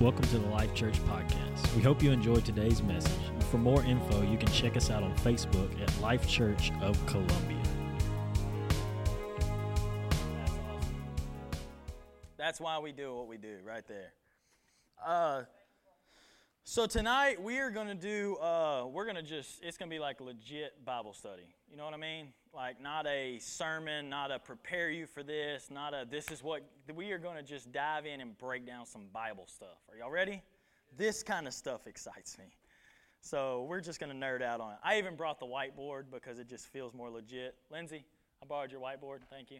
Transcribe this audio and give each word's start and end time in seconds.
Welcome 0.00 0.24
to 0.24 0.38
the 0.38 0.48
Life 0.48 0.74
Church 0.74 0.98
Podcast. 1.04 1.72
We 1.76 1.80
hope 1.80 2.02
you 2.02 2.10
enjoyed 2.10 2.44
today's 2.44 2.82
message. 2.82 3.12
For 3.48 3.58
more 3.58 3.80
info, 3.84 4.22
you 4.22 4.36
can 4.36 4.48
check 4.48 4.76
us 4.76 4.90
out 4.90 5.04
on 5.04 5.14
Facebook 5.18 5.80
at 5.80 6.00
Life 6.00 6.26
Church 6.26 6.72
of 6.82 7.06
Columbia. 7.06 7.62
That's 12.36 12.60
why 12.60 12.80
we 12.80 12.90
do 12.90 13.14
what 13.14 13.28
we 13.28 13.36
do, 13.36 13.58
right 13.64 13.86
there. 13.86 14.12
Uh, 15.06 15.42
so 16.64 16.86
tonight 16.86 17.40
we 17.40 17.60
are 17.60 17.70
going 17.70 17.86
to 17.86 17.94
do. 17.94 18.34
Uh, 18.38 18.86
we're 18.90 19.04
going 19.04 19.14
to 19.14 19.22
just. 19.22 19.62
It's 19.62 19.78
going 19.78 19.88
to 19.88 19.94
be 19.94 20.00
like 20.00 20.20
legit 20.20 20.84
Bible 20.84 21.12
study. 21.12 21.54
You 21.74 21.78
know 21.78 21.86
what 21.86 21.94
I 21.94 21.96
mean? 21.96 22.28
Like 22.54 22.80
not 22.80 23.04
a 23.08 23.36
sermon, 23.40 24.08
not 24.08 24.30
a 24.30 24.38
prepare 24.38 24.90
you 24.90 25.06
for 25.06 25.24
this, 25.24 25.72
not 25.72 25.92
a 25.92 26.06
this 26.08 26.30
is 26.30 26.40
what. 26.40 26.62
We 26.94 27.10
are 27.10 27.18
going 27.18 27.34
to 27.34 27.42
just 27.42 27.72
dive 27.72 28.06
in 28.06 28.20
and 28.20 28.38
break 28.38 28.64
down 28.64 28.86
some 28.86 29.08
Bible 29.12 29.48
stuff. 29.48 29.78
Are 29.90 29.96
y'all 29.98 30.08
ready? 30.08 30.40
This 30.96 31.24
kind 31.24 31.48
of 31.48 31.52
stuff 31.52 31.88
excites 31.88 32.38
me. 32.38 32.44
So 33.22 33.66
we're 33.68 33.80
just 33.80 33.98
going 33.98 34.12
to 34.12 34.16
nerd 34.16 34.40
out 34.40 34.60
on 34.60 34.70
it. 34.70 34.78
I 34.84 34.98
even 34.98 35.16
brought 35.16 35.40
the 35.40 35.46
whiteboard 35.46 36.04
because 36.12 36.38
it 36.38 36.48
just 36.48 36.68
feels 36.68 36.94
more 36.94 37.10
legit. 37.10 37.56
Lindsay, 37.72 38.04
I 38.40 38.46
borrowed 38.46 38.70
your 38.70 38.80
whiteboard. 38.80 39.22
Thank 39.28 39.50
you. 39.50 39.58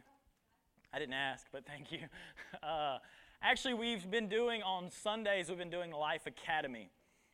I 0.92 1.00
didn't 1.00 1.14
ask, 1.14 1.48
but 1.50 1.66
thank 1.66 1.90
you. 1.90 1.98
Uh, 2.62 2.98
actually, 3.42 3.74
we've 3.74 4.08
been 4.08 4.28
doing 4.28 4.62
on 4.62 4.88
Sundays, 4.88 5.48
we've 5.48 5.58
been 5.58 5.68
doing 5.68 5.90
Life 5.90 6.28
Academy. 6.28 6.90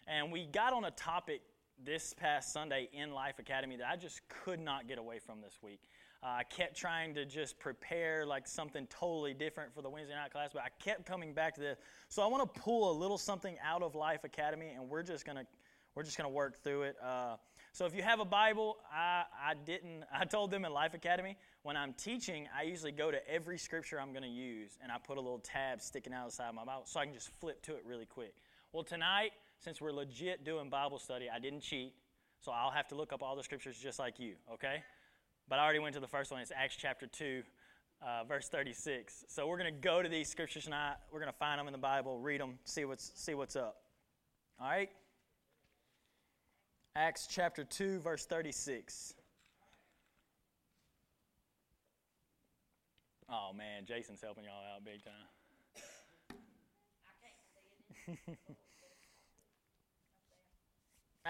And 0.08 0.32
we 0.32 0.46
got 0.46 0.72
on 0.72 0.86
a 0.86 0.90
topic 0.90 1.42
this 1.84 2.14
past 2.14 2.52
Sunday 2.52 2.88
in 2.92 3.12
Life 3.12 3.38
Academy 3.38 3.76
that 3.76 3.88
I 3.88 3.96
just 3.96 4.20
could 4.28 4.60
not 4.60 4.86
get 4.86 4.98
away 4.98 5.18
from 5.18 5.40
this 5.40 5.58
week. 5.62 5.80
Uh, 6.22 6.26
I 6.26 6.42
kept 6.44 6.76
trying 6.76 7.14
to 7.14 7.24
just 7.24 7.58
prepare 7.58 8.26
like 8.26 8.46
something 8.46 8.86
totally 8.88 9.32
different 9.32 9.74
for 9.74 9.80
the 9.80 9.88
Wednesday 9.88 10.14
night 10.14 10.32
class, 10.32 10.50
but 10.52 10.62
I 10.62 10.68
kept 10.82 11.06
coming 11.06 11.32
back 11.32 11.54
to 11.54 11.60
this. 11.60 11.78
So 12.08 12.22
I 12.22 12.26
want 12.26 12.52
to 12.52 12.60
pull 12.60 12.90
a 12.90 12.94
little 12.94 13.16
something 13.16 13.56
out 13.64 13.82
of 13.82 13.94
Life 13.94 14.24
Academy, 14.24 14.72
and 14.76 14.88
we're 14.88 15.02
just 15.02 15.24
gonna 15.24 15.44
we're 15.94 16.02
just 16.02 16.18
gonna 16.18 16.28
work 16.28 16.62
through 16.62 16.82
it. 16.82 16.96
Uh, 17.02 17.36
so 17.72 17.86
if 17.86 17.94
you 17.94 18.02
have 18.02 18.20
a 18.20 18.24
Bible, 18.24 18.76
I, 18.92 19.24
I 19.42 19.54
didn't. 19.54 20.04
I 20.12 20.24
told 20.24 20.50
them 20.50 20.64
in 20.64 20.72
Life 20.72 20.94
Academy 20.94 21.36
when 21.62 21.76
I'm 21.76 21.94
teaching, 21.94 22.48
I 22.56 22.62
usually 22.62 22.92
go 22.92 23.10
to 23.10 23.28
every 23.28 23.58
scripture 23.58 24.00
I'm 24.00 24.12
to 24.14 24.26
use, 24.26 24.78
and 24.82 24.90
I 24.90 24.96
put 24.98 25.18
a 25.18 25.20
little 25.20 25.38
tab 25.38 25.80
sticking 25.80 26.12
out 26.12 26.26
of 26.26 26.30
the 26.32 26.36
side 26.36 26.48
of 26.48 26.54
my 26.54 26.64
Bible 26.64 26.82
so 26.84 27.00
I 27.00 27.04
can 27.04 27.14
just 27.14 27.30
flip 27.40 27.62
to 27.62 27.74
it 27.74 27.82
really 27.86 28.06
quick. 28.06 28.34
Well, 28.72 28.84
tonight, 28.84 29.32
since 29.60 29.80
we're 29.80 29.92
legit 29.92 30.44
doing 30.44 30.68
Bible 30.70 30.98
study, 30.98 31.28
I 31.32 31.38
didn't 31.38 31.60
cheat, 31.60 31.92
so 32.40 32.50
I'll 32.50 32.70
have 32.70 32.88
to 32.88 32.94
look 32.94 33.12
up 33.12 33.22
all 33.22 33.36
the 33.36 33.44
scriptures 33.44 33.78
just 33.78 33.98
like 33.98 34.18
you, 34.18 34.34
okay? 34.52 34.82
But 35.48 35.58
I 35.58 35.64
already 35.64 35.78
went 35.78 35.94
to 35.94 36.00
the 36.00 36.08
first 36.08 36.30
one. 36.30 36.40
It's 36.40 36.52
Acts 36.54 36.76
chapter 36.76 37.06
2, 37.06 37.42
uh, 38.02 38.24
verse 38.24 38.48
36. 38.48 39.26
So 39.28 39.46
we're 39.46 39.58
going 39.58 39.72
to 39.72 39.80
go 39.80 40.02
to 40.02 40.08
these 40.08 40.28
scriptures 40.28 40.64
tonight. 40.64 40.94
We're 41.12 41.20
going 41.20 41.32
to 41.32 41.38
find 41.38 41.58
them 41.58 41.66
in 41.66 41.72
the 41.72 41.78
Bible, 41.78 42.18
read 42.18 42.40
them, 42.40 42.58
see 42.64 42.86
what's, 42.86 43.12
see 43.14 43.34
what's 43.34 43.56
up. 43.56 43.76
All 44.58 44.68
right? 44.68 44.88
Acts 46.96 47.28
chapter 47.30 47.62
2, 47.62 48.00
verse 48.00 48.24
36. 48.24 49.14
Oh 53.32 53.52
man, 53.56 53.84
Jason's 53.86 54.20
helping 54.20 54.42
y'all 54.44 54.54
out 54.74 54.84
big 54.84 55.00
time. 55.04 55.14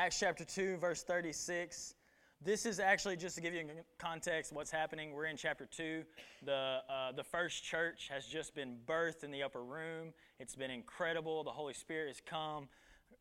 Acts 0.00 0.18
chapter 0.18 0.46
2, 0.46 0.78
verse 0.78 1.02
36. 1.02 1.92
This 2.40 2.64
is 2.64 2.80
actually 2.80 3.18
just 3.18 3.34
to 3.34 3.42
give 3.42 3.52
you 3.52 3.66
context 3.98 4.50
what's 4.50 4.70
happening. 4.70 5.12
We're 5.12 5.26
in 5.26 5.36
chapter 5.36 5.66
2. 5.66 6.04
The, 6.42 6.78
uh, 6.88 7.12
the 7.12 7.22
first 7.22 7.62
church 7.62 8.08
has 8.10 8.24
just 8.24 8.54
been 8.54 8.78
birthed 8.86 9.24
in 9.24 9.30
the 9.30 9.42
upper 9.42 9.62
room. 9.62 10.14
It's 10.38 10.56
been 10.56 10.70
incredible. 10.70 11.44
The 11.44 11.50
Holy 11.50 11.74
Spirit 11.74 12.08
has 12.08 12.22
come, 12.24 12.66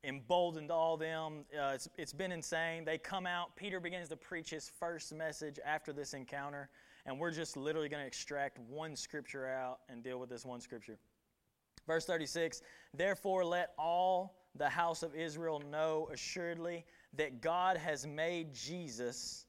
emboldened 0.05 0.71
all 0.71 0.95
them. 0.95 1.43
Uh, 1.53 1.71
it's, 1.73 1.89
it's 1.97 2.13
been 2.13 2.31
insane. 2.31 2.85
They 2.85 2.97
come 2.97 3.25
out. 3.25 3.57
Peter 3.57 3.81
begins 3.81 4.07
to 4.07 4.15
preach 4.15 4.49
his 4.49 4.71
first 4.79 5.13
message 5.13 5.59
after 5.65 5.91
this 5.91 6.13
encounter 6.13 6.69
and 7.05 7.19
we're 7.19 7.31
just 7.31 7.57
literally 7.57 7.89
going 7.89 8.03
to 8.03 8.07
extract 8.07 8.57
one 8.57 8.95
scripture 8.95 9.49
out 9.49 9.79
and 9.89 10.01
deal 10.01 10.17
with 10.17 10.29
this 10.29 10.45
one 10.45 10.61
scripture. 10.61 10.97
Verse 11.85 12.05
36 12.05 12.61
Therefore, 12.93 13.43
let 13.43 13.71
all 13.77 14.38
the 14.55 14.69
house 14.69 15.03
of 15.03 15.15
Israel 15.15 15.61
know 15.71 16.09
assuredly 16.11 16.85
that 17.15 17.41
God 17.41 17.77
has 17.77 18.05
made 18.05 18.53
Jesus, 18.53 19.45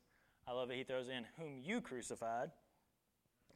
I 0.47 0.53
love 0.53 0.69
that 0.69 0.77
he 0.77 0.85
throws 0.85 1.09
in, 1.09 1.25
whom 1.39 1.59
you 1.59 1.81
crucified. 1.81 2.51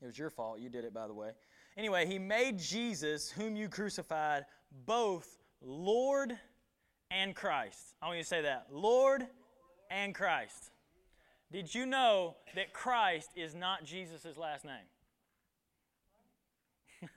It 0.02 0.06
was 0.06 0.18
your 0.18 0.30
fault. 0.30 0.58
You 0.60 0.68
did 0.68 0.84
it, 0.84 0.92
by 0.92 1.06
the 1.06 1.14
way. 1.14 1.30
Anyway, 1.76 2.06
he 2.06 2.18
made 2.18 2.58
Jesus, 2.58 3.30
whom 3.30 3.56
you 3.56 3.68
crucified, 3.68 4.44
both 4.86 5.38
Lord 5.60 6.38
and 7.10 7.34
Christ. 7.34 7.94
I 8.02 8.06
want 8.06 8.18
you 8.18 8.22
to 8.22 8.28
say 8.28 8.42
that 8.42 8.66
Lord 8.70 9.26
and 9.90 10.14
Christ. 10.14 10.70
Did 11.52 11.74
you 11.74 11.86
know 11.86 12.36
that 12.54 12.72
Christ 12.72 13.30
is 13.36 13.54
not 13.54 13.84
Jesus' 13.84 14.36
last 14.36 14.64
name? 14.64 14.74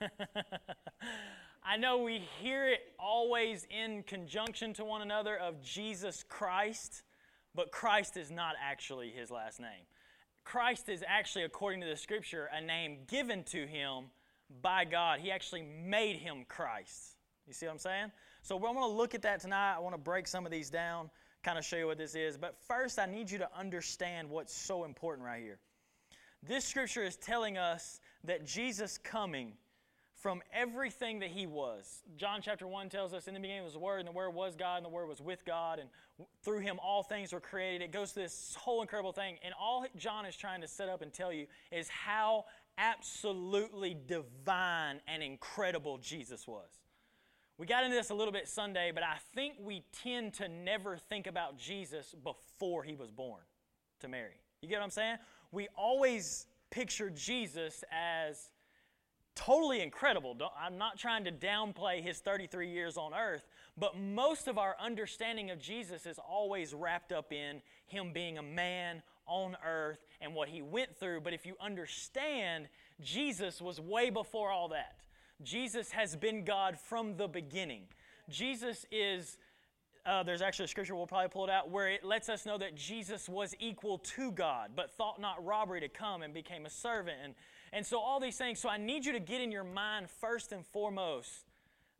I 1.70 1.76
know 1.76 1.98
we 1.98 2.22
hear 2.40 2.66
it 2.66 2.80
always 2.98 3.66
in 3.68 4.02
conjunction 4.04 4.72
to 4.74 4.86
one 4.86 5.02
another 5.02 5.36
of 5.36 5.60
Jesus 5.60 6.24
Christ, 6.26 7.02
but 7.54 7.72
Christ 7.72 8.16
is 8.16 8.30
not 8.30 8.54
actually 8.58 9.10
his 9.10 9.30
last 9.30 9.60
name. 9.60 9.84
Christ 10.44 10.88
is 10.88 11.04
actually, 11.06 11.44
according 11.44 11.82
to 11.82 11.86
the 11.86 11.96
scripture, 11.96 12.48
a 12.56 12.62
name 12.62 13.00
given 13.06 13.44
to 13.44 13.66
him 13.66 14.04
by 14.62 14.86
God. 14.86 15.20
He 15.20 15.30
actually 15.30 15.62
made 15.84 16.16
him 16.16 16.46
Christ. 16.48 17.16
You 17.46 17.52
see 17.52 17.66
what 17.66 17.72
I'm 17.72 17.78
saying? 17.78 18.12
So 18.40 18.56
I 18.56 18.60
want 18.60 18.78
to 18.78 18.86
look 18.86 19.14
at 19.14 19.20
that 19.20 19.40
tonight. 19.40 19.74
I 19.74 19.80
want 19.80 19.94
to 19.94 20.00
break 20.00 20.26
some 20.26 20.46
of 20.46 20.50
these 20.50 20.70
down 20.70 21.10
kind 21.42 21.58
of 21.58 21.66
show 21.66 21.76
you 21.76 21.86
what 21.86 21.98
this 21.98 22.14
is. 22.14 22.38
But 22.38 22.56
first, 22.66 22.98
I 22.98 23.04
need 23.04 23.30
you 23.30 23.38
to 23.38 23.48
understand 23.54 24.30
what's 24.30 24.54
so 24.54 24.84
important 24.84 25.26
right 25.26 25.42
here. 25.42 25.58
This 26.42 26.64
scripture 26.64 27.02
is 27.02 27.16
telling 27.16 27.58
us 27.58 28.00
that 28.24 28.46
Jesus 28.46 28.96
coming 28.96 29.52
from 30.18 30.42
everything 30.52 31.20
that 31.20 31.30
he 31.30 31.46
was. 31.46 32.02
John 32.16 32.40
chapter 32.42 32.66
1 32.66 32.88
tells 32.88 33.14
us 33.14 33.28
in 33.28 33.34
the 33.34 33.40
beginning 33.40 33.62
was 33.64 33.74
the 33.74 33.78
Word, 33.78 34.00
and 34.00 34.08
the 34.08 34.12
Word 34.12 34.30
was 34.30 34.56
God, 34.56 34.76
and 34.78 34.84
the 34.84 34.90
Word 34.90 35.08
was 35.08 35.20
with 35.20 35.44
God, 35.44 35.78
and 35.78 35.88
through 36.42 36.60
him 36.60 36.78
all 36.82 37.02
things 37.02 37.32
were 37.32 37.40
created. 37.40 37.82
It 37.82 37.92
goes 37.92 38.12
to 38.12 38.20
this 38.20 38.56
whole 38.58 38.82
incredible 38.82 39.12
thing. 39.12 39.38
And 39.44 39.54
all 39.60 39.86
John 39.96 40.26
is 40.26 40.36
trying 40.36 40.60
to 40.62 40.68
set 40.68 40.88
up 40.88 41.02
and 41.02 41.12
tell 41.12 41.32
you 41.32 41.46
is 41.70 41.88
how 41.88 42.46
absolutely 42.78 43.96
divine 44.06 45.00
and 45.06 45.22
incredible 45.22 45.98
Jesus 45.98 46.48
was. 46.48 46.68
We 47.56 47.66
got 47.66 47.84
into 47.84 47.96
this 47.96 48.10
a 48.10 48.14
little 48.14 48.32
bit 48.32 48.48
Sunday, 48.48 48.92
but 48.92 49.02
I 49.02 49.16
think 49.34 49.54
we 49.60 49.84
tend 50.02 50.34
to 50.34 50.48
never 50.48 50.96
think 50.96 51.26
about 51.26 51.58
Jesus 51.58 52.14
before 52.22 52.82
he 52.82 52.94
was 52.94 53.10
born 53.10 53.40
to 54.00 54.08
Mary. 54.08 54.40
You 54.62 54.68
get 54.68 54.78
what 54.78 54.84
I'm 54.84 54.90
saying? 54.90 55.16
We 55.50 55.68
always 55.76 56.46
picture 56.70 57.10
Jesus 57.10 57.82
as 57.90 58.50
totally 59.38 59.80
incredible. 59.80 60.36
I'm 60.60 60.78
not 60.78 60.98
trying 60.98 61.24
to 61.24 61.32
downplay 61.32 62.02
his 62.02 62.18
33 62.18 62.70
years 62.70 62.96
on 62.96 63.14
earth, 63.14 63.46
but 63.76 63.96
most 63.96 64.48
of 64.48 64.58
our 64.58 64.74
understanding 64.80 65.50
of 65.50 65.60
Jesus 65.60 66.06
is 66.06 66.18
always 66.18 66.74
wrapped 66.74 67.12
up 67.12 67.32
in 67.32 67.62
him 67.86 68.12
being 68.12 68.38
a 68.38 68.42
man 68.42 69.00
on 69.26 69.56
earth 69.64 69.98
and 70.20 70.34
what 70.34 70.48
he 70.48 70.60
went 70.60 70.96
through. 70.96 71.20
But 71.20 71.34
if 71.34 71.46
you 71.46 71.54
understand, 71.60 72.66
Jesus 73.00 73.62
was 73.62 73.80
way 73.80 74.10
before 74.10 74.50
all 74.50 74.68
that. 74.68 74.96
Jesus 75.44 75.92
has 75.92 76.16
been 76.16 76.44
God 76.44 76.76
from 76.76 77.16
the 77.16 77.28
beginning. 77.28 77.82
Jesus 78.28 78.86
is, 78.90 79.38
uh, 80.04 80.24
there's 80.24 80.42
actually 80.42 80.64
a 80.64 80.68
scripture, 80.68 80.96
we'll 80.96 81.06
probably 81.06 81.28
pull 81.28 81.44
it 81.44 81.50
out, 81.50 81.70
where 81.70 81.88
it 81.88 82.04
lets 82.04 82.28
us 82.28 82.44
know 82.44 82.58
that 82.58 82.74
Jesus 82.74 83.28
was 83.28 83.54
equal 83.60 83.98
to 83.98 84.32
God, 84.32 84.72
but 84.74 84.90
thought 84.90 85.20
not 85.20 85.44
robbery 85.44 85.80
to 85.80 85.88
come 85.88 86.22
and 86.22 86.34
became 86.34 86.66
a 86.66 86.70
servant. 86.70 87.18
And, 87.22 87.34
and 87.72 87.84
so, 87.84 88.00
all 88.00 88.20
these 88.20 88.36
things. 88.36 88.60
So, 88.60 88.68
I 88.68 88.76
need 88.76 89.04
you 89.04 89.12
to 89.12 89.20
get 89.20 89.40
in 89.40 89.52
your 89.52 89.64
mind 89.64 90.08
first 90.10 90.52
and 90.52 90.64
foremost 90.66 91.46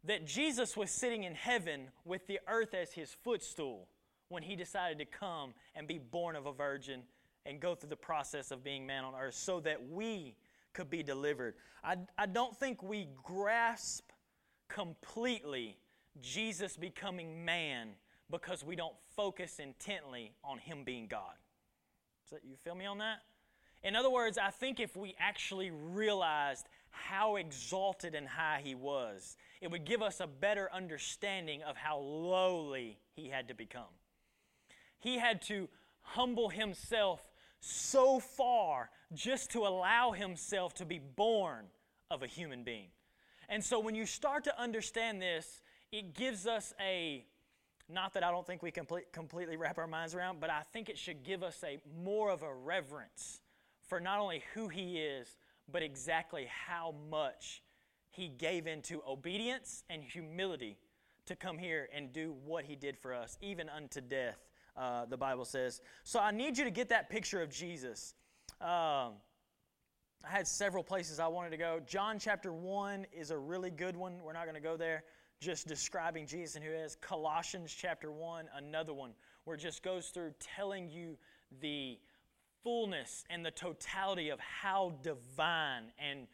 that 0.05 0.26
Jesus 0.26 0.76
was 0.76 0.91
sitting 0.91 1.25
in 1.25 1.35
heaven 1.35 1.88
with 2.05 2.26
the 2.26 2.41
earth 2.49 2.75
as 2.75 2.93
his 2.93 3.15
footstool 3.25 3.88
when 4.29 4.43
he 4.43 4.56
decided 4.56 4.99
to 4.99 5.05
come 5.05 5.55
and 5.75 5.87
be 5.87 5.99
born 5.99 6.37
of 6.37 6.47
a 6.47 6.53
virgin 6.53 7.03
and 7.47 7.61
go 7.61 7.75
through 7.75 7.88
the 7.88 7.97
process 7.97 8.50
of 8.50 8.62
being 8.62 8.87
man 8.87 9.05
on 9.05 9.15
earth 9.15 9.35
so 9.35 9.61
that 9.61 9.88
we 9.88 10.37
could 10.73 10.91
be 10.91 11.03
delivered. 11.03 11.55
I, 11.82 11.97
I 12.17 12.26
don't 12.26 12.56
think 12.56 12.82
we 12.82 13.09
grasp 13.23 14.11
completely 14.69 15.79
Jesus 16.20 16.76
becoming 16.76 17.44
man 17.44 17.91
because 18.31 18.62
we 18.65 18.76
don't 18.76 18.94
focus 19.17 19.59
intently 19.59 20.32
on 20.44 20.59
him 20.59 20.85
being 20.85 21.06
God. 21.06 21.35
So 22.29 22.37
you 22.44 22.56
feel 22.56 22.75
me 22.75 22.85
on 22.85 22.99
that? 22.99 23.19
In 23.83 23.95
other 23.95 24.11
words, 24.11 24.39
I 24.39 24.51
think 24.51 24.81
if 24.81 24.97
we 24.97 25.15
actually 25.19 25.71
realized 25.71 26.67
how 26.91 27.37
exalted 27.37 28.15
and 28.15 28.27
high 28.27 28.61
he 28.63 28.75
was, 28.75 29.37
it 29.61 29.71
would 29.71 29.85
give 29.85 30.03
us 30.03 30.21
a 30.21 30.27
better 30.27 30.69
understanding 30.73 31.63
of 31.63 31.77
how 31.77 31.99
lowly 31.99 32.99
he 33.15 33.29
had 33.29 33.49
to 33.49 33.55
become. 33.55 33.95
He 34.99 35.19
had 35.19 35.43
to 35.43 35.69
humble 36.03 36.49
himself 36.49 37.21
so 37.61 38.19
far 38.19 38.91
just 39.15 39.51
to 39.53 39.61
allow 39.61 40.13
himself 40.13 40.75
to 40.75 40.85
be 40.85 40.99
born 40.99 41.67
of 42.11 42.23
a 42.23 42.27
human 42.27 42.65
being. 42.65 42.89
And 43.49 43.65
so 43.65 43.79
when 43.79 43.95
you 43.95 44.07
start 44.07 44.45
to 44.45 44.61
understand 44.61 45.23
this, 45.23 45.61
it 45.93 46.15
gives 46.15 46.47
us 46.47 46.75
a, 46.81 47.25
not 47.89 48.13
that 48.15 48.25
I 48.25 48.31
don't 48.31 48.47
think 48.47 48.63
we 48.63 48.71
complete, 48.71 49.13
completely 49.13 49.57
wrap 49.57 49.79
our 49.79 49.87
minds 49.87 50.15
around, 50.15 50.41
but 50.41 50.51
I 50.51 50.63
think 50.73 50.89
it 50.89 50.99
should 50.99 51.23
give 51.23 51.43
us 51.43 51.63
a 51.65 51.79
more 52.03 52.31
of 52.31 52.43
a 52.43 52.53
reverence 52.53 53.41
for 53.88 54.00
not 54.00 54.20
only 54.20 54.43
who 54.55 54.69
He 54.69 54.99
is, 54.99 55.37
but 55.70 55.82
exactly 55.82 56.46
how 56.49 56.94
much 57.11 57.62
He 58.11 58.29
gave 58.29 58.67
into 58.67 59.02
obedience 59.06 59.85
and 59.90 60.02
humility 60.02 60.79
to 61.26 61.35
come 61.35 61.58
here 61.58 61.88
and 61.94 62.12
do 62.12 62.35
what 62.44 62.64
He 62.64 62.76
did 62.76 62.96
for 62.96 63.14
us, 63.14 63.37
even 63.40 63.69
unto 63.69 64.00
death, 64.00 64.38
uh, 64.76 65.06
the 65.06 65.17
Bible 65.17 65.44
says. 65.44 65.81
So 66.05 66.20
I 66.20 66.31
need 66.31 66.56
you 66.56 66.64
to 66.64 66.70
get 66.70 66.88
that 66.90 67.11
picture 67.11 67.43
of 67.43 67.50
Jesus. 67.50 68.14
Um, 68.61 69.14
I 70.25 70.31
had 70.31 70.49
several 70.49 70.82
places 70.82 71.20
I 71.20 71.29
wanted 71.29 71.50
to 71.50 71.56
go. 71.56 71.81
John 71.87 72.19
chapter 72.19 72.52
1 72.52 73.06
is 73.12 73.31
a 73.31 73.38
really 73.38 73.70
good 73.70 73.96
one. 73.96 74.14
We're 74.23 74.32
not 74.32 74.44
going 74.44 74.56
to 74.56 74.61
go 74.61 74.76
there. 74.76 75.05
Just 75.41 75.69
describing 75.69 76.26
Jesus 76.26 76.56
and 76.56 76.64
who 76.64 76.73
he 76.73 76.76
is. 76.76 76.96
Colossians 76.96 77.73
chapter 77.73 78.11
1, 78.11 78.46
another 78.56 78.93
one, 78.93 79.12
where 79.44 79.55
it 79.55 79.61
just 79.61 79.84
goes 79.84 80.08
through 80.08 80.32
telling 80.41 80.88
you 80.88 81.17
the 81.61 81.99
fullness 82.69 83.25
and 83.31 83.47
the 83.47 83.50
totality 83.50 84.29
of 84.29 84.38
how 84.41 84.93
divine 85.03 85.85
and 85.99 86.26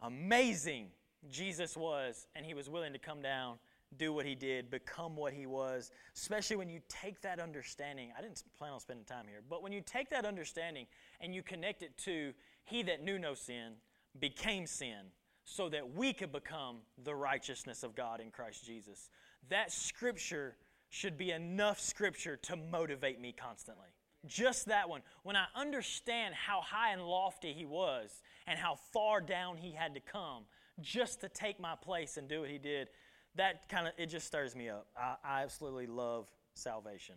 amazing 0.00 0.86
Jesus 1.30 1.76
was, 1.76 2.26
and 2.34 2.46
he 2.46 2.54
was 2.54 2.70
willing 2.70 2.94
to 2.94 2.98
come 2.98 3.20
down, 3.20 3.58
do 3.98 4.10
what 4.10 4.24
he 4.24 4.34
did, 4.34 4.70
become 4.70 5.14
what 5.14 5.34
he 5.34 5.44
was. 5.44 5.90
Especially 6.16 6.56
when 6.56 6.70
you 6.70 6.80
take 6.88 7.20
that 7.20 7.38
understanding. 7.38 8.12
I 8.16 8.22
didn't 8.22 8.42
plan 8.56 8.72
on 8.72 8.80
spending 8.80 9.04
time 9.04 9.26
here, 9.28 9.40
but 9.46 9.62
when 9.62 9.72
you 9.72 9.82
take 9.84 10.08
that 10.08 10.24
understanding 10.24 10.86
and 11.20 11.34
you 11.34 11.42
connect 11.42 11.82
it 11.82 11.98
to 11.98 12.32
he 12.64 12.82
that 12.84 13.04
knew 13.04 13.18
no 13.18 13.34
sin 13.34 13.74
became 14.18 14.66
sin 14.66 15.10
so 15.44 15.68
that 15.68 15.94
we 15.94 16.14
could 16.14 16.32
become 16.32 16.78
the 17.04 17.14
righteousness 17.14 17.82
of 17.82 17.94
God 17.94 18.22
in 18.22 18.30
Christ 18.30 18.64
Jesus. 18.64 19.10
That 19.50 19.70
scripture 19.70 20.56
should 20.88 21.18
be 21.18 21.30
enough 21.30 21.78
scripture 21.78 22.36
to 22.36 22.56
motivate 22.56 23.20
me 23.20 23.34
constantly. 23.38 23.93
Just 24.26 24.66
that 24.66 24.88
one. 24.88 25.02
When 25.22 25.36
I 25.36 25.46
understand 25.54 26.34
how 26.34 26.60
high 26.60 26.92
and 26.92 27.02
lofty 27.02 27.52
he 27.52 27.64
was 27.64 28.22
and 28.46 28.58
how 28.58 28.76
far 28.92 29.20
down 29.20 29.56
he 29.56 29.72
had 29.72 29.94
to 29.94 30.00
come 30.00 30.44
just 30.80 31.20
to 31.20 31.28
take 31.28 31.60
my 31.60 31.74
place 31.74 32.16
and 32.16 32.28
do 32.28 32.40
what 32.40 32.50
he 32.50 32.58
did, 32.58 32.88
that 33.36 33.68
kind 33.68 33.86
of 33.86 33.92
it 33.98 34.06
just 34.06 34.26
stirs 34.26 34.54
me 34.56 34.68
up. 34.68 34.86
I, 34.96 35.16
I 35.24 35.42
absolutely 35.42 35.86
love 35.86 36.26
salvation. 36.54 37.16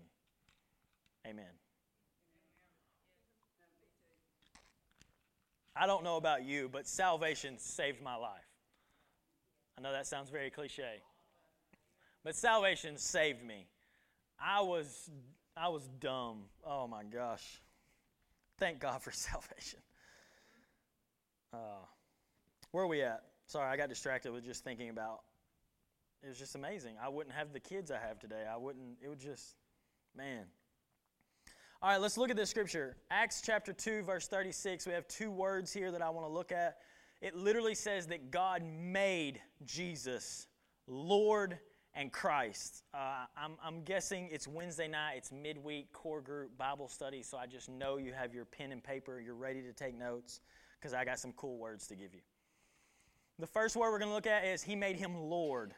Amen. 1.26 1.46
I 5.76 5.86
don't 5.86 6.04
know 6.04 6.18
about 6.18 6.44
you, 6.44 6.70
but 6.72 6.88
salvation 6.88 7.60
saved 7.60 8.02
my 8.02 8.16
life. 8.16 8.42
I 9.78 9.82
know 9.82 9.92
that 9.92 10.08
sounds 10.08 10.30
very 10.30 10.50
cliche. 10.50 11.02
But 12.24 12.36
salvation 12.36 12.98
saved 12.98 13.44
me. 13.46 13.68
I 14.40 14.62
was 14.62 15.10
I 15.60 15.70
was 15.70 15.90
dumb. 16.00 16.44
Oh 16.66 16.88
my 16.88 17.04
gosh. 17.04 17.62
Thank 18.58 18.80
God 18.80 19.02
for 19.02 19.12
salvation. 19.12 19.80
Uh, 21.54 21.86
where 22.72 22.84
are 22.84 22.88
we 22.88 23.02
at? 23.02 23.24
Sorry, 23.48 23.68
I 23.68 23.78
got 23.78 23.90
distracted 23.90 24.32
with 24.32 24.44
just 24.44 24.64
thinking 24.64 24.90
about 24.90 25.22
it 26.24 26.28
was 26.28 26.38
just 26.38 26.56
amazing. 26.56 26.96
I 27.02 27.10
wouldn't 27.10 27.36
have 27.36 27.54
the 27.54 27.60
kids 27.60 27.92
I 27.92 28.00
have 28.00 28.20
today. 28.20 28.44
I 28.52 28.58
wouldn't 28.58 28.98
it 29.02 29.08
would 29.08 29.20
just 29.20 29.56
man. 30.16 30.46
All 31.82 31.92
right, 31.92 32.02
let's 32.02 32.18
look 32.18 32.32
at 32.32 32.36
this 32.36 32.50
scripture. 32.50 32.98
Acts 33.12 33.42
chapter 33.46 33.72
2, 33.72 34.02
verse 34.02 34.28
36. 34.28 34.88
We 34.88 34.94
have 34.94 35.08
two 35.08 35.30
words 35.30 35.72
here 35.72 35.92
that 35.92 36.02
I 36.02 36.10
want 36.10 36.26
to 36.26 36.34
look 36.34 36.52
at. 36.52 36.78
It 37.22 37.36
literally 37.36 37.76
says 37.76 38.08
that 38.08 38.32
God 38.32 38.64
made 38.64 39.40
Jesus 39.64 40.48
Lord 40.88 41.60
and 41.98 42.14
Christ. 42.14 42.84
Uh, 42.94 43.26
I'm, 43.36 43.54
I'm 43.64 43.82
guessing 43.82 44.30
it's 44.32 44.48
Wednesday 44.48 44.88
night, 44.88 45.16
it's 45.18 45.32
midweek 45.32 45.92
core 45.92 46.22
group 46.22 46.56
Bible 46.56 46.88
study, 46.88 47.24
so 47.24 47.38
I 47.38 47.48
just 47.48 47.70
know 47.70 47.98
you 47.98 48.14
have 48.14 48.36
your 48.36 48.46
pen 48.46 48.72
and 48.72 48.84
paper, 48.84 49.20
you're 49.20 49.36
ready 49.36 49.64
to 49.64 49.74
take 49.74 49.98
notes, 49.98 50.40
because 50.80 50.94
I 50.94 51.04
got 51.04 51.20
some 51.20 51.34
cool 51.34 51.58
words 51.58 51.88
to 51.88 51.96
give 51.96 52.14
you. 52.14 52.22
The 53.40 53.48
first 53.48 53.76
word 53.76 53.92
we're 53.92 54.00
going 54.00 54.10
to 54.10 54.16
look 54.16 54.28
at 54.28 54.46
is 54.46 54.62
He 54.62 54.76
made 54.76 54.96
Him 54.96 55.16
Lord. 55.16 55.74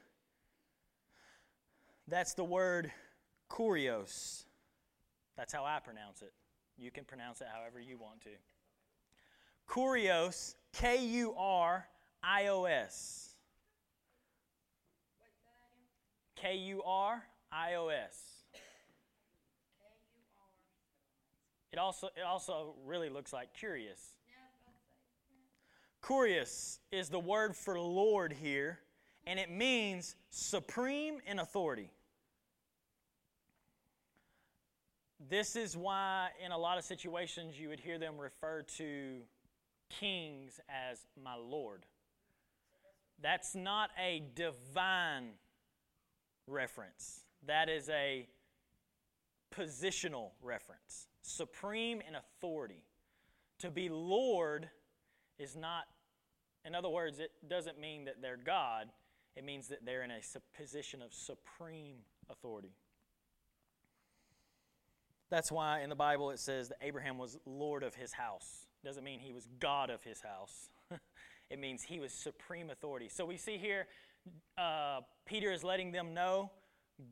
That's 2.07 2.33
the 2.33 2.43
word 2.43 2.91
kurios. 3.49 4.43
That's 5.37 5.53
how 5.53 5.63
I 5.63 5.79
pronounce 5.79 6.21
it. 6.21 6.33
You 6.77 6.91
can 6.91 7.05
pronounce 7.05 7.39
it 7.39 7.47
however 7.53 7.79
you 7.79 7.97
want 7.97 8.21
to. 8.21 8.29
Kurios, 9.69 10.55
K 10.73 11.05
U 11.05 11.33
R 11.37 11.87
I 12.21 12.47
O 12.47 12.65
S. 12.65 13.28
K 16.41 16.55
U 16.55 16.81
R 16.85 17.23
I 17.51 17.75
O 17.75 17.89
S. 17.89 18.17
It 21.71 21.77
also, 21.77 22.07
it 22.15 22.23
also 22.25 22.75
really 22.85 23.09
looks 23.09 23.31
like 23.31 23.53
curious. 23.53 23.99
Curious 26.05 26.79
is 26.91 27.09
the 27.09 27.19
word 27.19 27.55
for 27.55 27.79
Lord 27.79 28.33
here, 28.33 28.79
and 29.27 29.37
it 29.39 29.51
means 29.51 30.15
supreme 30.31 31.19
in 31.27 31.39
authority. 31.39 31.91
This 35.29 35.55
is 35.55 35.75
why, 35.75 36.29
in 36.43 36.51
a 36.51 36.57
lot 36.57 36.77
of 36.77 36.85
situations, 36.85 37.59
you 37.59 37.69
would 37.69 37.81
hear 37.81 37.99
them 37.99 38.17
refer 38.17 38.63
to 38.77 39.17
kings 39.89 40.59
as 40.69 41.05
my 41.21 41.35
Lord. 41.35 41.85
That's 43.21 43.53
not 43.53 43.89
a 44.01 44.23
divine 44.33 45.31
reference, 46.49 47.21
that 47.45 47.69
is 47.69 47.89
a 47.89 48.27
positional 49.55 50.31
reference. 50.41 51.07
Supreme 51.21 52.01
in 52.01 52.15
authority. 52.15 52.83
To 53.59 53.69
be 53.69 53.89
Lord 53.89 54.69
is 55.37 55.55
not, 55.55 55.85
in 56.65 56.75
other 56.75 56.89
words, 56.89 57.19
it 57.19 57.31
doesn't 57.47 57.79
mean 57.79 58.05
that 58.05 58.21
they're 58.21 58.37
God, 58.37 58.89
it 59.35 59.43
means 59.43 59.67
that 59.69 59.85
they're 59.85 60.03
in 60.03 60.11
a 60.11 60.21
position 60.57 61.01
of 61.01 61.13
supreme 61.13 61.97
authority. 62.29 62.73
That's 65.29 65.51
why 65.51 65.81
in 65.81 65.89
the 65.89 65.95
Bible 65.95 66.31
it 66.31 66.39
says 66.39 66.69
that 66.69 66.77
Abraham 66.81 67.17
was 67.17 67.37
Lord 67.45 67.83
of 67.83 67.95
his 67.95 68.13
house. 68.13 68.67
It 68.83 68.87
Doesn't 68.87 69.03
mean 69.03 69.19
he 69.19 69.31
was 69.31 69.47
God 69.59 69.89
of 69.89 70.03
his 70.03 70.21
house. 70.21 70.69
it 71.49 71.59
means 71.59 71.83
he 71.83 71.99
was 71.99 72.11
supreme 72.11 72.69
authority. 72.69 73.09
So 73.09 73.25
we 73.25 73.37
see 73.37 73.57
here 73.57 73.87
uh, 74.57 75.01
Peter 75.25 75.51
is 75.51 75.63
letting 75.63 75.91
them 75.91 76.13
know 76.13 76.51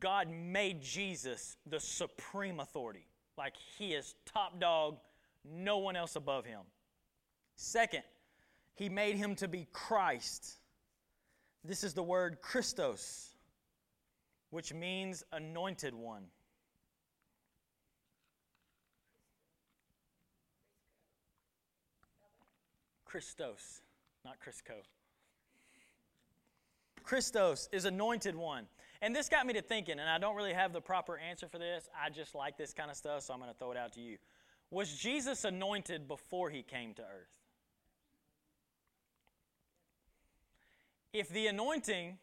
God 0.00 0.28
made 0.30 0.82
Jesus 0.82 1.56
the 1.66 1.80
supreme 1.80 2.60
authority. 2.60 3.06
Like 3.36 3.54
he 3.78 3.94
is 3.94 4.14
top 4.26 4.60
dog, 4.60 4.98
no 5.44 5.78
one 5.78 5.96
else 5.96 6.16
above 6.16 6.44
him. 6.44 6.60
Second, 7.56 8.02
he 8.74 8.88
made 8.88 9.16
him 9.16 9.34
to 9.36 9.48
be 9.48 9.66
Christ. 9.72 10.58
This 11.64 11.82
is 11.82 11.94
the 11.94 12.02
word 12.02 12.40
Christos, 12.42 13.34
which 14.50 14.74
means 14.74 15.24
anointed 15.32 15.94
one. 15.94 16.24
Christos, 23.04 23.80
not 24.24 24.36
Crisco. 24.38 24.82
Christos 27.08 27.70
is 27.72 27.86
anointed 27.86 28.36
one. 28.36 28.66
And 29.00 29.16
this 29.16 29.30
got 29.30 29.46
me 29.46 29.54
to 29.54 29.62
thinking, 29.62 29.98
and 29.98 30.10
I 30.10 30.18
don't 30.18 30.36
really 30.36 30.52
have 30.52 30.74
the 30.74 30.80
proper 30.82 31.16
answer 31.16 31.48
for 31.48 31.56
this. 31.56 31.88
I 31.98 32.10
just 32.10 32.34
like 32.34 32.58
this 32.58 32.74
kind 32.74 32.90
of 32.90 32.98
stuff, 32.98 33.22
so 33.22 33.32
I'm 33.32 33.40
going 33.40 33.50
to 33.50 33.58
throw 33.58 33.72
it 33.72 33.78
out 33.78 33.94
to 33.94 34.00
you. 34.00 34.18
Was 34.70 34.94
Jesus 34.94 35.44
anointed 35.44 36.06
before 36.06 36.50
he 36.50 36.62
came 36.62 36.92
to 36.94 37.02
earth? 37.02 37.30
If 41.14 41.30
the 41.30 41.46
anointing 41.46 42.18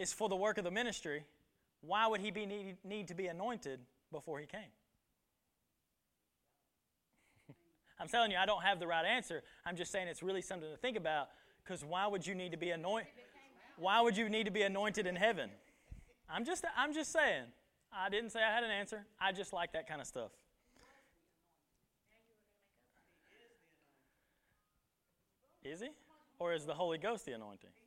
is 0.00 0.12
for 0.12 0.28
the 0.28 0.34
work 0.34 0.58
of 0.58 0.64
the 0.64 0.72
ministry, 0.72 1.24
why 1.80 2.08
would 2.08 2.20
he 2.20 2.32
be 2.32 2.44
need, 2.44 2.78
need 2.82 3.06
to 3.06 3.14
be 3.14 3.28
anointed 3.28 3.78
before 4.10 4.40
he 4.40 4.46
came? 4.46 4.72
I'm 8.00 8.08
telling 8.08 8.32
you, 8.32 8.36
I 8.36 8.46
don't 8.46 8.64
have 8.64 8.80
the 8.80 8.88
right 8.88 9.06
answer. 9.06 9.44
I'm 9.64 9.76
just 9.76 9.92
saying 9.92 10.08
it's 10.08 10.24
really 10.24 10.42
something 10.42 10.68
to 10.68 10.76
think 10.76 10.96
about 10.96 11.28
because 11.64 11.84
why 11.84 12.06
would 12.06 12.26
you 12.26 12.34
need 12.34 12.52
to 12.52 12.58
be 12.58 12.70
anointed? 12.70 13.12
Why 13.76 14.00
would 14.00 14.16
you 14.16 14.28
need 14.28 14.44
to 14.44 14.50
be 14.50 14.62
anointed 14.62 15.06
in 15.06 15.16
heaven? 15.16 15.50
I'm 16.28 16.44
just, 16.44 16.64
I'm 16.76 16.92
just 16.92 17.12
saying. 17.12 17.44
I 17.92 18.08
didn't 18.08 18.30
say 18.30 18.40
I 18.42 18.52
had 18.52 18.64
an 18.64 18.70
answer. 18.70 19.04
I 19.20 19.32
just 19.32 19.52
like 19.52 19.72
that 19.72 19.88
kind 19.88 20.00
of 20.00 20.06
stuff. 20.06 20.30
Is 25.64 25.80
he? 25.80 25.88
Or 26.38 26.52
is 26.52 26.64
the 26.64 26.74
Holy 26.74 26.98
Ghost 26.98 27.26
the 27.26 27.32
anointing? 27.32 27.70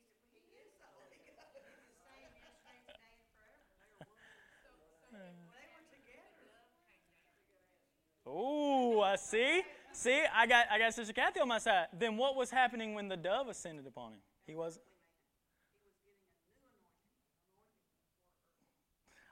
Oh, 8.28 9.02
I 9.02 9.18
see. 9.18 9.62
See, 9.96 10.24
I 10.34 10.46
got 10.46 10.66
I 10.70 10.78
got 10.78 10.94
Sister 10.94 11.14
Kathy 11.14 11.40
on 11.40 11.48
my 11.48 11.58
side. 11.58 11.88
Then 11.98 12.18
what 12.18 12.36
was 12.36 12.52
happening 12.52 12.94
when 12.96 13.08
the 13.08 13.16
dove 13.16 13.48
ascended 13.48 13.88
upon 13.88 14.12
him? 14.12 14.20
He 14.46 14.54
was 14.54 14.80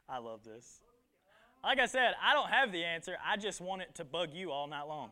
I 0.07 0.19
love 0.19 0.43
this. 0.43 0.79
Like 1.63 1.79
I 1.79 1.85
said, 1.85 2.13
I 2.21 2.33
don't 2.33 2.49
have 2.49 2.71
the 2.71 2.83
answer. 2.83 3.15
I 3.25 3.37
just 3.37 3.61
want 3.61 3.81
it 3.81 3.95
to 3.95 4.05
bug 4.05 4.29
you 4.33 4.51
all 4.51 4.67
night 4.67 4.87
long. 4.87 5.11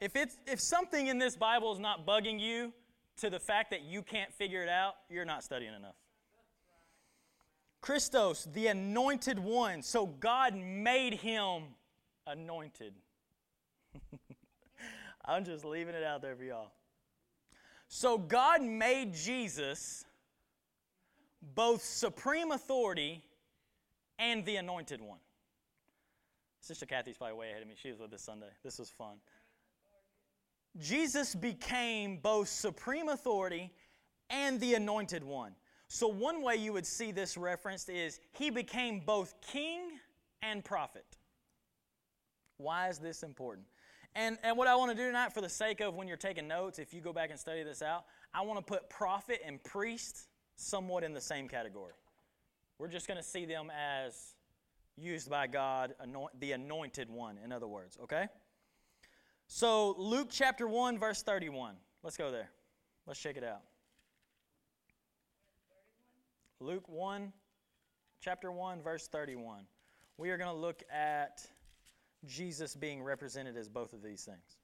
If, 0.00 0.16
it's, 0.16 0.38
if 0.46 0.60
something 0.60 1.08
in 1.08 1.18
this 1.18 1.36
Bible 1.36 1.72
is 1.74 1.78
not 1.78 2.06
bugging 2.06 2.40
you 2.40 2.72
to 3.18 3.28
the 3.28 3.38
fact 3.38 3.70
that 3.70 3.82
you 3.82 4.02
can't 4.02 4.32
figure 4.32 4.62
it 4.62 4.70
out, 4.70 4.94
you're 5.10 5.26
not 5.26 5.44
studying 5.44 5.74
enough. 5.74 5.94
Christos, 7.82 8.48
the 8.52 8.68
anointed 8.68 9.38
one. 9.38 9.82
So 9.82 10.06
God 10.06 10.56
made 10.56 11.14
him 11.14 11.64
anointed. 12.26 12.94
I'm 15.24 15.44
just 15.44 15.64
leaving 15.64 15.94
it 15.94 16.04
out 16.04 16.22
there 16.22 16.34
for 16.36 16.44
y'all. 16.44 16.72
So 17.88 18.18
God 18.18 18.62
made 18.62 19.14
Jesus 19.14 20.04
both 21.54 21.82
supreme 21.82 22.52
authority 22.52 23.22
and 24.18 24.44
the 24.44 24.56
anointed 24.56 25.00
one. 25.00 25.18
Sister 26.60 26.86
Kathy's 26.86 27.16
probably 27.16 27.36
way 27.36 27.50
ahead 27.50 27.62
of 27.62 27.68
me. 27.68 27.74
She 27.76 27.90
was 27.90 27.98
with 27.98 28.12
us 28.12 28.22
Sunday. 28.22 28.50
This 28.62 28.78
was 28.78 28.90
fun. 28.90 29.16
Jesus 30.78 31.34
became 31.34 32.18
both 32.18 32.48
supreme 32.48 33.08
authority 33.08 33.72
and 34.28 34.60
the 34.60 34.74
anointed 34.74 35.24
one. 35.24 35.52
So, 35.88 36.06
one 36.06 36.42
way 36.42 36.54
you 36.54 36.72
would 36.72 36.86
see 36.86 37.10
this 37.10 37.36
referenced 37.36 37.88
is 37.88 38.20
he 38.30 38.50
became 38.50 39.00
both 39.00 39.34
king 39.40 39.80
and 40.42 40.64
prophet. 40.64 41.04
Why 42.58 42.88
is 42.88 42.98
this 42.98 43.24
important? 43.24 43.66
And, 44.14 44.38
and 44.42 44.56
what 44.56 44.66
I 44.66 44.74
want 44.74 44.90
to 44.90 44.96
do 44.96 45.06
tonight, 45.06 45.32
for 45.32 45.40
the 45.40 45.48
sake 45.48 45.80
of 45.80 45.94
when 45.94 46.08
you're 46.08 46.16
taking 46.16 46.48
notes, 46.48 46.78
if 46.78 46.92
you 46.92 47.00
go 47.00 47.12
back 47.12 47.30
and 47.30 47.38
study 47.38 47.62
this 47.62 47.80
out, 47.80 48.04
I 48.34 48.42
want 48.42 48.58
to 48.58 48.64
put 48.64 48.90
prophet 48.90 49.40
and 49.44 49.62
priest 49.62 50.28
somewhat 50.56 51.04
in 51.04 51.12
the 51.12 51.20
same 51.20 51.48
category. 51.48 51.94
We're 52.78 52.88
just 52.88 53.06
going 53.06 53.18
to 53.18 53.24
see 53.24 53.44
them 53.44 53.70
as 53.70 54.34
used 54.96 55.30
by 55.30 55.46
God, 55.46 55.94
anoint, 56.00 56.38
the 56.40 56.52
anointed 56.52 57.08
one, 57.08 57.38
in 57.44 57.52
other 57.52 57.68
words, 57.68 57.98
okay? 58.02 58.26
So, 59.46 59.94
Luke 59.96 60.28
chapter 60.30 60.68
1, 60.68 60.98
verse 60.98 61.22
31. 61.22 61.74
Let's 62.02 62.16
go 62.16 62.30
there. 62.30 62.50
Let's 63.06 63.20
check 63.20 63.36
it 63.36 63.44
out. 63.44 63.62
Luke 66.60 66.88
1, 66.88 67.32
chapter 68.20 68.52
1, 68.52 68.82
verse 68.82 69.08
31. 69.08 69.64
We 70.18 70.30
are 70.30 70.36
going 70.36 70.54
to 70.54 70.60
look 70.60 70.82
at 70.92 71.40
Jesus 72.26 72.74
being 72.74 73.02
represented 73.02 73.56
as 73.56 73.68
both 73.68 73.92
of 73.92 74.02
these 74.02 74.24
things. 74.24 74.58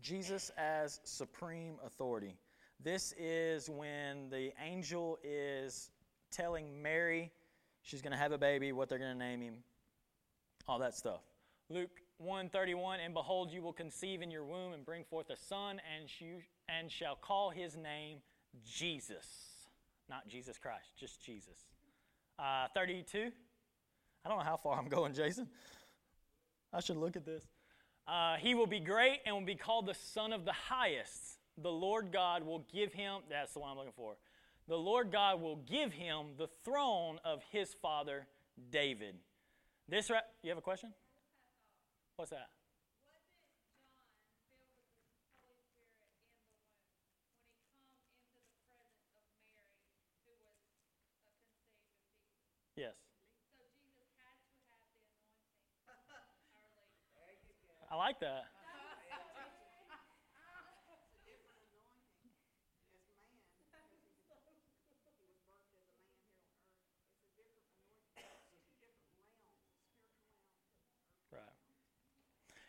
Jesus 0.00 0.50
as 0.58 1.00
supreme 1.04 1.76
authority. 1.84 2.36
This 2.82 3.14
is 3.18 3.70
when 3.70 4.28
the 4.28 4.52
angel 4.62 5.18
is 5.24 5.90
telling 6.30 6.82
Mary 6.82 7.32
she's 7.82 8.02
going 8.02 8.12
to 8.12 8.18
have 8.18 8.32
a 8.32 8.38
baby, 8.38 8.72
what 8.72 8.88
they're 8.88 8.98
going 8.98 9.12
to 9.12 9.18
name 9.18 9.40
him, 9.40 9.54
all 10.68 10.78
that 10.78 10.94
stuff. 10.94 11.22
Luke 11.70 12.02
131 12.18 13.00
and 13.00 13.14
behold 13.14 13.50
you 13.50 13.62
will 13.62 13.72
conceive 13.72 14.22
in 14.22 14.30
your 14.30 14.44
womb 14.44 14.72
and 14.72 14.84
bring 14.84 15.04
forth 15.04 15.30
a 15.30 15.36
son 15.36 15.80
and 15.96 16.08
you 16.20 16.36
and 16.68 16.90
shall 16.90 17.16
call 17.16 17.50
his 17.50 17.76
name 17.76 18.18
Jesus 18.64 19.26
not 20.08 20.28
Jesus 20.28 20.56
Christ 20.56 20.92
just 20.96 21.20
Jesus 21.20 21.58
uh, 22.38 22.68
32 22.72 23.32
I 24.24 24.28
don't 24.28 24.38
know 24.38 24.44
how 24.44 24.56
far 24.56 24.78
I'm 24.78 24.88
going 24.88 25.12
Jason. 25.12 25.48
I 26.72 26.80
should 26.80 26.96
look 26.96 27.16
at 27.16 27.24
this. 27.24 27.44
Uh, 28.06 28.36
he 28.36 28.54
will 28.54 28.66
be 28.66 28.80
great 28.80 29.20
and 29.24 29.34
will 29.34 29.44
be 29.44 29.54
called 29.54 29.86
the 29.86 29.94
son 29.94 30.32
of 30.32 30.44
the 30.44 30.52
highest. 30.52 31.38
The 31.62 31.70
Lord 31.70 32.10
God 32.12 32.44
will 32.44 32.64
give 32.72 32.92
him 32.92 33.20
that's 33.30 33.52
the 33.52 33.60
one 33.60 33.70
I'm 33.70 33.76
looking 33.76 33.92
for. 33.96 34.16
The 34.66 34.76
Lord 34.76 35.12
God 35.12 35.40
will 35.40 35.56
give 35.56 35.92
him 35.92 36.28
the 36.38 36.48
throne 36.64 37.18
of 37.24 37.42
his 37.50 37.74
father 37.80 38.26
David. 38.70 39.14
This 39.88 40.10
right 40.10 40.22
you 40.42 40.50
have 40.50 40.58
a 40.58 40.62
question? 40.62 40.92
What's 42.16 42.30
that? 42.30 42.48
Yes. 52.76 52.94
So 53.54 53.62
Jesus 53.78 54.10
had 54.18 54.34
to 54.34 54.58
have 54.66 54.66
the 54.66 54.66
anointing. 54.66 55.14
I 57.94 57.96
like 57.96 58.18
that. 58.20 58.46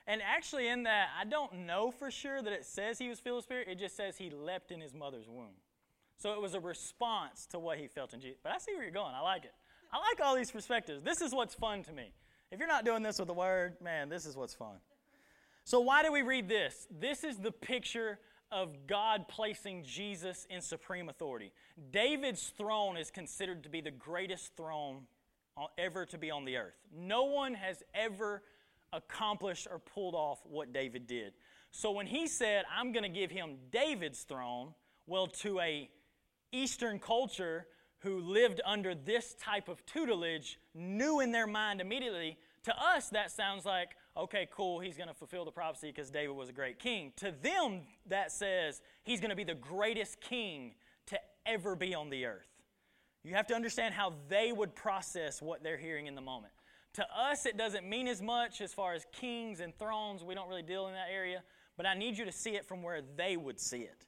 And 0.07 0.21
actually, 0.21 0.67
in 0.67 0.83
that, 0.83 1.07
I 1.19 1.25
don't 1.25 1.65
know 1.65 1.89
for 1.89 2.11
sure 2.11 2.39
that 2.39 2.53
it 2.53 2.63
says 2.63 2.99
he 2.99 3.09
was 3.09 3.19
filled 3.19 3.37
with 3.37 3.45
Spirit. 3.45 3.67
It 3.67 3.79
just 3.79 3.97
says 3.97 4.15
he 4.15 4.29
leapt 4.29 4.69
in 4.69 4.79
his 4.79 4.93
mother's 4.93 5.27
womb. 5.27 5.55
So 6.17 6.33
it 6.33 6.41
was 6.41 6.53
a 6.53 6.59
response 6.59 7.47
to 7.47 7.57
what 7.57 7.79
he 7.79 7.87
felt 7.87 8.13
in 8.13 8.21
Jesus. 8.21 8.37
But 8.43 8.51
I 8.51 8.59
see 8.59 8.75
where 8.75 8.83
you're 8.83 8.91
going. 8.91 9.15
I 9.15 9.21
like 9.21 9.45
it. 9.45 9.53
I 9.91 9.97
like 9.97 10.23
all 10.23 10.35
these 10.35 10.51
perspectives. 10.51 11.03
This 11.03 11.21
is 11.21 11.33
what's 11.33 11.55
fun 11.55 11.81
to 11.85 11.91
me. 11.91 12.11
If 12.51 12.59
you're 12.59 12.67
not 12.67 12.85
doing 12.85 13.01
this 13.01 13.17
with 13.17 13.27
the 13.27 13.33
Word, 13.33 13.77
man, 13.81 14.09
this 14.09 14.27
is 14.27 14.37
what's 14.37 14.53
fun. 14.53 14.75
So, 15.67 15.79
why 15.79 16.03
do 16.03 16.11
we 16.11 16.21
read 16.21 16.47
this? 16.47 16.87
This 16.91 17.23
is 17.23 17.37
the 17.37 17.51
picture 17.51 18.19
of 18.51 18.85
God 18.85 19.27
placing 19.27 19.83
Jesus 19.83 20.45
in 20.51 20.61
supreme 20.61 21.09
authority. 21.09 21.51
David's 21.91 22.53
throne 22.55 22.97
is 22.97 23.09
considered 23.09 23.63
to 23.63 23.69
be 23.69 23.81
the 23.81 23.89
greatest 23.89 24.55
throne 24.55 25.07
ever 25.79 26.05
to 26.05 26.19
be 26.19 26.29
on 26.29 26.45
the 26.45 26.57
earth. 26.57 26.75
No 26.95 27.23
one 27.23 27.55
has 27.55 27.81
ever 27.95 28.43
accomplished 28.93 29.67
or 29.71 29.79
pulled 29.79 30.13
off 30.13 30.39
what 30.45 30.71
David 30.71 31.07
did. 31.07 31.33
So 31.71 31.89
when 31.89 32.05
he 32.05 32.27
said, 32.27 32.65
I'm 32.71 32.91
going 32.91 33.03
to 33.03 33.09
give 33.09 33.31
him 33.31 33.55
David's 33.71 34.21
throne, 34.21 34.75
well, 35.07 35.25
to 35.27 35.59
a 35.61 35.89
Eastern 36.51 36.99
culture 36.99 37.65
who 37.99 38.19
lived 38.19 38.61
under 38.65 38.93
this 38.93 39.33
type 39.41 39.67
of 39.67 39.83
tutelage, 39.87 40.59
knew 40.75 41.21
in 41.21 41.31
their 41.31 41.47
mind 41.47 41.81
immediately, 41.81 42.37
to 42.65 42.79
us 42.79 43.09
that 43.09 43.31
sounds 43.31 43.65
like, 43.65 43.95
okay, 44.17 44.47
cool, 44.51 44.79
he's 44.79 44.97
going 44.97 45.07
to 45.07 45.13
fulfill 45.13 45.45
the 45.45 45.51
prophecy 45.51 45.87
because 45.87 46.09
David 46.09 46.35
was 46.35 46.49
a 46.49 46.53
great 46.53 46.79
king. 46.79 47.11
To 47.17 47.33
them, 47.41 47.81
that 48.07 48.31
says 48.31 48.81
he's 49.03 49.19
going 49.19 49.29
to 49.29 49.35
be 49.35 49.43
the 49.43 49.55
greatest 49.55 50.21
king 50.21 50.75
to 51.07 51.19
ever 51.45 51.75
be 51.75 51.93
on 51.93 52.09
the 52.09 52.25
earth. 52.25 52.47
You 53.23 53.33
have 53.33 53.47
to 53.47 53.55
understand 53.55 53.93
how 53.93 54.13
they 54.29 54.51
would 54.51 54.75
process 54.75 55.41
what 55.41 55.63
they're 55.63 55.77
hearing 55.77 56.07
in 56.07 56.15
the 56.15 56.21
moment. 56.21 56.53
To 56.93 57.05
us, 57.13 57.45
it 57.45 57.57
doesn't 57.57 57.87
mean 57.87 58.07
as 58.07 58.21
much 58.21 58.61
as 58.61 58.73
far 58.73 58.93
as 58.93 59.05
kings 59.11 59.59
and 59.59 59.77
thrones. 59.77 60.23
We 60.23 60.35
don't 60.35 60.47
really 60.47 60.61
deal 60.61 60.87
in 60.87 60.93
that 60.93 61.07
area. 61.11 61.43
But 61.75 61.85
I 61.85 61.93
need 61.93 62.17
you 62.17 62.25
to 62.25 62.31
see 62.31 62.51
it 62.51 62.65
from 62.65 62.83
where 62.83 63.01
they 63.17 63.35
would 63.35 63.59
see 63.59 63.79
it. 63.79 64.05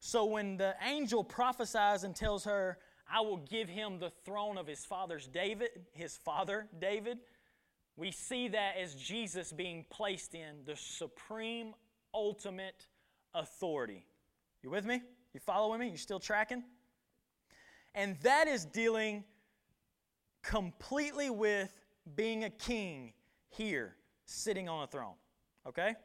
So 0.00 0.24
when 0.24 0.56
the 0.56 0.74
angel 0.86 1.24
prophesies 1.24 2.04
and 2.04 2.14
tells 2.14 2.44
her, 2.44 2.78
I 3.10 3.22
will 3.22 3.38
give 3.38 3.68
him 3.68 3.98
the 3.98 4.10
throne 4.24 4.58
of 4.58 4.66
his 4.66 4.84
father's 4.84 5.26
David, 5.26 5.70
his 5.92 6.16
father 6.16 6.68
David, 6.78 7.18
we 7.98 8.12
see 8.12 8.46
that 8.46 8.76
as 8.80 8.94
Jesus 8.94 9.52
being 9.52 9.84
placed 9.90 10.36
in 10.36 10.64
the 10.64 10.76
supreme, 10.76 11.74
ultimate 12.14 12.86
authority. 13.34 14.06
You 14.62 14.70
with 14.70 14.86
me? 14.86 15.02
You 15.34 15.40
following 15.40 15.80
me? 15.80 15.88
You 15.88 15.96
still 15.96 16.20
tracking? 16.20 16.62
And 17.96 18.16
that 18.22 18.46
is 18.46 18.64
dealing 18.64 19.24
completely 20.42 21.28
with 21.28 21.74
being 22.14 22.44
a 22.44 22.50
king 22.50 23.14
here, 23.48 23.96
sitting 24.26 24.68
on 24.68 24.84
a 24.84 24.86
throne. 24.86 25.14
Okay? 25.66 25.96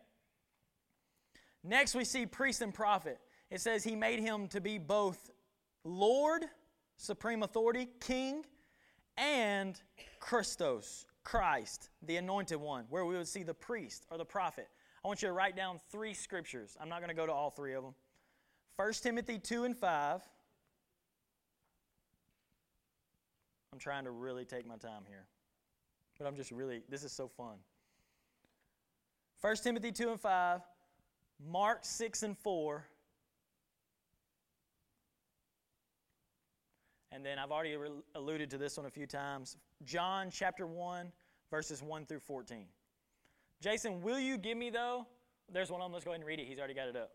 Next, 1.64 1.94
we 1.94 2.06
see 2.06 2.26
priest 2.26 2.64
and 2.64 2.74
prophet. 2.74 3.20
It 3.52 3.62
says 3.62 3.84
he 3.84 3.96
made 3.96 4.20
him 4.20 4.48
to 4.48 4.60
be 4.60 4.80
both 4.80 5.30
Lord, 5.84 6.46
supreme 6.98 7.44
authority, 7.44 7.88
king, 8.00 8.46
and 9.16 9.80
Christos, 10.20 11.06
Christ, 11.24 11.90
the 12.02 12.18
anointed 12.18 12.60
one, 12.60 12.86
where 12.90 13.06
we 13.06 13.16
would 13.16 13.28
see 13.28 13.44
the 13.44 13.54
priest 13.54 14.06
or 14.12 14.18
the 14.18 14.26
prophet. 14.26 14.68
I 15.04 15.08
want 15.08 15.22
you 15.22 15.28
to 15.28 15.34
write 15.34 15.56
down 15.56 15.80
three 15.92 16.14
scriptures. 16.14 16.78
I'm 16.80 16.90
not 16.90 17.00
going 17.00 17.10
to 17.10 17.16
go 17.16 17.26
to 17.26 17.32
all 17.32 17.50
three 17.50 17.74
of 17.74 17.84
them. 17.84 17.94
1 18.76 18.94
Timothy 18.94 19.38
2 19.38 19.66
and 19.66 19.78
5. 19.78 20.22
I'm 23.72 23.80
trying 23.80 24.04
to 24.06 24.12
really 24.12 24.46
take 24.46 24.68
my 24.68 24.78
time 24.78 25.04
here. 25.08 25.26
But 26.18 26.28
I'm 26.28 26.36
just 26.36 26.52
really, 26.52 26.84
this 26.90 27.04
is 27.04 27.12
so 27.12 27.28
fun. 27.28 27.56
1 29.42 29.56
Timothy 29.58 29.92
2 29.92 30.12
and 30.12 30.20
5, 30.20 30.62
Mark 31.52 31.80
6 31.84 32.24
and 32.24 32.38
4, 32.38 32.86
and 37.14 37.24
then 37.24 37.38
I've 37.38 37.52
already 37.52 37.76
re- 37.78 37.90
alluded 38.16 38.50
to 38.52 38.58
this 38.58 38.78
one 38.78 38.88
a 38.88 38.90
few 38.90 39.06
times. 39.06 39.58
John 39.86 40.30
chapter 40.32 40.66
1, 40.66 41.12
verses 41.52 41.84
1 41.84 42.06
through 42.06 42.20
14. 42.20 42.66
Jason, 43.62 44.02
will 44.02 44.20
you 44.20 44.38
give 44.38 44.58
me 44.58 44.70
though? 44.70 45.06
There's 45.52 45.70
one 45.70 45.82
on. 45.82 45.92
Let's 45.92 46.04
go 46.04 46.12
ahead 46.12 46.22
and 46.22 46.28
read 46.28 46.40
it. 46.40 46.48
He's 46.48 46.58
already 46.58 46.74
got 46.74 46.88
it 46.88 46.96
up. 46.96 47.12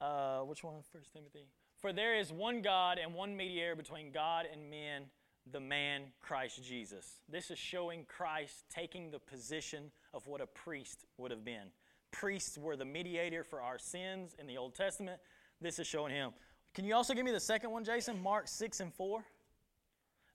Uh, 0.00 0.44
which 0.44 0.62
one? 0.62 0.74
First 0.92 1.12
Timothy. 1.12 1.46
For 1.78 1.92
there 1.92 2.18
is 2.18 2.32
one 2.32 2.60
God 2.60 2.98
and 2.98 3.14
one 3.14 3.36
mediator 3.36 3.74
between 3.74 4.12
God 4.12 4.46
and 4.52 4.70
men, 4.70 5.04
the 5.50 5.60
man 5.60 6.02
Christ 6.20 6.62
Jesus. 6.62 7.20
This 7.28 7.50
is 7.50 7.58
showing 7.58 8.04
Christ 8.04 8.64
taking 8.72 9.10
the 9.10 9.18
position 9.18 9.90
of 10.12 10.26
what 10.26 10.40
a 10.40 10.46
priest 10.46 11.04
would 11.16 11.30
have 11.30 11.44
been. 11.44 11.70
Priests 12.10 12.58
were 12.58 12.76
the 12.76 12.84
mediator 12.84 13.42
for 13.42 13.62
our 13.62 13.78
sins 13.78 14.36
in 14.38 14.46
the 14.46 14.58
Old 14.58 14.74
Testament. 14.74 15.20
This 15.60 15.78
is 15.78 15.86
showing 15.86 16.12
him. 16.12 16.32
Can 16.74 16.84
you 16.84 16.94
also 16.94 17.12
give 17.14 17.24
me 17.24 17.32
the 17.32 17.40
second 17.40 17.70
one, 17.70 17.84
Jason? 17.84 18.22
Mark 18.22 18.48
6 18.48 18.80
and 18.80 18.92
4. 18.94 19.22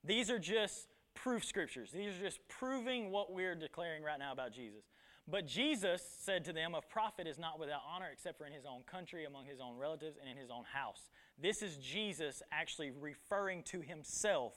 These 0.04 0.30
are 0.30 0.38
just 0.38 0.88
proof 1.16 1.44
scriptures. 1.44 1.92
These 1.92 2.16
are 2.16 2.22
just 2.22 2.40
proving 2.48 3.12
what 3.12 3.34
we're 3.34 3.56
declaring 3.56 4.04
right 4.04 4.20
now 4.20 4.32
about 4.32 4.54
Jesus. 4.54 4.84
But 5.28 5.46
Jesus 5.46 6.02
said 6.22 6.46
to 6.46 6.54
them, 6.54 6.74
A 6.76 6.82
prophet 6.82 7.28
is 7.28 7.38
not 7.38 7.60
without 7.60 7.82
honor 7.92 8.08
except 8.12 8.38
for 8.38 8.46
in 8.46 8.54
his 8.54 8.66
own 8.66 8.84
country, 8.84 9.26
among 9.26 9.46
his 9.46 9.60
own 9.60 9.78
relatives, 9.78 10.18
and 10.20 10.30
in 10.30 10.38
his 10.38 10.50
own 10.50 10.64
house. 10.72 11.10
This 11.42 11.62
is 11.62 11.78
Jesus 11.78 12.42
actually 12.52 12.92
referring 12.92 13.64
to 13.64 13.82
himself 13.82 14.54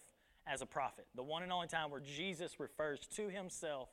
as 0.46 0.62
a 0.62 0.66
prophet. 0.66 1.06
The 1.14 1.22
one 1.22 1.42
and 1.42 1.50
only 1.50 1.66
time 1.66 1.90
where 1.90 2.00
Jesus 2.00 2.60
refers 2.60 3.00
to 3.16 3.28
himself 3.28 3.88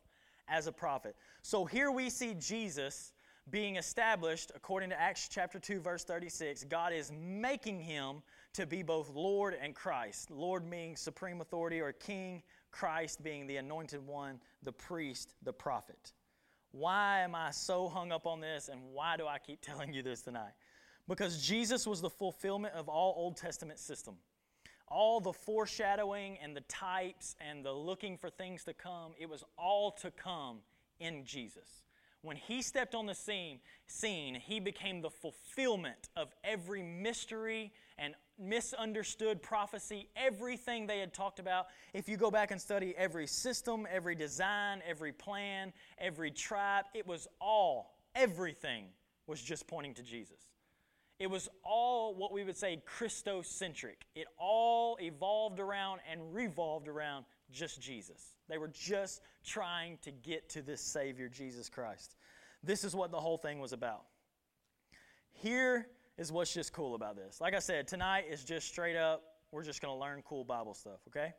as 0.47 0.67
a 0.67 0.71
prophet. 0.71 1.15
So 1.41 1.65
here 1.65 1.91
we 1.91 2.09
see 2.09 2.35
Jesus 2.35 3.11
being 3.49 3.77
established 3.77 4.51
according 4.55 4.89
to 4.89 4.99
Acts 4.99 5.29
chapter 5.29 5.59
2 5.59 5.79
verse 5.79 6.03
36. 6.03 6.65
God 6.65 6.91
is 6.91 7.11
making 7.11 7.79
him 7.79 8.21
to 8.53 8.65
be 8.65 8.83
both 8.83 9.09
Lord 9.09 9.55
and 9.61 9.73
Christ. 9.73 10.29
Lord 10.31 10.65
meaning 10.65 10.95
supreme 10.95 11.39
authority 11.39 11.79
or 11.79 11.93
king, 11.93 12.43
Christ 12.71 13.23
being 13.23 13.47
the 13.47 13.57
anointed 13.57 14.05
one, 14.05 14.39
the 14.63 14.71
priest, 14.71 15.35
the 15.43 15.53
prophet. 15.53 16.13
Why 16.71 17.21
am 17.21 17.35
I 17.35 17.51
so 17.51 17.87
hung 17.87 18.11
up 18.11 18.27
on 18.27 18.41
this 18.41 18.67
and 18.67 18.81
why 18.91 19.15
do 19.15 19.27
I 19.27 19.39
keep 19.39 19.61
telling 19.61 19.93
you 19.93 20.03
this 20.03 20.21
tonight? 20.21 20.53
Because 21.07 21.41
Jesus 21.41 21.87
was 21.87 22.01
the 22.01 22.09
fulfillment 22.09 22.73
of 22.73 22.89
all 22.89 23.13
Old 23.15 23.37
Testament 23.37 23.79
system. 23.79 24.15
All 24.89 25.19
the 25.19 25.33
foreshadowing 25.33 26.37
and 26.41 26.55
the 26.55 26.61
types 26.61 27.35
and 27.39 27.63
the 27.63 27.71
looking 27.71 28.17
for 28.17 28.29
things 28.29 28.63
to 28.65 28.73
come, 28.73 29.13
it 29.17 29.29
was 29.29 29.43
all 29.57 29.91
to 29.91 30.11
come 30.11 30.59
in 30.99 31.25
Jesus. 31.25 31.86
When 32.27 32.35
he 32.35 32.61
stepped 32.61 32.93
on 32.93 33.05
the 33.05 33.15
scene, 33.15 33.59
scene, 33.85 34.35
he 34.35 34.59
became 34.59 35.01
the 35.01 35.09
fulfillment 35.09 36.09
of 36.17 36.27
every 36.43 36.83
mystery 36.83 37.71
and 37.97 38.15
misunderstood 38.37 39.41
prophecy, 39.41 40.09
everything 40.13 40.87
they 40.87 40.99
had 40.99 41.13
talked 41.13 41.39
about. 41.39 41.67
If 41.93 42.09
you 42.09 42.17
go 42.17 42.29
back 42.29 42.51
and 42.51 42.59
study 42.59 42.93
every 42.97 43.27
system, 43.27 43.87
every 43.89 44.13
design, 44.13 44.81
every 44.85 45.13
plan, 45.13 45.71
every 45.99 46.29
tribe, 46.29 46.83
it 46.93 47.07
was 47.07 47.29
all, 47.39 47.95
everything 48.13 48.87
was 49.25 49.41
just 49.41 49.65
pointing 49.65 49.93
to 49.93 50.03
Jesus. 50.03 50.49
It 51.19 51.27
was 51.27 51.47
all 51.63 52.13
what 52.13 52.33
we 52.33 52.43
would 52.43 52.57
say 52.57 52.81
Christocentric. 52.85 54.03
It 54.15 54.27
all 54.37 54.97
evolved 54.99 55.61
around 55.61 56.01
and 56.11 56.33
revolved 56.35 56.89
around 56.89 57.23
just 57.51 57.81
Jesus. 57.81 58.35
They 58.49 58.57
were 58.57 58.67
just 58.67 59.21
trying 59.45 59.97
to 60.01 60.11
get 60.11 60.49
to 60.49 60.61
this 60.61 60.81
Savior, 60.81 61.29
Jesus 61.29 61.69
Christ. 61.69 62.16
This 62.67 62.83
is 62.83 62.93
what 62.93 63.11
the 63.11 63.19
whole 63.19 63.37
thing 63.37 63.59
was 63.59 63.71
about. 63.71 64.03
Here 65.31 65.87
is 66.17 66.33
what's 66.33 66.53
just 66.53 66.73
cool 66.73 66.95
about 66.95 67.15
this. 67.15 67.39
Like 67.39 67.55
I 67.55 67.59
said, 67.59 67.87
tonight 67.87 68.25
is 68.29 68.43
just 68.43 68.67
straight 68.67 68.97
up, 68.97 69.23
we're 69.51 69.63
just 69.63 69.81
going 69.81 69.95
to 69.95 69.99
learn 69.99 70.21
cool 70.27 70.43
Bible 70.43 70.73
stuff, 70.73 70.99
okay? 71.07 71.33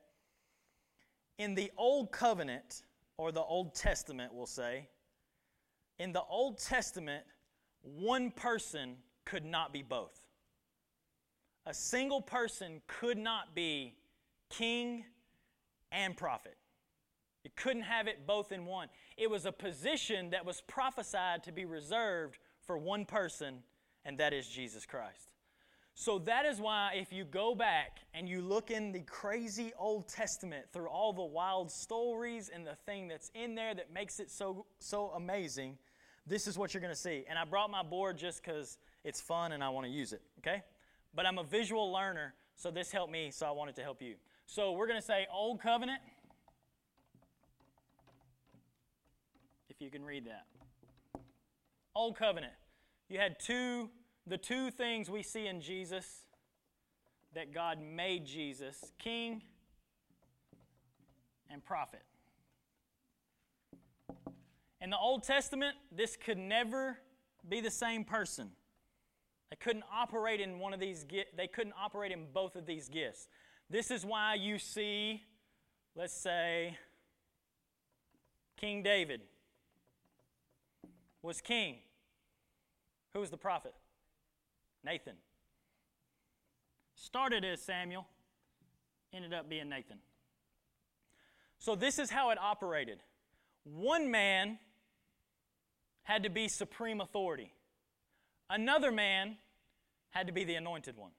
In 1.36 1.54
the 1.54 1.70
Old 1.76 2.10
Covenant, 2.12 2.82
or 3.18 3.30
the 3.30 3.42
Old 3.42 3.74
Testament, 3.74 4.32
we'll 4.32 4.46
say, 4.46 4.88
in 5.98 6.12
the 6.12 6.22
Old 6.30 6.58
Testament, 6.58 7.24
one 7.82 8.30
person 8.30 8.96
could 9.26 9.44
not 9.44 9.70
be 9.70 9.82
both. 9.82 10.18
A 11.66 11.74
single 11.74 12.22
person 12.22 12.80
could 12.86 13.18
not 13.18 13.54
be 13.54 13.96
king 14.48 15.04
and 15.92 16.16
prophet. 16.16 16.56
You 17.48 17.52
couldn't 17.56 17.84
have 17.84 18.08
it 18.08 18.26
both 18.26 18.52
in 18.52 18.66
one. 18.66 18.88
It 19.16 19.30
was 19.30 19.46
a 19.46 19.52
position 19.52 20.28
that 20.30 20.44
was 20.44 20.60
prophesied 20.60 21.44
to 21.44 21.52
be 21.52 21.64
reserved 21.64 22.36
for 22.60 22.76
one 22.76 23.06
person 23.06 23.62
and 24.04 24.18
that 24.18 24.34
is 24.34 24.46
Jesus 24.46 24.84
Christ. 24.84 25.30
So 25.94 26.18
that 26.20 26.44
is 26.44 26.60
why, 26.60 26.92
if 26.94 27.10
you 27.10 27.24
go 27.24 27.54
back 27.54 28.00
and 28.12 28.28
you 28.28 28.42
look 28.42 28.70
in 28.70 28.92
the 28.92 29.00
crazy 29.00 29.72
Old 29.78 30.08
Testament 30.08 30.66
through 30.74 30.88
all 30.88 31.14
the 31.14 31.24
wild 31.24 31.70
stories 31.70 32.50
and 32.54 32.66
the 32.66 32.74
thing 32.84 33.08
that's 33.08 33.30
in 33.34 33.54
there 33.54 33.74
that 33.74 33.94
makes 33.94 34.20
it 34.20 34.30
so, 34.30 34.66
so 34.78 35.08
amazing, 35.16 35.78
this 36.26 36.46
is 36.46 36.58
what 36.58 36.74
you're 36.74 36.82
going 36.82 36.92
to 36.92 37.00
see. 37.00 37.24
And 37.30 37.38
I 37.38 37.46
brought 37.46 37.70
my 37.70 37.82
board 37.82 38.18
just 38.18 38.44
because 38.44 38.76
it's 39.04 39.22
fun 39.22 39.52
and 39.52 39.64
I 39.64 39.70
want 39.70 39.86
to 39.86 39.90
use 39.90 40.12
it, 40.12 40.20
okay? 40.40 40.62
But 41.14 41.24
I'm 41.24 41.38
a 41.38 41.44
visual 41.44 41.90
learner, 41.90 42.34
so 42.56 42.70
this 42.70 42.90
helped 42.90 43.10
me, 43.10 43.30
so 43.30 43.46
I 43.46 43.52
wanted 43.52 43.74
to 43.76 43.82
help 43.82 44.02
you. 44.02 44.16
So 44.44 44.72
we're 44.72 44.86
going 44.86 45.00
to 45.00 45.06
say 45.06 45.26
Old 45.32 45.62
Covenant. 45.62 46.00
If 49.78 49.84
you 49.84 49.90
can 49.92 50.04
read 50.04 50.26
that. 50.26 50.46
Old 51.94 52.16
Covenant. 52.16 52.52
You 53.08 53.20
had 53.20 53.38
two, 53.38 53.90
the 54.26 54.36
two 54.36 54.72
things 54.72 55.08
we 55.08 55.22
see 55.22 55.46
in 55.46 55.60
Jesus 55.60 56.24
that 57.32 57.54
God 57.54 57.78
made 57.80 58.26
Jesus 58.26 58.92
king 58.98 59.40
and 61.48 61.64
prophet. 61.64 62.02
In 64.80 64.90
the 64.90 64.98
Old 64.98 65.22
Testament, 65.22 65.76
this 65.94 66.16
could 66.16 66.38
never 66.38 66.98
be 67.48 67.60
the 67.60 67.70
same 67.70 68.02
person. 68.02 68.50
They 69.50 69.56
couldn't 69.60 69.84
operate 69.94 70.40
in 70.40 70.58
one 70.58 70.74
of 70.74 70.80
these 70.80 71.06
they 71.36 71.46
couldn't 71.46 71.74
operate 71.80 72.10
in 72.10 72.26
both 72.34 72.56
of 72.56 72.66
these 72.66 72.88
gifts. 72.88 73.28
This 73.70 73.92
is 73.92 74.04
why 74.04 74.34
you 74.34 74.58
see 74.58 75.22
let's 75.94 76.12
say 76.12 76.76
King 78.56 78.82
David 78.82 79.20
was 81.22 81.40
king. 81.40 81.76
Who 83.12 83.20
was 83.20 83.30
the 83.30 83.36
prophet? 83.36 83.74
Nathan. 84.84 85.16
Started 86.94 87.44
as 87.44 87.62
Samuel, 87.62 88.06
ended 89.12 89.32
up 89.32 89.48
being 89.48 89.68
Nathan. 89.68 89.98
So, 91.58 91.74
this 91.74 91.98
is 91.98 92.10
how 92.10 92.30
it 92.30 92.38
operated. 92.38 93.02
One 93.64 94.10
man 94.10 94.58
had 96.04 96.22
to 96.22 96.30
be 96.30 96.48
supreme 96.48 97.00
authority, 97.00 97.52
another 98.48 98.90
man 98.90 99.36
had 100.10 100.26
to 100.26 100.32
be 100.32 100.44
the 100.44 100.54
anointed 100.54 100.96
one. 100.96 101.12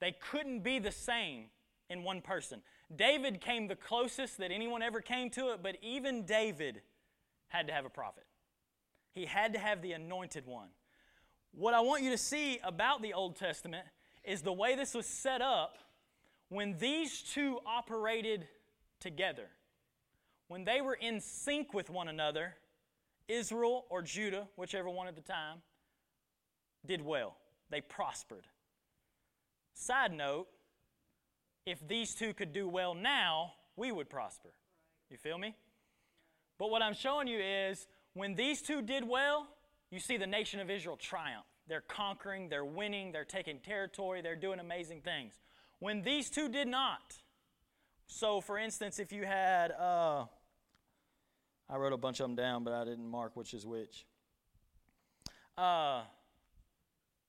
They 0.00 0.12
couldn't 0.30 0.60
be 0.60 0.78
the 0.78 0.92
same 0.92 1.46
in 1.90 2.04
one 2.04 2.20
person. 2.20 2.62
David 2.94 3.40
came 3.40 3.66
the 3.68 3.76
closest 3.76 4.38
that 4.38 4.50
anyone 4.50 4.82
ever 4.82 5.00
came 5.00 5.28
to 5.30 5.50
it, 5.50 5.62
but 5.62 5.76
even 5.82 6.24
David 6.24 6.80
had 7.48 7.66
to 7.66 7.72
have 7.72 7.84
a 7.84 7.90
prophet. 7.90 8.24
He 9.18 9.26
had 9.26 9.52
to 9.54 9.58
have 9.58 9.82
the 9.82 9.94
anointed 9.94 10.46
one. 10.46 10.68
What 11.50 11.74
I 11.74 11.80
want 11.80 12.04
you 12.04 12.10
to 12.10 12.18
see 12.18 12.60
about 12.62 13.02
the 13.02 13.14
Old 13.14 13.34
Testament 13.34 13.84
is 14.22 14.42
the 14.42 14.52
way 14.52 14.76
this 14.76 14.94
was 14.94 15.06
set 15.06 15.42
up 15.42 15.76
when 16.50 16.78
these 16.78 17.20
two 17.20 17.58
operated 17.66 18.46
together. 19.00 19.48
When 20.46 20.64
they 20.64 20.80
were 20.80 20.94
in 20.94 21.20
sync 21.20 21.74
with 21.74 21.90
one 21.90 22.06
another, 22.06 22.54
Israel 23.26 23.86
or 23.90 24.02
Judah, 24.02 24.46
whichever 24.54 24.88
one 24.88 25.08
at 25.08 25.16
the 25.16 25.20
time, 25.20 25.62
did 26.86 27.02
well. 27.02 27.34
They 27.70 27.80
prospered. 27.80 28.46
Side 29.74 30.12
note, 30.12 30.46
if 31.66 31.86
these 31.88 32.14
two 32.14 32.32
could 32.34 32.52
do 32.52 32.68
well 32.68 32.94
now, 32.94 33.54
we 33.74 33.90
would 33.90 34.08
prosper. 34.08 34.50
You 35.10 35.16
feel 35.16 35.38
me? 35.38 35.56
But 36.56 36.70
what 36.70 36.82
I'm 36.82 36.94
showing 36.94 37.26
you 37.26 37.40
is 37.40 37.88
when 38.14 38.34
these 38.34 38.62
two 38.62 38.82
did 38.82 39.06
well, 39.06 39.46
you 39.90 40.00
see 40.00 40.16
the 40.16 40.26
nation 40.26 40.60
of 40.60 40.70
Israel 40.70 40.96
triumph. 40.96 41.46
They're 41.68 41.82
conquering, 41.82 42.48
they're 42.48 42.64
winning, 42.64 43.12
they're 43.12 43.24
taking 43.24 43.58
territory, 43.58 44.22
they're 44.22 44.36
doing 44.36 44.58
amazing 44.58 45.02
things. 45.02 45.34
When 45.80 46.02
these 46.02 46.30
two 46.30 46.48
did 46.48 46.66
not, 46.66 47.14
so 48.06 48.40
for 48.40 48.58
instance, 48.58 48.98
if 48.98 49.12
you 49.12 49.24
had, 49.24 49.70
uh, 49.72 50.24
I 51.68 51.76
wrote 51.76 51.92
a 51.92 51.98
bunch 51.98 52.20
of 52.20 52.24
them 52.24 52.36
down, 52.36 52.64
but 52.64 52.72
I 52.72 52.84
didn't 52.84 53.08
mark 53.08 53.36
which 53.36 53.52
is 53.52 53.66
which. 53.66 54.06
Uh, 55.56 56.02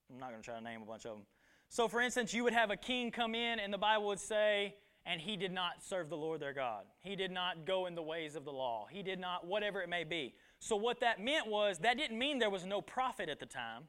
I'm 0.10 0.20
not 0.20 0.30
going 0.30 0.42
to 0.42 0.46
try 0.46 0.56
to 0.56 0.64
name 0.64 0.82
a 0.82 0.86
bunch 0.86 1.06
of 1.06 1.18
them. 1.18 1.26
So, 1.68 1.88
for 1.88 2.02
instance, 2.02 2.34
you 2.34 2.44
would 2.44 2.54
have 2.54 2.72
a 2.72 2.78
king 2.78 3.12
come 3.12 3.36
in, 3.36 3.60
and 3.60 3.72
the 3.72 3.78
Bible 3.78 4.08
would 4.08 4.20
say, 4.20 4.76
and 5.06 5.22
he 5.22 5.38
did 5.38 5.52
not 5.52 5.84
serve 5.84 6.10
the 6.10 6.18
Lord 6.18 6.40
their 6.40 6.54
God. 6.54 6.86
He 7.00 7.16
did 7.16 7.32
not 7.32 7.66
go 7.66 7.86
in 7.86 7.96
the 7.96 8.02
ways 8.02 8.36
of 8.36 8.46
the 8.46 8.52
law. 8.52 8.88
He 8.90 9.04
did 9.04 9.20
not, 9.20 9.46
whatever 9.46 9.82
it 9.82 9.90
may 9.90 10.04
be. 10.04 10.34
So, 10.60 10.76
what 10.76 11.00
that 11.00 11.24
meant 11.24 11.48
was 11.48 11.80
that 11.80 11.98
didn't 11.98 12.18
mean 12.18 12.40
there 12.40 12.50
was 12.50 12.66
no 12.66 12.82
prophet 12.82 13.30
at 13.30 13.40
the 13.40 13.46
time. 13.46 13.84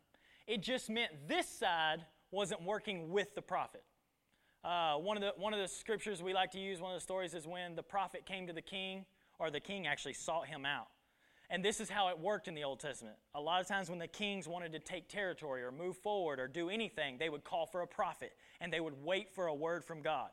It 0.46 0.62
just 0.62 0.88
meant 0.88 1.12
this 1.28 1.48
side 1.48 2.04
wasn't 2.30 2.62
working 2.62 3.10
with 3.10 3.34
the 3.34 3.42
prophet. 3.42 3.82
Uh, 4.62 4.96
one, 4.96 5.16
of 5.16 5.22
the, 5.22 5.32
one 5.40 5.54
of 5.54 5.60
the 5.60 5.68
scriptures 5.68 6.22
we 6.22 6.34
like 6.34 6.50
to 6.52 6.58
use, 6.58 6.80
one 6.80 6.92
of 6.92 6.96
the 6.96 7.02
stories, 7.02 7.34
is 7.34 7.46
when 7.46 7.74
the 7.74 7.82
prophet 7.82 8.26
came 8.26 8.46
to 8.46 8.52
the 8.52 8.62
king, 8.62 9.04
or 9.38 9.50
the 9.50 9.60
king 9.60 9.86
actually 9.86 10.12
sought 10.12 10.46
him 10.46 10.64
out. 10.66 10.88
And 11.48 11.64
this 11.64 11.80
is 11.80 11.90
how 11.90 12.08
it 12.08 12.18
worked 12.18 12.46
in 12.46 12.54
the 12.54 12.62
Old 12.62 12.78
Testament. 12.78 13.16
A 13.34 13.40
lot 13.40 13.60
of 13.60 13.66
times 13.66 13.90
when 13.90 13.98
the 13.98 14.06
kings 14.06 14.46
wanted 14.46 14.70
to 14.72 14.78
take 14.78 15.08
territory 15.08 15.62
or 15.62 15.72
move 15.72 15.96
forward 15.96 16.38
or 16.38 16.46
do 16.46 16.70
anything, 16.70 17.16
they 17.18 17.28
would 17.28 17.42
call 17.42 17.66
for 17.66 17.80
a 17.80 17.86
prophet 17.86 18.34
and 18.60 18.72
they 18.72 18.78
would 18.78 19.02
wait 19.02 19.34
for 19.34 19.48
a 19.48 19.54
word 19.54 19.84
from 19.84 20.00
God. 20.00 20.30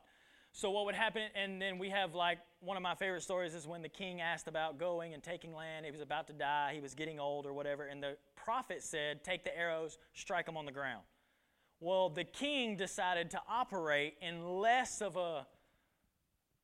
So 0.52 0.70
what 0.70 0.86
would 0.86 0.94
happen, 0.94 1.22
and 1.34 1.60
then 1.60 1.78
we 1.78 1.90
have 1.90 2.14
like 2.14 2.38
one 2.60 2.76
of 2.76 2.82
my 2.82 2.94
favorite 2.94 3.22
stories 3.22 3.54
is 3.54 3.66
when 3.66 3.82
the 3.82 3.88
king 3.88 4.20
asked 4.20 4.48
about 4.48 4.78
going 4.78 5.14
and 5.14 5.22
taking 5.22 5.54
land. 5.54 5.84
He 5.84 5.92
was 5.92 6.00
about 6.00 6.26
to 6.28 6.32
die, 6.32 6.72
he 6.74 6.80
was 6.80 6.94
getting 6.94 7.20
old 7.20 7.46
or 7.46 7.52
whatever, 7.52 7.84
and 7.84 8.02
the 8.02 8.16
prophet 8.34 8.82
said, 8.82 9.22
Take 9.22 9.44
the 9.44 9.56
arrows, 9.56 9.98
strike 10.14 10.46
them 10.46 10.56
on 10.56 10.66
the 10.66 10.72
ground. 10.72 11.02
Well, 11.80 12.08
the 12.08 12.24
king 12.24 12.76
decided 12.76 13.30
to 13.32 13.40
operate 13.48 14.14
in 14.20 14.44
less 14.58 15.00
of 15.00 15.16
a 15.16 15.46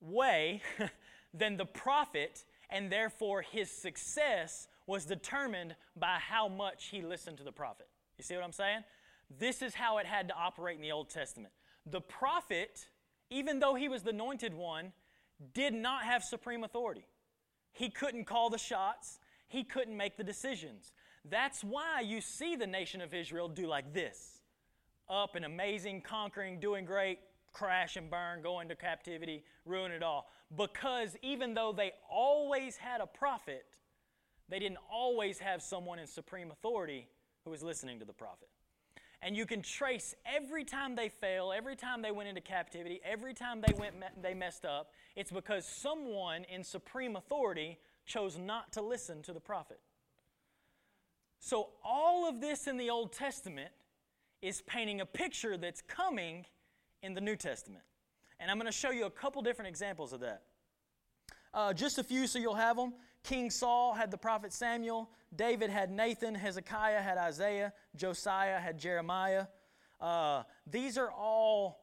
way 0.01 0.61
than 1.35 1.57
the 1.57 1.67
prophet 1.67 2.45
and 2.71 2.91
therefore 2.91 3.43
his 3.43 3.71
success 3.71 4.69
was 4.87 5.05
determined 5.05 5.77
by 5.97 6.19
how 6.19 6.49
much 6.49 6.89
he 6.91 7.03
listened 7.03 7.39
to 7.39 7.45
the 7.45 7.53
prophet. 7.53 7.89
You 8.19 8.25
see 8.25 8.35
what 8.35 8.45
I'm 8.45 8.53
saying? 8.53 8.81
This 9.39 9.63
is 9.63 9.75
how 9.75 9.99
it 9.99 10.07
had 10.07 10.29
to 10.29 10.35
operate 10.35 10.77
in 10.77 10.83
the 10.83 10.93
Old 10.93 11.09
Testament. 11.09 11.53
The 11.87 12.01
prophet, 12.01 12.89
even 13.31 13.59
though 13.59 13.75
he 13.75 13.89
was 13.89 14.03
the 14.03 14.11
anointed 14.11 14.55
one, 14.55 14.93
did 15.53 15.75
not 15.75 16.05
have 16.05 16.23
supreme 16.23 16.65
authority. 16.65 17.07
He 17.73 17.91
couldn't 17.91 18.25
call 18.25 18.51
the 18.51 18.59
shots, 18.59 19.19
he 19.49 19.65
couldn't 19.65 19.97
make 19.97 20.17
the 20.17 20.25
decisions. 20.25 20.93
That's 21.25 21.65
why 21.65 22.01
you 22.01 22.21
see 22.21 22.55
the 22.55 22.67
nation 22.67 23.01
of 23.01 23.15
Israel 23.15 23.49
do 23.49 23.67
like 23.67 23.93
this 23.93 24.41
up 25.09 25.35
and 25.35 25.45
amazing, 25.45 26.01
conquering, 26.01 26.59
doing 26.61 26.85
great, 26.85 27.19
crash 27.53 27.97
and 27.97 28.11
burn, 28.11 28.43
go 28.43 28.61
into 28.61 28.75
captivity, 28.75 29.45
ruin 29.67 29.93
it 29.93 30.03
all 30.03 30.29
because 30.57 31.17
even 31.23 31.55
though 31.55 31.73
they 31.73 31.93
always 32.11 32.77
had 32.77 33.01
a 33.01 33.07
prophet, 33.07 33.65
they 34.49 34.59
didn't 34.59 34.79
always 34.93 35.39
have 35.39 35.63
someone 35.63 35.99
in 35.99 36.07
supreme 36.07 36.51
authority 36.51 37.09
who 37.45 37.51
was 37.51 37.63
listening 37.63 37.99
to 37.99 38.05
the 38.05 38.13
prophet. 38.13 38.49
And 39.25 39.35
you 39.35 39.47
can 39.47 39.63
trace 39.63 40.15
every 40.27 40.65
time 40.65 40.95
they 40.95 41.09
fail, 41.09 41.51
every 41.51 41.77
time 41.77 42.03
they 42.03 42.13
went 42.13 42.29
into 42.29 42.43
captivity, 42.43 43.01
every 43.03 43.33
time 43.33 43.63
they 43.67 43.73
went 43.73 43.95
they 44.23 44.35
messed 44.35 44.67
up, 44.67 44.91
it's 45.17 45.31
because 45.31 45.67
someone 45.67 46.45
in 46.45 46.63
supreme 46.63 47.17
authority 47.17 47.79
chose 48.05 48.37
not 48.37 48.71
to 48.75 48.83
listen 48.83 49.23
to 49.23 49.33
the 49.33 49.41
prophet. 49.41 49.81
So 51.41 51.71
all 51.83 52.29
of 52.29 52.43
this 52.43 52.67
in 52.67 52.77
the 52.77 52.91
Old 52.91 53.13
Testament 53.13 53.71
is 54.43 54.61
painting 54.61 55.01
a 55.01 55.07
picture 55.07 55.57
that's 55.57 55.81
coming 55.81 56.45
in 57.03 57.15
the 57.15 57.21
New 57.23 57.37
Testament. 57.37 57.85
And 58.39 58.51
I'm 58.51 58.59
going 58.59 58.71
to 58.71 58.77
show 58.77 58.91
you 58.91 59.07
a 59.07 59.11
couple 59.11 59.41
different 59.41 59.71
examples 59.71 60.13
of 60.13 60.21
that. 60.21 60.43
Uh, 61.55 61.73
just 61.73 61.99
a 61.99 62.05
few 62.05 62.27
so 62.27 62.39
you'll 62.39 62.55
have 62.55 62.77
them. 62.77 62.93
King 63.25 63.51
Saul 63.51 63.95
had 63.95 64.11
the 64.11 64.19
prophet 64.19 64.53
Samuel. 64.53 65.11
David 65.35 65.71
had 65.71 65.91
Nathan. 65.91 66.35
Hezekiah 66.35 67.01
had 67.01 67.19
Isaiah. 67.19 67.73
Josiah 67.97 68.61
had 68.61 68.79
Jeremiah. 68.79 69.47
Uh, 70.01 70.43
these 70.67 70.99
are 70.99 71.11
all 71.11 71.81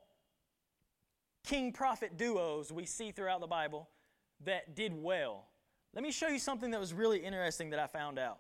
king 1.44 1.74
prophet 1.74 2.18
duos 2.18 2.72
we 2.72 2.86
see 2.86 3.12
throughout 3.12 3.42
the 3.42 3.48
Bible 3.48 3.90
that 4.46 4.76
did 4.76 4.94
well. 4.94 5.48
Let 5.94 6.04
me 6.04 6.12
show 6.12 6.28
you 6.28 6.40
something 6.40 6.72
that 6.72 6.80
was 6.80 6.94
really 6.94 7.18
interesting 7.20 7.72
that 7.72 7.80
I 7.80 7.88
found 7.88 8.20
out. 8.20 8.40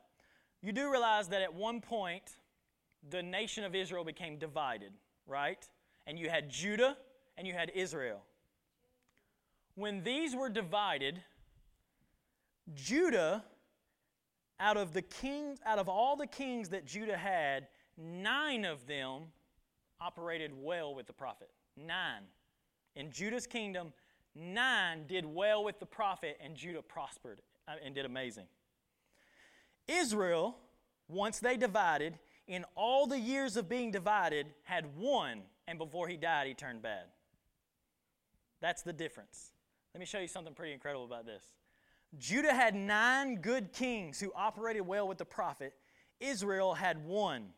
You 0.61 0.71
do 0.71 0.91
realize 0.91 1.27
that 1.29 1.41
at 1.41 1.53
one 1.53 1.81
point, 1.81 2.37
the 3.09 3.23
nation 3.23 3.63
of 3.63 3.73
Israel 3.73 4.03
became 4.03 4.37
divided, 4.37 4.93
right? 5.25 5.67
And 6.05 6.19
you 6.19 6.29
had 6.29 6.49
Judah 6.49 6.97
and 7.35 7.47
you 7.47 7.53
had 7.53 7.71
Israel. 7.73 8.21
When 9.73 10.03
these 10.03 10.35
were 10.35 10.49
divided, 10.49 11.23
Judah, 12.75 13.43
out 14.59 14.77
of 14.77 14.93
the 14.93 15.01
kings, 15.01 15.59
out 15.65 15.79
of 15.79 15.89
all 15.89 16.15
the 16.15 16.27
kings 16.27 16.69
that 16.69 16.85
Judah 16.85 17.17
had, 17.17 17.67
nine 17.97 18.65
of 18.65 18.85
them 18.87 19.23
operated 19.99 20.51
well 20.55 20.93
with 20.95 21.07
the 21.07 21.13
prophet. 21.13 21.49
Nine. 21.77 22.23
In 22.95 23.11
Judah's 23.11 23.47
kingdom, 23.47 23.93
nine 24.35 25.05
did 25.07 25.25
well 25.25 25.63
with 25.63 25.79
the 25.79 25.85
prophet, 25.85 26.37
and 26.43 26.55
Judah 26.55 26.81
prospered 26.81 27.41
uh, 27.67 27.73
and 27.83 27.95
did 27.95 28.05
amazing. 28.05 28.45
Israel, 29.87 30.57
once 31.07 31.39
they 31.39 31.57
divided, 31.57 32.17
in 32.47 32.65
all 32.75 33.07
the 33.07 33.19
years 33.19 33.57
of 33.57 33.69
being 33.69 33.91
divided, 33.91 34.47
had 34.63 34.97
one, 34.97 35.41
and 35.67 35.77
before 35.77 36.07
he 36.07 36.17
died, 36.17 36.47
he 36.47 36.53
turned 36.53 36.81
bad. 36.81 37.05
That's 38.61 38.81
the 38.83 38.93
difference. 38.93 39.51
Let 39.93 39.99
me 39.99 40.05
show 40.05 40.19
you 40.19 40.27
something 40.27 40.53
pretty 40.53 40.73
incredible 40.73 41.05
about 41.05 41.25
this. 41.25 41.43
Judah 42.17 42.53
had 42.53 42.75
nine 42.75 43.37
good 43.37 43.71
kings 43.71 44.19
who 44.19 44.31
operated 44.35 44.85
well 44.85 45.07
with 45.07 45.17
the 45.17 45.25
prophet. 45.25 45.73
Israel 46.19 46.73
had 46.73 47.05
one. 47.05 47.49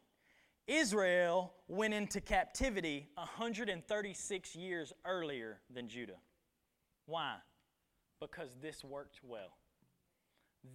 Israel 0.67 1.53
went 1.67 1.93
into 1.93 2.21
captivity 2.21 3.09
136 3.15 4.55
years 4.55 4.93
earlier 5.05 5.59
than 5.73 5.89
Judah. 5.89 6.19
Why? 7.05 7.35
Because 8.21 8.55
this 8.61 8.83
worked 8.83 9.19
well. 9.23 9.57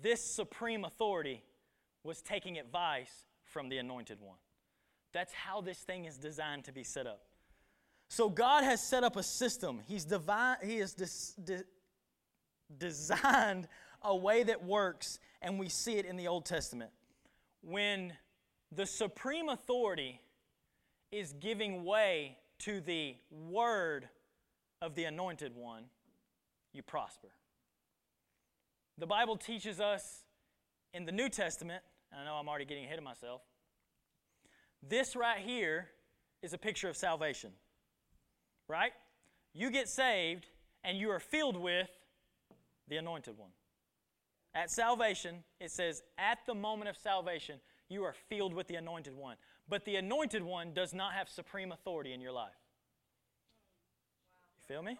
This 0.03 0.23
supreme 0.23 0.85
authority 0.85 1.43
was 2.05 2.21
taking 2.21 2.59
advice 2.59 3.25
from 3.45 3.71
the 3.71 3.79
anointed 3.79 4.21
one. 4.21 4.37
That's 5.13 5.33
how 5.33 5.63
this 5.63 5.79
thing 5.79 6.05
is 6.05 6.19
designed 6.19 6.65
to 6.65 6.73
be 6.73 6.85
set 6.85 7.07
up. 7.07 7.23
So 8.09 8.29
God 8.29 8.65
has 8.65 8.83
set 8.83 9.05
up 9.05 9.17
a 9.17 9.23
system. 9.23 9.81
He's 9.87 10.05
divine, 10.05 10.57
he 10.63 10.79
has 10.79 10.95
des, 10.95 11.43
de, 11.43 11.65
designed 12.77 13.69
a 14.03 14.15
way 14.15 14.43
that 14.43 14.65
works, 14.65 15.19
and 15.43 15.59
we 15.59 15.69
see 15.69 15.95
it 15.95 16.05
in 16.05 16.17
the 16.17 16.29
Old 16.29 16.45
Testament. 16.45 16.91
When 17.63 18.13
the 18.71 18.87
supreme 18.87 19.49
authority 19.49 20.21
is 21.11 21.33
giving 21.33 21.85
way 21.85 22.37
to 22.61 22.81
the 22.81 23.17
word 23.31 24.09
of 24.83 24.95
the 24.95 25.05
anointed 25.05 25.55
one, 25.55 25.85
you 26.73 26.83
prosper. 26.83 27.29
The 28.99 29.07
Bible 29.07 29.37
teaches 29.37 29.81
us 29.81 30.25
in 30.93 31.07
the 31.07 31.13
New 31.13 31.29
Testament, 31.29 31.83
and 32.13 32.21
I 32.21 32.25
know 32.25 32.35
I'm 32.35 32.49
already 32.49 32.65
getting 32.65 32.85
ahead 32.85 32.99
of 32.99 33.05
myself, 33.05 33.43
this 34.87 35.17
right 35.17 35.41
here 35.41 35.89
is 36.43 36.53
a 36.53 36.59
picture 36.59 36.89
of 36.89 36.97
salvation 36.97 37.51
right? 38.69 38.93
You 39.55 39.71
get 39.71 39.89
saved 39.89 40.47
and 40.85 40.97
you 40.97 41.11
are 41.11 41.19
filled 41.19 41.57
with 41.57 41.91
the 42.89 42.97
anointed 42.97 43.37
one. 43.37 43.51
At 44.55 44.71
salvation, 44.71 45.45
it 45.61 45.71
says, 45.71 46.03
at 46.17 46.39
the 46.47 46.55
moment 46.55 46.89
of 46.89 46.97
salvation, 46.97 47.61
you 47.89 48.03
are 48.05 48.15
filled 48.29 48.55
with 48.55 48.67
the 48.67 48.77
anointed 48.77 49.15
one. 49.15 49.37
But 49.69 49.85
the 49.85 49.97
anointed 49.97 50.43
one 50.43 50.73
does 50.73 50.95
not 50.95 51.13
have 51.13 51.29
supreme 51.29 51.73
authority 51.73 52.13
in 52.13 52.21
your 52.21 52.33
life. 52.33 52.59
You 54.59 54.75
feel 54.75 54.83
me? 54.83 54.99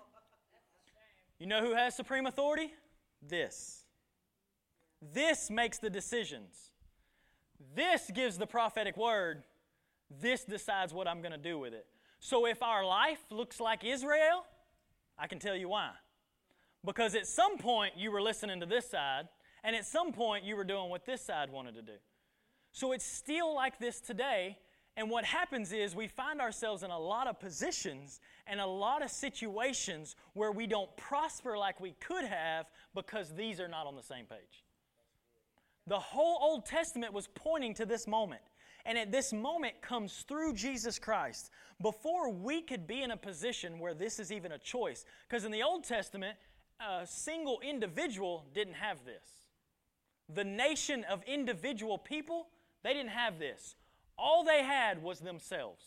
You 1.39 1.47
know 1.47 1.61
who 1.61 1.75
has 1.75 1.95
supreme 1.95 2.27
authority? 2.27 2.73
This. 3.23 3.85
This 5.01 5.51
makes 5.51 5.79
the 5.79 5.91
decisions. 5.91 6.73
This 7.75 8.11
gives 8.13 8.39
the 8.39 8.47
prophetic 8.47 8.97
word. 8.97 9.43
This 10.21 10.45
decides 10.45 10.93
what 10.93 11.07
I'm 11.07 11.21
going 11.21 11.33
to 11.33 11.39
do 11.39 11.59
with 11.59 11.75
it. 11.75 11.87
So 12.21 12.47
if 12.47 12.63
our 12.63 12.85
life 12.85 13.21
looks 13.31 13.61
like 13.61 13.85
Israel, 13.85 14.45
I 15.19 15.27
can 15.27 15.39
tell 15.39 15.55
you 15.55 15.69
why. 15.69 15.91
Because 16.85 17.15
at 17.15 17.27
some 17.27 17.59
point 17.59 17.95
you 17.97 18.11
were 18.11 18.23
listening 18.23 18.61
to 18.61 18.67
this 18.67 18.89
side, 18.91 19.29
and 19.65 19.75
at 19.75 19.85
some 19.85 20.13
point 20.13 20.45
you 20.45 20.57
were 20.57 20.65
doing 20.65 20.89
what 20.91 21.05
this 21.05 21.23
side 21.23 21.51
wanted 21.51 21.75
to 21.75 21.83
do. 21.83 21.99
So 22.73 22.93
it's 22.93 23.05
still 23.05 23.55
like 23.55 23.79
this 23.79 24.01
today. 24.01 24.59
And 24.97 25.11
what 25.11 25.25
happens 25.25 25.73
is 25.73 25.95
we 25.95 26.09
find 26.09 26.41
ourselves 26.41 26.83
in 26.83 26.91
a 26.91 26.99
lot 26.99 27.29
of 27.29 27.39
positions 27.39 28.21
and 28.49 28.61
a 28.61 28.67
lot 28.67 29.03
of 29.03 29.11
situations 29.11 30.17
where 30.33 30.51
we 30.51 30.67
don't 30.67 30.95
prosper 30.97 31.57
like 31.57 31.81
we 31.81 31.93
could 32.01 32.25
have 32.25 32.67
because 32.95 33.33
these 33.35 33.61
are 33.61 33.69
not 33.69 33.87
on 33.87 33.95
the 33.95 34.03
same 34.03 34.25
page. 34.25 34.65
The 35.87 35.99
whole 35.99 36.39
Old 36.41 36.67
Testament 36.67 37.13
was 37.13 37.29
pointing 37.29 37.75
to 37.75 37.87
this 37.87 38.07
moment. 38.07 38.43
And 38.85 38.97
at 38.97 39.13
this 39.13 39.33
moment 39.33 39.81
comes 39.83 40.25
through 40.27 40.55
Jesus 40.55 40.99
Christ. 40.99 41.51
Before 41.81 42.31
we 42.31 42.63
could 42.63 42.87
be 42.87 43.03
in 43.03 43.11
a 43.11 43.17
position 43.17 43.79
where 43.79 43.95
this 43.95 44.19
is 44.19 44.33
even 44.33 44.53
a 44.53 44.59
choice. 44.59 45.05
Because 45.29 45.45
in 45.45 45.53
the 45.53 45.63
Old 45.63 45.85
Testament, 45.85 46.37
a 46.81 47.07
single 47.07 47.61
individual 47.61 48.45
didn't 48.55 48.75
have 48.75 49.05
this. 49.05 49.47
The 50.29 50.45
nation 50.45 51.05
of 51.05 51.23
individual 51.25 51.99
people, 51.99 52.49
they 52.83 52.93
didn't 52.93 53.11
have 53.11 53.39
this. 53.39 53.77
All 54.17 54.45
they 54.45 54.63
had 54.63 55.03
was 55.03 55.21
themselves. 55.21 55.85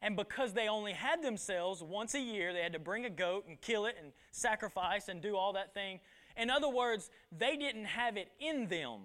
And 0.00 0.16
because 0.16 0.52
they 0.52 0.68
only 0.68 0.92
had 0.92 1.22
themselves 1.22 1.82
once 1.82 2.14
a 2.14 2.20
year, 2.20 2.52
they 2.52 2.62
had 2.62 2.74
to 2.74 2.78
bring 2.78 3.06
a 3.06 3.10
goat 3.10 3.46
and 3.48 3.60
kill 3.60 3.86
it 3.86 3.96
and 4.02 4.12
sacrifice 4.32 5.08
and 5.08 5.22
do 5.22 5.36
all 5.36 5.54
that 5.54 5.72
thing. 5.72 6.00
In 6.36 6.50
other 6.50 6.68
words, 6.68 7.10
they 7.36 7.56
didn't 7.56 7.86
have 7.86 8.16
it 8.16 8.28
in 8.38 8.66
them 8.68 9.00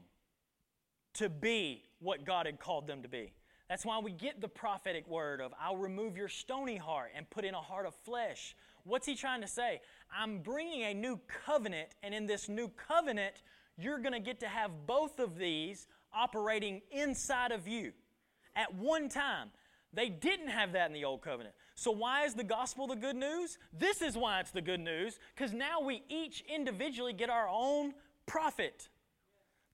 to 1.13 1.29
be 1.29 1.83
what 1.99 2.25
God 2.25 2.45
had 2.45 2.59
called 2.59 2.87
them 2.87 3.01
to 3.03 3.09
be. 3.09 3.33
That's 3.69 3.85
why 3.85 3.99
we 3.99 4.11
get 4.11 4.41
the 4.41 4.47
prophetic 4.47 5.07
word 5.07 5.41
of, 5.41 5.53
I'll 5.61 5.77
remove 5.77 6.17
your 6.17 6.27
stony 6.27 6.77
heart 6.77 7.11
and 7.15 7.29
put 7.29 7.45
in 7.45 7.53
a 7.53 7.61
heart 7.61 7.85
of 7.85 7.93
flesh. 7.93 8.55
What's 8.89 9.05
he 9.05 9.15
trying 9.15 9.41
to 9.41 9.47
say? 9.47 9.81
I'm 10.15 10.39
bringing 10.39 10.83
a 10.83 10.93
new 10.93 11.19
covenant, 11.45 11.89
and 12.03 12.13
in 12.13 12.25
this 12.25 12.49
new 12.49 12.69
covenant, 12.69 13.43
you're 13.77 13.99
going 13.99 14.13
to 14.13 14.19
get 14.19 14.39
to 14.41 14.47
have 14.47 14.71
both 14.85 15.19
of 15.19 15.37
these 15.37 15.87
operating 16.13 16.81
inside 16.91 17.51
of 17.51 17.67
you 17.67 17.93
at 18.55 18.73
one 18.73 19.07
time. 19.09 19.51
They 19.93 20.09
didn't 20.09 20.49
have 20.49 20.73
that 20.73 20.87
in 20.87 20.93
the 20.93 21.05
Old 21.05 21.21
Covenant. 21.21 21.55
So, 21.75 21.91
why 21.91 22.25
is 22.25 22.33
the 22.33 22.43
gospel 22.43 22.87
the 22.87 22.95
good 22.95 23.15
news? 23.15 23.57
This 23.73 24.01
is 24.01 24.15
why 24.15 24.39
it's 24.39 24.51
the 24.51 24.61
good 24.61 24.79
news, 24.79 25.19
because 25.35 25.53
now 25.53 25.81
we 25.81 26.03
each 26.09 26.43
individually 26.53 27.13
get 27.13 27.29
our 27.29 27.47
own 27.49 27.93
prophet. 28.25 28.89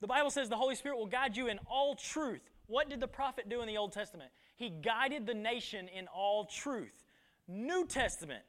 The 0.02 0.08
Bible 0.08 0.30
says 0.30 0.50
the 0.50 0.56
Holy 0.56 0.76
Spirit 0.76 0.98
will 0.98 1.08
guide 1.08 1.36
you 1.36 1.48
in 1.48 1.60
all 1.70 1.96
truth. 1.96 2.42
What 2.68 2.90
did 2.90 3.00
the 3.00 3.08
prophet 3.08 3.50
do 3.50 3.62
in 3.62 3.68
the 3.68 3.78
Old 3.78 3.92
Testament? 3.92 4.32
He 4.56 4.70
guided 4.70 5.26
the 5.26 5.34
nation 5.34 5.88
in 5.88 6.08
all 6.08 6.46
truth. 6.46 7.04
New 7.48 7.86
Testament, 7.86 8.44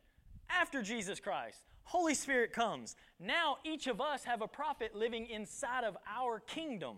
after 0.49 0.83
Jesus 0.83 1.21
Christ, 1.21 1.59
Holy 1.85 2.15
Spirit 2.15 2.53
comes. 2.53 2.97
Now 3.21 3.59
each 3.65 3.87
of 3.87 4.01
us 4.01 4.25
have 4.25 4.43
a 4.43 4.49
prophet 4.49 4.95
living 4.95 5.27
inside 5.27 5.85
of 5.85 5.97
our 6.09 6.41
kingdom. 6.41 6.97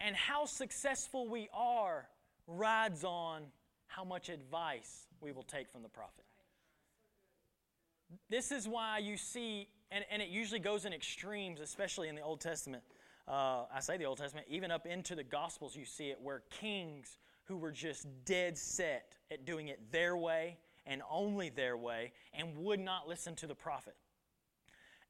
And 0.00 0.16
how 0.16 0.44
successful 0.44 1.28
we 1.28 1.48
are 1.54 2.08
rides 2.46 3.04
on 3.04 3.42
how 3.86 4.04
much 4.04 4.28
advice 4.28 5.06
we 5.20 5.32
will 5.32 5.42
take 5.42 5.70
from 5.70 5.82
the 5.82 5.88
prophet. 5.88 6.24
This 8.28 8.52
is 8.52 8.68
why 8.68 8.98
you 8.98 9.16
see, 9.16 9.68
and, 9.90 10.04
and 10.10 10.20
it 10.20 10.28
usually 10.28 10.60
goes 10.60 10.84
in 10.84 10.92
extremes, 10.92 11.60
especially 11.60 12.08
in 12.08 12.14
the 12.14 12.22
Old 12.22 12.40
Testament. 12.40 12.82
Uh, 13.26 13.64
I 13.72 13.80
say 13.80 13.96
the 13.96 14.04
Old 14.04 14.18
Testament, 14.18 14.46
even 14.50 14.70
up 14.70 14.86
into 14.86 15.14
the 15.14 15.24
Gospels, 15.24 15.74
you 15.76 15.84
see 15.84 16.10
it 16.10 16.18
where 16.20 16.42
kings 16.50 17.18
who 17.44 17.56
were 17.56 17.72
just 17.72 18.06
dead 18.24 18.58
set 18.58 19.16
at 19.30 19.44
doing 19.44 19.68
it 19.68 19.80
their 19.92 20.16
way 20.16 20.58
and 20.86 21.02
only 21.10 21.48
their 21.48 21.76
way 21.76 22.12
and 22.32 22.56
would 22.58 22.80
not 22.80 23.08
listen 23.08 23.34
to 23.36 23.46
the 23.46 23.54
prophet. 23.54 23.96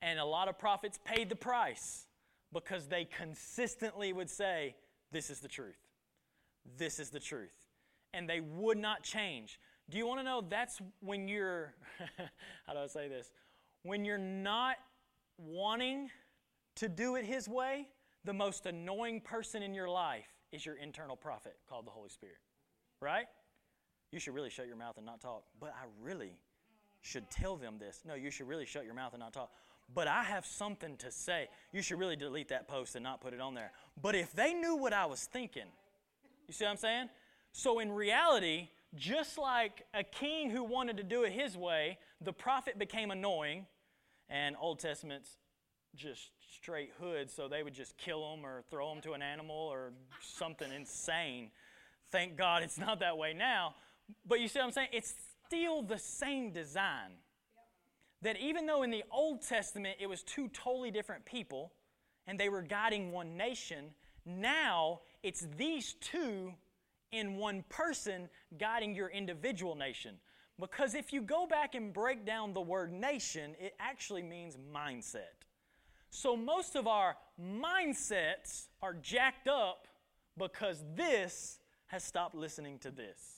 And 0.02 0.18
a 0.18 0.24
lot 0.24 0.48
of 0.48 0.58
prophets 0.58 0.98
paid 1.04 1.28
the 1.28 1.36
price 1.36 2.06
because 2.52 2.88
they 2.88 3.04
consistently 3.04 4.12
would 4.12 4.30
say, 4.30 4.76
This 5.12 5.30
is 5.30 5.40
the 5.40 5.48
truth. 5.48 5.78
This 6.78 6.98
is 6.98 7.10
the 7.10 7.20
truth. 7.20 7.54
And 8.12 8.28
they 8.28 8.40
would 8.40 8.78
not 8.78 9.02
change. 9.02 9.58
Do 9.90 9.98
you 9.98 10.06
want 10.06 10.20
to 10.20 10.24
know 10.24 10.42
that's 10.48 10.80
when 11.00 11.28
you're, 11.28 11.74
how 12.66 12.72
do 12.72 12.78
I 12.78 12.86
say 12.86 13.08
this? 13.08 13.30
When 13.82 14.04
you're 14.04 14.16
not 14.16 14.76
wanting 15.36 16.10
to 16.76 16.88
do 16.88 17.16
it 17.16 17.24
His 17.24 17.48
way, 17.48 17.88
the 18.24 18.32
most 18.32 18.66
annoying 18.66 19.20
person 19.20 19.62
in 19.62 19.74
your 19.74 19.88
life 19.88 20.28
is 20.52 20.64
your 20.64 20.76
internal 20.76 21.16
prophet 21.16 21.56
called 21.68 21.86
the 21.86 21.90
Holy 21.90 22.08
Spirit. 22.08 22.38
Right? 23.00 23.26
You 24.14 24.20
should 24.20 24.32
really 24.36 24.48
shut 24.48 24.68
your 24.68 24.76
mouth 24.76 24.96
and 24.96 25.04
not 25.04 25.20
talk. 25.20 25.42
But 25.58 25.70
I 25.70 25.86
really 26.00 26.30
should 27.00 27.28
tell 27.32 27.56
them 27.56 27.78
this. 27.80 28.02
No, 28.06 28.14
you 28.14 28.30
should 28.30 28.46
really 28.46 28.64
shut 28.64 28.84
your 28.84 28.94
mouth 28.94 29.12
and 29.12 29.18
not 29.18 29.32
talk. 29.32 29.50
But 29.92 30.06
I 30.06 30.22
have 30.22 30.46
something 30.46 30.96
to 30.98 31.10
say. 31.10 31.48
You 31.72 31.82
should 31.82 31.98
really 31.98 32.14
delete 32.14 32.46
that 32.50 32.68
post 32.68 32.94
and 32.94 33.02
not 33.02 33.20
put 33.20 33.34
it 33.34 33.40
on 33.40 33.54
there. 33.54 33.72
But 34.00 34.14
if 34.14 34.32
they 34.32 34.54
knew 34.54 34.76
what 34.76 34.92
I 34.92 35.06
was 35.06 35.24
thinking, 35.24 35.66
you 36.46 36.54
see 36.54 36.64
what 36.64 36.70
I'm 36.70 36.76
saying? 36.76 37.08
So 37.50 37.80
in 37.80 37.90
reality, 37.90 38.68
just 38.94 39.36
like 39.36 39.84
a 39.92 40.04
king 40.04 40.48
who 40.48 40.62
wanted 40.62 40.96
to 40.98 41.02
do 41.02 41.24
it 41.24 41.32
his 41.32 41.56
way, 41.56 41.98
the 42.20 42.32
prophet 42.32 42.78
became 42.78 43.10
annoying, 43.10 43.66
and 44.28 44.54
Old 44.60 44.78
Testament's 44.78 45.38
just 45.96 46.30
straight 46.56 46.92
hood, 47.00 47.32
so 47.32 47.48
they 47.48 47.64
would 47.64 47.74
just 47.74 47.98
kill 47.98 48.30
them 48.30 48.46
or 48.46 48.62
throw 48.70 48.90
them 48.90 49.02
to 49.02 49.14
an 49.14 49.22
animal 49.22 49.56
or 49.56 49.92
something 50.20 50.72
insane. 50.72 51.50
Thank 52.12 52.36
God 52.36 52.62
it's 52.62 52.78
not 52.78 53.00
that 53.00 53.18
way 53.18 53.32
now. 53.32 53.74
But 54.26 54.40
you 54.40 54.48
see 54.48 54.58
what 54.58 54.66
I'm 54.66 54.72
saying? 54.72 54.88
It's 54.92 55.14
still 55.46 55.82
the 55.82 55.98
same 55.98 56.52
design. 56.52 57.12
That 58.22 58.38
even 58.38 58.66
though 58.66 58.82
in 58.82 58.90
the 58.90 59.04
Old 59.10 59.42
Testament 59.42 59.96
it 60.00 60.06
was 60.06 60.22
two 60.22 60.48
totally 60.48 60.90
different 60.90 61.24
people 61.26 61.72
and 62.26 62.40
they 62.40 62.48
were 62.48 62.62
guiding 62.62 63.12
one 63.12 63.36
nation, 63.36 63.90
now 64.24 65.00
it's 65.22 65.46
these 65.58 65.94
two 66.00 66.54
in 67.12 67.36
one 67.36 67.64
person 67.68 68.28
guiding 68.58 68.94
your 68.94 69.08
individual 69.08 69.74
nation. 69.74 70.16
Because 70.58 70.94
if 70.94 71.12
you 71.12 71.20
go 71.20 71.46
back 71.46 71.74
and 71.74 71.92
break 71.92 72.24
down 72.24 72.54
the 72.54 72.60
word 72.60 72.92
nation, 72.92 73.54
it 73.58 73.74
actually 73.80 74.22
means 74.22 74.56
mindset. 74.72 75.44
So 76.10 76.36
most 76.36 76.76
of 76.76 76.86
our 76.86 77.16
mindsets 77.40 78.68
are 78.80 78.94
jacked 78.94 79.48
up 79.48 79.88
because 80.38 80.82
this 80.94 81.58
has 81.86 82.04
stopped 82.04 82.34
listening 82.34 82.78
to 82.80 82.90
this. 82.90 83.33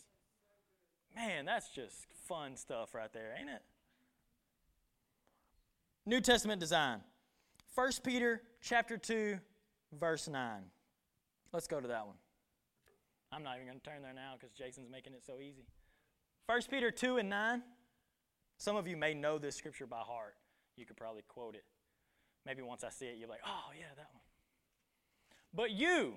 Man, 1.16 1.46
that's 1.46 1.70
just 1.70 2.06
fun 2.28 2.56
stuff 2.56 2.94
right 2.94 3.12
there, 3.12 3.34
ain't 3.38 3.48
it? 3.48 3.62
New 6.04 6.20
Testament 6.20 6.60
design. 6.60 7.00
1 7.74 7.90
Peter 8.04 8.42
chapter 8.60 8.98
2 8.98 9.38
verse 9.98 10.28
9. 10.28 10.62
Let's 11.52 11.66
go 11.66 11.80
to 11.80 11.88
that 11.88 12.06
one. 12.06 12.16
I'm 13.32 13.42
not 13.42 13.56
even 13.56 13.66
going 13.66 13.80
to 13.80 13.90
turn 13.90 14.02
there 14.02 14.12
now 14.14 14.34
because 14.38 14.54
Jason's 14.54 14.90
making 14.90 15.14
it 15.14 15.24
so 15.26 15.40
easy. 15.40 15.66
1 16.46 16.60
Peter 16.70 16.90
2 16.90 17.16
and 17.16 17.28
9. 17.28 17.62
Some 18.58 18.76
of 18.76 18.86
you 18.86 18.96
may 18.96 19.14
know 19.14 19.38
this 19.38 19.56
scripture 19.56 19.86
by 19.86 20.00
heart. 20.00 20.34
You 20.76 20.86
could 20.86 20.96
probably 20.96 21.22
quote 21.26 21.54
it. 21.54 21.64
Maybe 22.44 22.62
once 22.62 22.84
I 22.84 22.90
see 22.90 23.06
it, 23.06 23.16
you're 23.18 23.28
like, 23.28 23.40
oh, 23.44 23.72
yeah, 23.76 23.86
that 23.96 24.08
one. 24.12 24.22
But 25.52 25.72
you, 25.72 26.14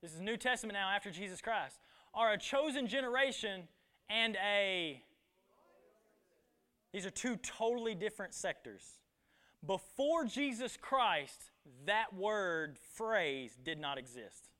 this 0.00 0.14
is 0.14 0.20
New 0.20 0.36
Testament 0.36 0.74
now 0.74 0.88
after 0.90 1.10
Jesus 1.10 1.40
Christ, 1.40 1.78
are 2.14 2.32
a 2.32 2.38
chosen 2.38 2.86
generation 2.86 3.68
and 4.10 4.36
a. 4.36 5.02
These 6.92 7.06
are 7.06 7.10
two 7.10 7.36
totally 7.36 7.94
different 7.94 8.34
sectors. 8.34 8.82
Before 9.66 10.24
Jesus 10.24 10.76
Christ, 10.80 11.50
that 11.86 12.14
word, 12.14 12.78
phrase, 12.94 13.58
did 13.62 13.78
not 13.78 13.98
exist. 13.98 14.50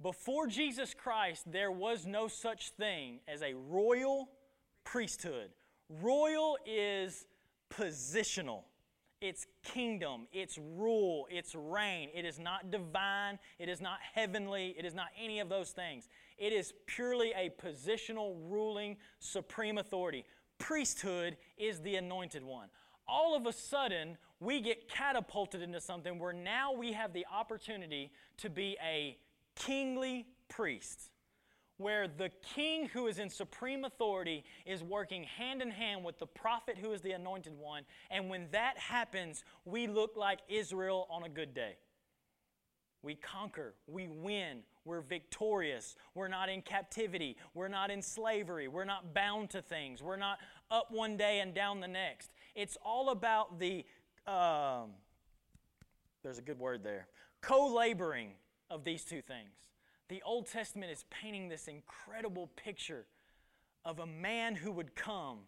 Before 0.00 0.46
Jesus 0.46 0.94
Christ, 0.94 1.50
there 1.50 1.72
was 1.72 2.06
no 2.06 2.28
such 2.28 2.70
thing 2.70 3.20
as 3.26 3.42
a 3.42 3.54
royal 3.54 4.28
priesthood. 4.84 5.50
Royal 5.88 6.56
is 6.66 7.26
positional. 7.70 8.62
It's 9.20 9.46
kingdom, 9.64 10.28
it's 10.32 10.58
rule, 10.58 11.26
it's 11.28 11.54
reign. 11.56 12.10
It 12.14 12.24
is 12.24 12.38
not 12.38 12.70
divine, 12.70 13.40
it 13.58 13.68
is 13.68 13.80
not 13.80 13.98
heavenly, 14.14 14.76
it 14.78 14.84
is 14.84 14.94
not 14.94 15.08
any 15.20 15.40
of 15.40 15.48
those 15.48 15.70
things. 15.70 16.08
It 16.38 16.52
is 16.52 16.72
purely 16.86 17.32
a 17.32 17.50
positional, 17.50 18.36
ruling, 18.48 18.96
supreme 19.18 19.78
authority. 19.78 20.24
Priesthood 20.58 21.36
is 21.56 21.80
the 21.80 21.96
anointed 21.96 22.44
one. 22.44 22.68
All 23.06 23.36
of 23.36 23.46
a 23.46 23.52
sudden, 23.52 24.16
we 24.38 24.60
get 24.60 24.88
catapulted 24.88 25.62
into 25.62 25.80
something 25.80 26.18
where 26.18 26.32
now 26.32 26.72
we 26.72 26.92
have 26.92 27.12
the 27.12 27.26
opportunity 27.32 28.12
to 28.38 28.50
be 28.50 28.76
a 28.84 29.16
kingly 29.56 30.26
priest 30.48 31.10
where 31.78 32.08
the 32.08 32.30
king 32.54 32.88
who 32.88 33.06
is 33.06 33.18
in 33.18 33.30
supreme 33.30 33.84
authority 33.84 34.44
is 34.66 34.82
working 34.82 35.22
hand 35.22 35.62
in 35.62 35.70
hand 35.70 36.04
with 36.04 36.18
the 36.18 36.26
prophet 36.26 36.76
who 36.76 36.92
is 36.92 37.00
the 37.00 37.12
anointed 37.12 37.56
one. 37.56 37.84
And 38.10 38.28
when 38.28 38.48
that 38.50 38.76
happens, 38.76 39.44
we 39.64 39.86
look 39.86 40.16
like 40.16 40.40
Israel 40.48 41.06
on 41.08 41.22
a 41.22 41.28
good 41.28 41.54
day. 41.54 41.76
We 43.02 43.14
conquer, 43.14 43.74
we 43.86 44.08
win, 44.08 44.60
we're 44.84 45.00
victorious, 45.00 45.94
we're 46.14 46.28
not 46.28 46.48
in 46.48 46.62
captivity, 46.62 47.36
we're 47.54 47.68
not 47.68 47.90
in 47.90 48.02
slavery, 48.02 48.66
we're 48.66 48.84
not 48.84 49.14
bound 49.14 49.50
to 49.50 49.62
things, 49.62 50.02
we're 50.02 50.16
not 50.16 50.38
up 50.70 50.88
one 50.90 51.16
day 51.16 51.40
and 51.40 51.54
down 51.54 51.80
the 51.80 51.88
next. 51.88 52.30
It's 52.54 52.76
all 52.84 53.10
about 53.10 53.60
the, 53.60 53.84
um, 54.26 54.90
there's 56.24 56.38
a 56.38 56.42
good 56.42 56.58
word 56.58 56.82
there, 56.82 57.06
co 57.40 57.72
laboring 57.72 58.32
of 58.68 58.84
these 58.84 59.04
two 59.04 59.22
things 59.22 59.58
the 60.08 60.22
Old 60.24 60.46
Testament 60.46 60.90
is 60.90 61.04
painting 61.10 61.48
this 61.48 61.68
incredible 61.68 62.50
picture 62.56 63.06
of 63.84 63.98
a 64.00 64.06
man 64.06 64.54
who 64.54 64.72
would 64.72 64.94
come 64.94 65.38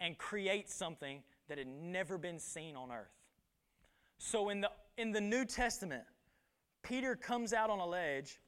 and 0.00 0.16
create 0.16 0.70
something 0.70 1.22
that 1.48 1.58
had 1.58 1.66
never 1.66 2.16
been 2.16 2.38
seen 2.38 2.76
on 2.76 2.92
earth. 2.92 3.12
So 4.18 4.48
in 4.48 4.60
the, 4.60 4.70
in 4.96 5.12
the 5.12 5.20
New 5.20 5.44
Testament, 5.44 6.04
Peter 6.82 7.16
comes 7.16 7.52
out 7.52 7.70
on 7.70 7.78
a 7.78 7.86
ledge 7.86 8.40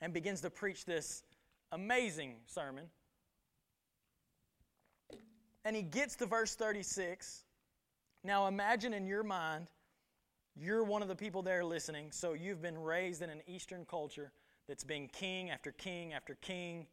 and 0.00 0.12
begins 0.12 0.40
to 0.42 0.50
preach 0.50 0.84
this 0.84 1.22
amazing 1.72 2.36
sermon. 2.46 2.84
And 5.64 5.76
he 5.76 5.82
gets 5.82 6.16
to 6.16 6.26
verse 6.26 6.54
36. 6.54 7.44
Now 8.24 8.46
imagine 8.46 8.94
in 8.94 9.06
your 9.06 9.22
mind, 9.22 9.68
you're 10.56 10.82
one 10.82 11.02
of 11.02 11.08
the 11.08 11.14
people 11.14 11.42
there 11.42 11.64
listening, 11.64 12.10
so 12.10 12.32
you've 12.32 12.62
been 12.62 12.78
raised 12.78 13.22
in 13.22 13.30
an 13.30 13.42
Eastern 13.46 13.84
culture 13.84 14.32
that's 14.66 14.84
been 14.84 15.08
king 15.08 15.50
after 15.50 15.72
king 15.72 16.12
after 16.12 16.34
king. 16.36 16.86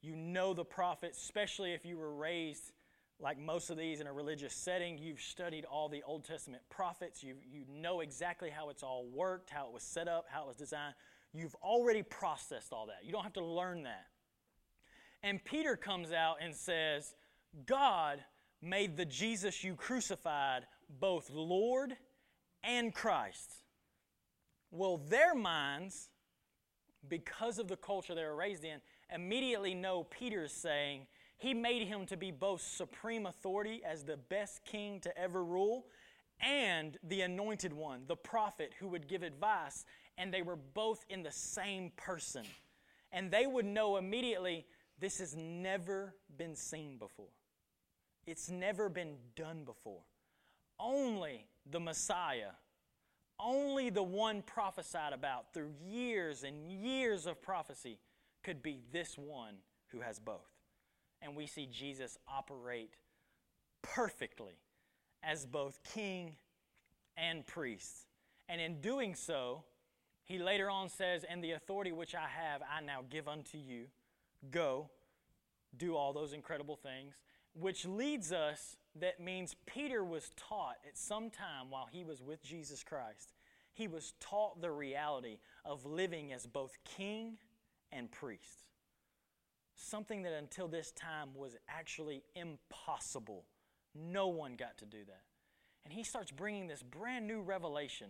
You 0.00 0.16
know 0.16 0.54
the 0.54 0.64
prophets, 0.64 1.22
especially 1.22 1.72
if 1.72 1.84
you 1.84 1.98
were 1.98 2.14
raised 2.14 2.72
like 3.20 3.38
most 3.38 3.70
of 3.70 3.76
these 3.76 4.00
in 4.00 4.06
a 4.06 4.12
religious 4.12 4.54
setting. 4.54 4.98
You've 4.98 5.20
studied 5.20 5.64
all 5.64 5.88
the 5.88 6.02
Old 6.06 6.24
Testament 6.24 6.62
prophets. 6.70 7.22
You, 7.22 7.34
you 7.50 7.64
know 7.70 8.00
exactly 8.00 8.50
how 8.50 8.70
it's 8.70 8.82
all 8.82 9.06
worked, 9.12 9.50
how 9.50 9.66
it 9.66 9.72
was 9.72 9.82
set 9.82 10.08
up, 10.08 10.26
how 10.28 10.44
it 10.44 10.48
was 10.48 10.56
designed. 10.56 10.94
You've 11.32 11.54
already 11.56 12.02
processed 12.02 12.72
all 12.72 12.86
that. 12.86 13.04
You 13.04 13.12
don't 13.12 13.22
have 13.22 13.34
to 13.34 13.44
learn 13.44 13.82
that. 13.84 14.06
And 15.22 15.44
Peter 15.44 15.76
comes 15.76 16.12
out 16.12 16.36
and 16.40 16.54
says, 16.54 17.14
God 17.66 18.24
made 18.62 18.96
the 18.96 19.04
Jesus 19.04 19.62
you 19.62 19.74
crucified 19.74 20.66
both 20.98 21.30
Lord 21.30 21.96
and 22.64 22.94
Christ. 22.94 23.52
Well, 24.70 24.98
their 25.08 25.34
minds, 25.34 26.08
because 27.08 27.58
of 27.58 27.68
the 27.68 27.76
culture 27.76 28.14
they 28.14 28.24
were 28.24 28.36
raised 28.36 28.64
in, 28.64 28.80
immediately 29.12 29.74
know 29.74 30.04
Peter's 30.04 30.52
saying, 30.52 31.06
He 31.40 31.54
made 31.54 31.88
him 31.88 32.04
to 32.06 32.18
be 32.18 32.30
both 32.30 32.60
supreme 32.60 33.24
authority 33.24 33.80
as 33.82 34.04
the 34.04 34.18
best 34.18 34.62
king 34.66 35.00
to 35.00 35.18
ever 35.18 35.42
rule 35.42 35.86
and 36.38 36.98
the 37.02 37.22
anointed 37.22 37.72
one, 37.72 38.02
the 38.06 38.16
prophet 38.16 38.74
who 38.78 38.88
would 38.88 39.08
give 39.08 39.22
advice, 39.22 39.86
and 40.18 40.32
they 40.32 40.42
were 40.42 40.56
both 40.56 41.02
in 41.08 41.22
the 41.22 41.32
same 41.32 41.92
person. 41.96 42.44
And 43.10 43.30
they 43.30 43.46
would 43.46 43.64
know 43.64 43.96
immediately 43.96 44.66
this 44.98 45.18
has 45.18 45.34
never 45.34 46.14
been 46.36 46.54
seen 46.54 46.98
before. 46.98 47.32
It's 48.26 48.50
never 48.50 48.90
been 48.90 49.16
done 49.34 49.64
before. 49.64 50.02
Only 50.78 51.46
the 51.70 51.80
Messiah, 51.80 52.52
only 53.38 53.88
the 53.88 54.02
one 54.02 54.42
prophesied 54.42 55.14
about 55.14 55.54
through 55.54 55.72
years 55.88 56.44
and 56.44 56.70
years 56.70 57.26
of 57.26 57.40
prophecy 57.40 57.98
could 58.44 58.62
be 58.62 58.80
this 58.92 59.16
one 59.16 59.54
who 59.88 60.00
has 60.00 60.18
both. 60.18 60.59
And 61.22 61.36
we 61.36 61.46
see 61.46 61.66
Jesus 61.66 62.18
operate 62.26 62.94
perfectly 63.82 64.58
as 65.22 65.46
both 65.46 65.80
king 65.94 66.36
and 67.16 67.46
priest. 67.46 68.06
And 68.48 68.60
in 68.60 68.80
doing 68.80 69.14
so, 69.14 69.64
he 70.24 70.38
later 70.38 70.70
on 70.70 70.88
says, 70.88 71.24
And 71.28 71.42
the 71.42 71.52
authority 71.52 71.92
which 71.92 72.14
I 72.14 72.28
have, 72.28 72.62
I 72.62 72.80
now 72.80 73.04
give 73.08 73.28
unto 73.28 73.58
you. 73.58 73.86
Go, 74.50 74.88
do 75.76 75.96
all 75.96 76.12
those 76.12 76.32
incredible 76.32 76.76
things. 76.76 77.14
Which 77.52 77.84
leads 77.84 78.32
us, 78.32 78.76
that 79.00 79.20
means 79.20 79.56
Peter 79.66 80.04
was 80.04 80.30
taught 80.36 80.76
at 80.86 80.96
some 80.96 81.30
time 81.30 81.70
while 81.70 81.88
he 81.90 82.04
was 82.04 82.22
with 82.22 82.42
Jesus 82.42 82.82
Christ. 82.82 83.34
He 83.72 83.88
was 83.88 84.14
taught 84.20 84.60
the 84.60 84.70
reality 84.70 85.38
of 85.64 85.84
living 85.84 86.32
as 86.32 86.46
both 86.46 86.76
king 86.84 87.38
and 87.92 88.10
priest. 88.10 88.69
Something 89.82 90.22
that 90.24 90.34
until 90.34 90.68
this 90.68 90.92
time 90.92 91.30
was 91.34 91.56
actually 91.66 92.22
impossible. 92.36 93.46
No 93.94 94.28
one 94.28 94.54
got 94.54 94.76
to 94.78 94.84
do 94.84 94.98
that. 95.06 95.22
And 95.84 95.92
he 95.92 96.04
starts 96.04 96.30
bringing 96.30 96.66
this 96.66 96.82
brand 96.82 97.26
new 97.26 97.40
revelation. 97.40 98.08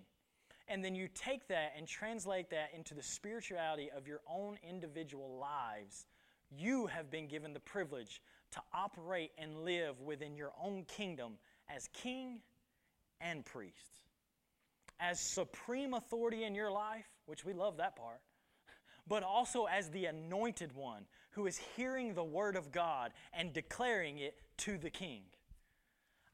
And 0.66 0.84
then 0.84 0.96
you 0.96 1.08
take 1.14 1.46
that 1.46 1.74
and 1.78 1.86
translate 1.86 2.50
that 2.50 2.72
into 2.74 2.94
the 2.94 3.04
spirituality 3.04 3.88
of 3.96 4.08
your 4.08 4.20
own 4.28 4.58
individual 4.68 5.38
lives. 5.38 6.06
You 6.50 6.86
have 6.86 7.08
been 7.08 7.28
given 7.28 7.52
the 7.52 7.60
privilege 7.60 8.20
to 8.50 8.60
operate 8.74 9.30
and 9.38 9.64
live 9.64 10.00
within 10.00 10.36
your 10.36 10.50
own 10.60 10.84
kingdom 10.84 11.34
as 11.68 11.88
king 11.92 12.40
and 13.20 13.44
priest. 13.44 14.02
As 14.98 15.20
supreme 15.20 15.94
authority 15.94 16.42
in 16.42 16.56
your 16.56 16.72
life, 16.72 17.06
which 17.26 17.44
we 17.44 17.52
love 17.52 17.76
that 17.76 17.94
part, 17.94 18.20
but 19.06 19.22
also 19.22 19.66
as 19.66 19.88
the 19.90 20.06
anointed 20.06 20.74
one 20.74 21.04
who 21.30 21.46
is 21.46 21.58
hearing 21.76 22.14
the 22.14 22.24
word 22.24 22.56
of 22.56 22.72
God 22.72 23.12
and 23.32 23.52
declaring 23.52 24.18
it 24.18 24.34
to 24.58 24.78
the 24.78 24.90
king. 24.90 25.22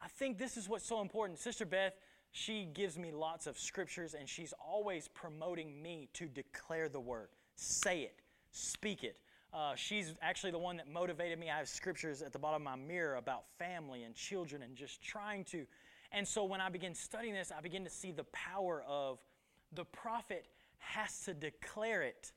I 0.01 0.09
think 0.09 0.39
this 0.39 0.57
is 0.57 0.69
what's 0.69 0.87
so 0.87 1.01
important. 1.01 1.39
Sister 1.39 1.65
Beth, 1.65 1.95
she 2.31 2.69
gives 2.73 2.99
me 2.99 3.11
lots 3.13 3.47
of 3.47 3.59
scriptures 3.59 4.15
and 4.15 4.29
she's 4.29 4.53
always 4.65 5.09
promoting 5.09 5.83
me 5.83 6.09
to 6.15 6.27
declare 6.27 6.89
the 6.89 7.01
word. 7.01 7.29
Say 7.57 8.03
it, 8.03 8.21
speak 8.51 9.05
it. 9.05 9.19
Uh, 9.53 9.75
she's 9.75 10.15
actually 10.21 10.51
the 10.51 10.59
one 10.59 10.77
that 10.77 10.89
motivated 10.89 11.39
me. 11.39 11.51
I 11.51 11.59
have 11.59 11.69
scriptures 11.69 12.21
at 12.21 12.33
the 12.33 12.39
bottom 12.39 12.63
of 12.63 12.65
my 12.65 12.77
mirror 12.77 13.17
about 13.17 13.45
family 13.59 14.03
and 14.03 14.15
children 14.15 14.63
and 14.63 14.77
just 14.77 15.03
trying 15.03 15.45
to. 15.45 15.67
And 16.13 16.27
so 16.29 16.45
when 16.45 16.61
I 16.61 16.69
begin 16.69 16.95
studying 16.95 17.35
this, 17.35 17.51
I 17.57 17.61
begin 17.61 17.85
to 17.85 17.91
see 17.91 18.13
the 18.13 18.25
power 18.25 18.85
of 18.87 19.19
the 19.73 19.85
prophet 19.85 20.47
has 20.79 21.21
to 21.25 21.35
declare 21.35 22.03
it 22.03 22.33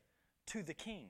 to 0.47 0.63
the 0.63 0.73
king. 0.73 1.07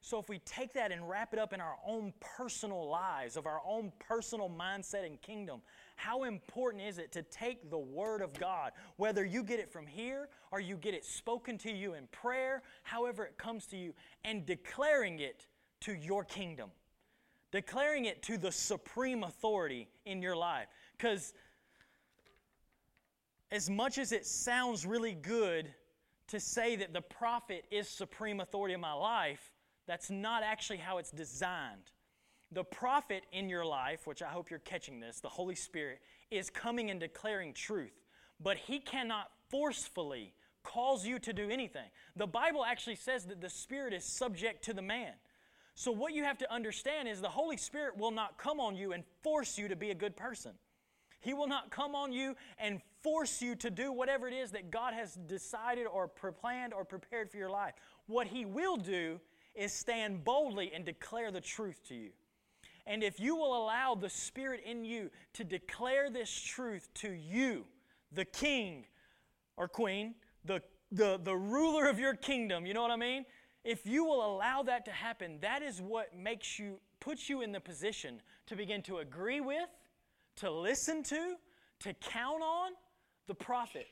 So 0.00 0.18
if 0.20 0.28
we 0.28 0.38
take 0.40 0.72
that 0.74 0.92
and 0.92 1.08
wrap 1.08 1.32
it 1.32 1.38
up 1.38 1.52
in 1.52 1.60
our 1.60 1.76
own 1.84 2.12
personal 2.20 2.88
lives, 2.88 3.36
of 3.36 3.46
our 3.46 3.60
own 3.66 3.92
personal 3.98 4.48
mindset 4.48 5.04
and 5.04 5.20
kingdom, 5.20 5.62
how 5.96 6.24
important 6.24 6.84
is 6.84 6.98
it 6.98 7.10
to 7.12 7.22
take 7.22 7.70
the 7.70 7.78
Word 7.78 8.22
of 8.22 8.32
God, 8.38 8.72
whether 8.96 9.24
you 9.24 9.42
get 9.42 9.58
it 9.58 9.72
from 9.72 9.86
here 9.86 10.28
or 10.52 10.60
you 10.60 10.76
get 10.76 10.94
it 10.94 11.04
spoken 11.04 11.58
to 11.58 11.72
you 11.72 11.94
in 11.94 12.06
prayer, 12.12 12.62
however 12.84 13.24
it 13.24 13.36
comes 13.36 13.66
to 13.66 13.76
you, 13.76 13.94
and 14.24 14.46
declaring 14.46 15.18
it 15.18 15.46
to 15.80 15.92
your 15.92 16.22
kingdom? 16.22 16.70
Declaring 17.50 18.04
it 18.04 18.22
to 18.24 18.38
the 18.38 18.52
supreme 18.52 19.24
authority 19.24 19.88
in 20.04 20.22
your 20.22 20.36
life. 20.36 20.66
Because 20.96 21.32
as 23.50 23.70
much 23.70 23.98
as 23.98 24.12
it 24.12 24.26
sounds 24.26 24.84
really 24.86 25.14
good 25.14 25.72
to 26.28 26.40
say 26.40 26.76
that 26.76 26.92
the 26.92 27.00
prophet 27.00 27.64
is 27.70 27.88
supreme 27.88 28.40
authority 28.40 28.74
in 28.74 28.80
my 28.80 28.92
life, 28.92 29.52
that's 29.86 30.10
not 30.10 30.42
actually 30.42 30.78
how 30.78 30.98
it's 30.98 31.10
designed. 31.10 31.92
The 32.52 32.64
prophet 32.64 33.24
in 33.32 33.48
your 33.48 33.64
life, 33.64 34.06
which 34.06 34.22
I 34.22 34.28
hope 34.28 34.50
you're 34.50 34.58
catching 34.60 35.00
this, 35.00 35.20
the 35.20 35.28
Holy 35.28 35.54
Spirit, 35.54 36.00
is 36.30 36.50
coming 36.50 36.90
and 36.90 37.00
declaring 37.00 37.52
truth, 37.52 38.04
but 38.40 38.56
he 38.56 38.78
cannot 38.78 39.30
forcefully 39.50 40.32
cause 40.62 41.06
you 41.06 41.18
to 41.20 41.32
do 41.32 41.50
anything. 41.50 41.88
The 42.16 42.26
Bible 42.26 42.64
actually 42.64 42.96
says 42.96 43.26
that 43.26 43.40
the 43.40 43.48
Spirit 43.50 43.94
is 43.94 44.04
subject 44.04 44.64
to 44.64 44.72
the 44.72 44.82
man. 44.82 45.12
So, 45.74 45.92
what 45.92 46.14
you 46.14 46.24
have 46.24 46.38
to 46.38 46.52
understand 46.52 47.06
is 47.06 47.20
the 47.20 47.28
Holy 47.28 47.56
Spirit 47.56 47.98
will 47.98 48.10
not 48.10 48.38
come 48.38 48.60
on 48.60 48.76
you 48.76 48.92
and 48.92 49.04
force 49.22 49.58
you 49.58 49.68
to 49.68 49.76
be 49.76 49.90
a 49.90 49.94
good 49.94 50.16
person. 50.16 50.52
He 51.20 51.34
will 51.34 51.48
not 51.48 51.70
come 51.70 51.94
on 51.94 52.12
you 52.12 52.36
and 52.58 52.80
force 53.02 53.42
you 53.42 53.54
to 53.56 53.70
do 53.70 53.92
whatever 53.92 54.28
it 54.28 54.34
is 54.34 54.52
that 54.52 54.70
God 54.70 54.94
has 54.94 55.14
decided 55.14 55.86
or 55.86 56.08
planned 56.08 56.72
or 56.72 56.84
prepared 56.84 57.30
for 57.30 57.36
your 57.36 57.50
life. 57.50 57.74
What 58.06 58.26
He 58.26 58.44
will 58.44 58.76
do 58.76 59.20
is 59.56 59.72
stand 59.72 60.24
boldly 60.24 60.72
and 60.74 60.84
declare 60.84 61.30
the 61.30 61.40
truth 61.40 61.80
to 61.88 61.94
you. 61.94 62.10
And 62.86 63.02
if 63.02 63.18
you 63.18 63.34
will 63.34 63.56
allow 63.56 63.94
the 63.94 64.08
Spirit 64.08 64.62
in 64.64 64.84
you 64.84 65.10
to 65.34 65.44
declare 65.44 66.08
this 66.08 66.30
truth 66.30 66.88
to 66.94 67.10
you, 67.10 67.64
the 68.12 68.24
king 68.24 68.84
or 69.56 69.66
queen, 69.66 70.14
the, 70.44 70.62
the, 70.92 71.18
the 71.22 71.34
ruler 71.34 71.88
of 71.88 71.98
your 71.98 72.14
kingdom, 72.14 72.64
you 72.64 72.74
know 72.74 72.82
what 72.82 72.92
I 72.92 72.96
mean? 72.96 73.24
If 73.64 73.84
you 73.84 74.04
will 74.04 74.24
allow 74.24 74.62
that 74.62 74.84
to 74.84 74.92
happen, 74.92 75.38
that 75.40 75.62
is 75.62 75.82
what 75.82 76.16
makes 76.16 76.58
you, 76.58 76.78
puts 77.00 77.28
you 77.28 77.42
in 77.42 77.50
the 77.50 77.60
position 77.60 78.22
to 78.46 78.54
begin 78.54 78.82
to 78.82 78.98
agree 78.98 79.40
with, 79.40 79.68
to 80.36 80.50
listen 80.50 81.02
to, 81.04 81.34
to 81.80 81.92
count 81.94 82.42
on 82.42 82.72
the 83.26 83.34
prophet. 83.34 83.88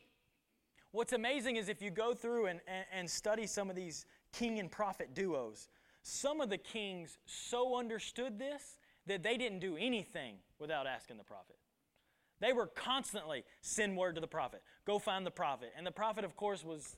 What's 0.93 1.13
amazing 1.13 1.57
is 1.57 1.69
if 1.69 1.83
you 1.83 1.91
go 1.91 2.15
through 2.15 2.47
and, 2.47 2.61
and, 2.69 2.85
and 2.93 3.11
study 3.11 3.49
some 3.49 3.69
of 3.69 3.75
these 3.75 4.07
king 4.39 4.59
and 4.59 4.71
prophet 4.71 5.15
duos. 5.15 5.69
Some 6.03 6.41
of 6.41 6.51
the 6.51 6.59
kings 6.59 7.19
so 7.27 7.79
understood 7.79 8.39
this 8.39 8.77
that 9.07 9.23
they 9.23 9.37
didn't 9.37 9.61
do 9.61 9.77
anything 9.77 10.37
without 10.59 10.87
asking 10.87 11.19
the 11.19 11.25
prophet. 11.25 11.57
They 12.41 12.53
were 12.53 12.67
constantly 12.67 13.45
send 13.63 13.97
word 13.97 14.17
to 14.17 14.21
the 14.21 14.27
prophet, 14.27 14.63
go 14.87 14.99
find 14.99 15.25
the 15.25 15.31
prophet. 15.31 15.73
And 15.77 15.87
the 15.87 15.93
prophet, 15.93 16.25
of 16.25 16.37
course, 16.37 16.65
was 16.65 16.97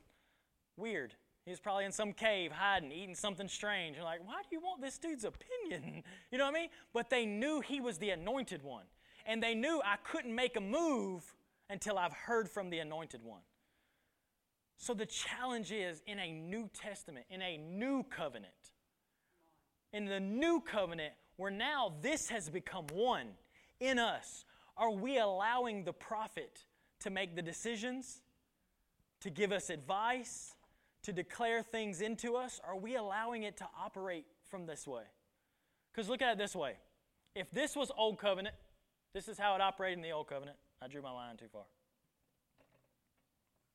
weird. 0.77 1.15
He 1.45 1.51
was 1.51 1.61
probably 1.61 1.85
in 1.85 1.93
some 1.93 2.13
cave 2.13 2.51
hiding, 2.51 2.91
eating 2.91 3.15
something 3.15 3.47
strange. 3.47 3.97
You're 3.97 4.05
like, 4.05 4.27
why 4.27 4.43
do 4.43 4.49
you 4.51 4.61
want 4.61 4.83
this 4.83 4.99
dude's 4.99 5.25
opinion? 5.25 6.03
You 6.33 6.39
know 6.39 6.45
what 6.45 6.57
I 6.57 6.61
mean? 6.61 6.69
But 6.93 7.09
they 7.09 7.25
knew 7.25 7.61
he 7.61 7.81
was 7.81 7.99
the 7.99 8.11
anointed 8.11 8.63
one. 8.63 8.85
And 9.27 9.41
they 9.41 9.55
knew 9.55 9.81
I 9.85 9.97
couldn't 10.03 10.35
make 10.35 10.57
a 10.57 10.61
move 10.61 11.37
until 11.71 11.99
I've 11.99 12.13
heard 12.13 12.49
from 12.49 12.71
the 12.71 12.81
anointed 12.81 13.23
one. 13.23 13.43
So 14.79 14.95
the 14.95 15.07
challenge 15.07 15.73
is 15.73 16.03
in 16.07 16.19
a 16.19 16.33
New 16.33 16.69
Testament, 16.73 17.27
in 17.31 17.43
a 17.43 17.57
new 17.57 18.05
covenant, 18.05 18.53
in 19.93 20.07
the 20.07 20.21
new 20.21 20.61
covenant, 20.61 21.15
where 21.37 21.51
now 21.51 21.95
this 22.03 22.29
has 22.29 22.49
become 22.49 22.87
one 22.93 23.29
in 23.81 23.99
us, 23.99 24.45
are 24.77 24.91
we 24.91 25.19
allowing 25.19 25.85
the 25.85 25.93
prophet 25.93 26.65
to 27.01 27.11
make 27.11 27.35
the 27.35 27.43
decisions, 27.43 28.23
to 29.21 29.31
give 29.31 29.53
us 29.53 29.71
advice, 29.71 30.55
to 31.03 31.13
declare 31.13 31.63
things 31.63 32.01
into 32.01 32.37
us? 32.37 32.61
Are 32.67 32.77
we 32.77 32.97
allowing 32.97 33.45
it 33.45 33.57
to 33.59 33.69
operate 33.79 34.27
from 34.51 34.67
this 34.67 34.87
way? 34.87 35.05
Because 35.93 36.09
look 36.09 36.21
at 36.21 36.33
it 36.33 36.39
this 36.39 36.55
way. 36.55 36.75
If 37.35 37.51
this 37.51 37.77
was 37.77 37.91
Old 37.97 38.19
Covenant, 38.19 38.55
this 39.15 39.29
is 39.29 39.39
how 39.39 39.55
it 39.55 39.61
operated 39.61 39.99
in 39.99 40.03
the 40.03 40.13
Old 40.13 40.29
Covenant. 40.29 40.59
I 40.83 40.89
drew 40.89 41.01
my 41.01 41.13
line 41.13 41.37
too 41.37 41.47
far. 41.51 41.65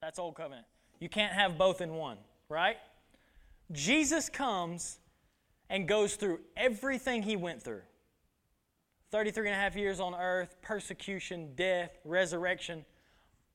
That's 0.02 0.20
Old 0.20 0.36
Covenant. 0.36 0.66
You 1.02 1.10
can't 1.10 1.34
have 1.34 1.58
both 1.58 1.82
in 1.82 1.95
one, 1.95 2.18
right? 2.47 2.78
Jesus 3.74 4.30
comes 4.30 4.99
and 5.70 5.88
goes 5.88 6.16
through 6.16 6.39
everything 6.56 7.24
he 7.24 7.36
went 7.36 7.62
through 7.62 7.82
33 9.12 9.47
and 9.47 9.56
a 9.56 9.60
half 9.60 9.76
years 9.76 9.99
on 9.99 10.16
earth, 10.16 10.56
persecution, 10.62 11.54
death, 11.56 11.97
resurrection, 12.06 12.86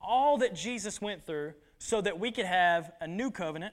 all 0.02 0.36
that 0.38 0.54
Jesus 0.54 1.00
went 1.00 1.24
through 1.24 1.54
so 1.78 2.00
that 2.02 2.18
we 2.18 2.30
could 2.30 2.44
have 2.44 2.92
a 3.00 3.06
new 3.06 3.30
covenant, 3.30 3.72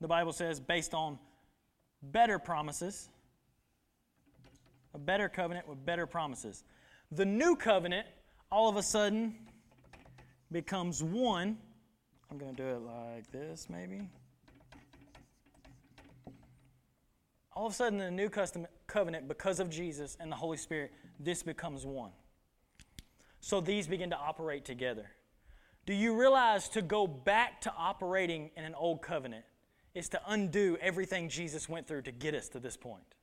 the 0.00 0.06
Bible 0.06 0.32
says, 0.32 0.60
based 0.60 0.94
on 0.94 1.18
better 2.02 2.38
promises, 2.38 3.08
a 4.94 4.98
better 4.98 5.28
covenant 5.28 5.66
with 5.66 5.84
better 5.84 6.06
promises. 6.06 6.64
The 7.10 7.24
new 7.24 7.56
covenant, 7.56 8.06
all 8.50 8.68
of 8.68 8.76
a 8.76 8.82
sudden, 8.82 9.34
becomes 10.52 11.02
one. 11.02 11.56
I'm 12.32 12.38
going 12.38 12.56
to 12.56 12.62
do 12.62 12.66
it 12.66 12.80
like 12.80 13.30
this, 13.30 13.66
maybe. 13.68 14.08
All 17.54 17.66
of 17.66 17.74
a 17.74 17.76
sudden, 17.76 18.00
in 18.00 18.16
the 18.16 18.22
New 18.22 18.30
Covenant, 18.86 19.28
because 19.28 19.60
of 19.60 19.68
Jesus 19.68 20.16
and 20.18 20.32
the 20.32 20.36
Holy 20.36 20.56
Spirit, 20.56 20.92
this 21.20 21.42
becomes 21.42 21.84
one. 21.84 22.12
So 23.42 23.60
these 23.60 23.86
begin 23.86 24.08
to 24.08 24.16
operate 24.16 24.64
together. 24.64 25.10
Do 25.84 25.92
you 25.92 26.18
realize 26.18 26.70
to 26.70 26.80
go 26.80 27.06
back 27.06 27.60
to 27.62 27.74
operating 27.76 28.50
in 28.56 28.64
an 28.64 28.74
old 28.76 29.02
covenant 29.02 29.44
is 29.94 30.08
to 30.08 30.20
undo 30.26 30.78
everything 30.80 31.28
Jesus 31.28 31.68
went 31.68 31.86
through 31.86 32.00
to 32.02 32.12
get 32.12 32.34
us 32.34 32.48
to 32.48 32.58
this 32.58 32.78
point? 32.78 33.14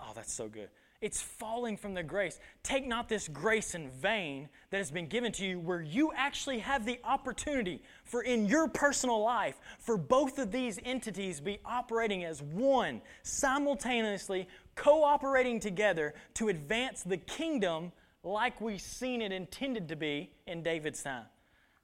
Oh, 0.00 0.10
that's 0.12 0.34
so 0.34 0.48
good. 0.48 0.70
It's 1.04 1.20
falling 1.20 1.76
from 1.76 1.92
the 1.92 2.02
grace. 2.02 2.40
Take 2.62 2.86
not 2.86 3.10
this 3.10 3.28
grace 3.28 3.74
in 3.74 3.90
vain 3.90 4.48
that 4.70 4.78
has 4.78 4.90
been 4.90 5.06
given 5.06 5.32
to 5.32 5.44
you, 5.44 5.60
where 5.60 5.82
you 5.82 6.12
actually 6.16 6.60
have 6.60 6.86
the 6.86 6.98
opportunity 7.04 7.82
for 8.04 8.22
in 8.22 8.46
your 8.46 8.68
personal 8.68 9.22
life 9.22 9.60
for 9.78 9.98
both 9.98 10.38
of 10.38 10.50
these 10.50 10.80
entities 10.82 11.40
be 11.40 11.58
operating 11.62 12.24
as 12.24 12.40
one, 12.40 13.02
simultaneously 13.22 14.48
cooperating 14.76 15.60
together 15.60 16.14
to 16.32 16.48
advance 16.48 17.02
the 17.02 17.18
kingdom 17.18 17.92
like 18.22 18.58
we've 18.62 18.80
seen 18.80 19.20
it 19.20 19.30
intended 19.30 19.88
to 19.88 19.96
be 19.96 20.30
in 20.46 20.62
David's 20.62 21.02
time. 21.02 21.26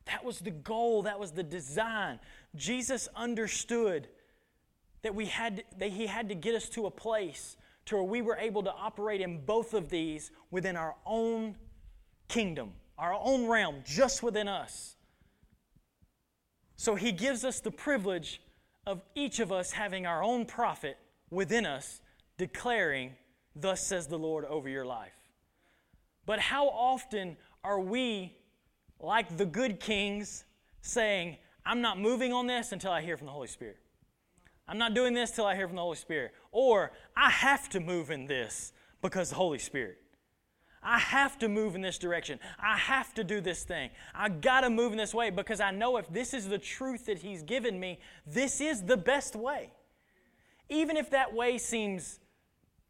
That 0.06 0.24
was 0.24 0.38
the 0.38 0.50
goal, 0.50 1.02
that 1.02 1.20
was 1.20 1.32
the 1.32 1.42
design. 1.42 2.20
Jesus 2.56 3.06
understood 3.14 4.08
that 5.02 5.14
we 5.14 5.26
had 5.26 5.64
that 5.76 5.90
he 5.90 6.06
had 6.06 6.30
to 6.30 6.34
get 6.34 6.54
us 6.54 6.70
to 6.70 6.86
a 6.86 6.90
place 6.90 7.58
to 7.90 7.96
where 7.96 8.04
we 8.04 8.22
were 8.22 8.36
able 8.36 8.62
to 8.62 8.72
operate 8.72 9.20
in 9.20 9.44
both 9.44 9.74
of 9.74 9.90
these 9.90 10.30
within 10.52 10.76
our 10.76 10.94
own 11.04 11.56
kingdom, 12.28 12.72
our 12.96 13.12
own 13.12 13.48
realm, 13.48 13.82
just 13.84 14.22
within 14.22 14.46
us. 14.46 14.94
So 16.76 16.94
he 16.94 17.10
gives 17.10 17.44
us 17.44 17.58
the 17.58 17.72
privilege 17.72 18.40
of 18.86 19.02
each 19.16 19.40
of 19.40 19.50
us 19.50 19.72
having 19.72 20.06
our 20.06 20.22
own 20.22 20.46
prophet 20.46 20.98
within 21.30 21.66
us, 21.66 22.00
declaring, 22.38 23.16
Thus 23.56 23.84
says 23.84 24.06
the 24.06 24.18
Lord 24.18 24.44
over 24.44 24.68
your 24.68 24.86
life. 24.86 25.12
But 26.24 26.38
how 26.38 26.68
often 26.68 27.36
are 27.64 27.80
we, 27.80 28.36
like 29.00 29.36
the 29.36 29.44
good 29.44 29.80
kings, 29.80 30.44
saying, 30.80 31.38
I'm 31.66 31.80
not 31.80 31.98
moving 31.98 32.32
on 32.32 32.46
this 32.46 32.70
until 32.70 32.92
I 32.92 33.02
hear 33.02 33.16
from 33.16 33.26
the 33.26 33.32
Holy 33.32 33.48
Spirit? 33.48 33.78
I'm 34.68 34.78
not 34.78 34.94
doing 34.94 35.14
this 35.14 35.30
till 35.30 35.46
I 35.46 35.56
hear 35.56 35.66
from 35.66 35.76
the 35.76 35.82
Holy 35.82 35.96
Spirit. 35.96 36.32
Or 36.52 36.92
I 37.16 37.30
have 37.30 37.68
to 37.70 37.80
move 37.80 38.10
in 38.10 38.26
this 38.26 38.72
because 39.02 39.30
the 39.30 39.36
Holy 39.36 39.58
Spirit. 39.58 39.98
I 40.82 40.98
have 40.98 41.38
to 41.40 41.48
move 41.48 41.74
in 41.74 41.82
this 41.82 41.98
direction. 41.98 42.38
I 42.58 42.76
have 42.78 43.12
to 43.14 43.24
do 43.24 43.40
this 43.40 43.64
thing. 43.64 43.90
I 44.14 44.30
got 44.30 44.62
to 44.62 44.70
move 44.70 44.92
in 44.92 44.98
this 44.98 45.12
way 45.12 45.30
because 45.30 45.60
I 45.60 45.72
know 45.72 45.98
if 45.98 46.08
this 46.08 46.32
is 46.32 46.48
the 46.48 46.58
truth 46.58 47.06
that 47.06 47.18
He's 47.18 47.42
given 47.42 47.78
me, 47.78 47.98
this 48.26 48.60
is 48.60 48.82
the 48.82 48.96
best 48.96 49.36
way. 49.36 49.72
Even 50.70 50.96
if 50.96 51.10
that 51.10 51.34
way 51.34 51.58
seems 51.58 52.18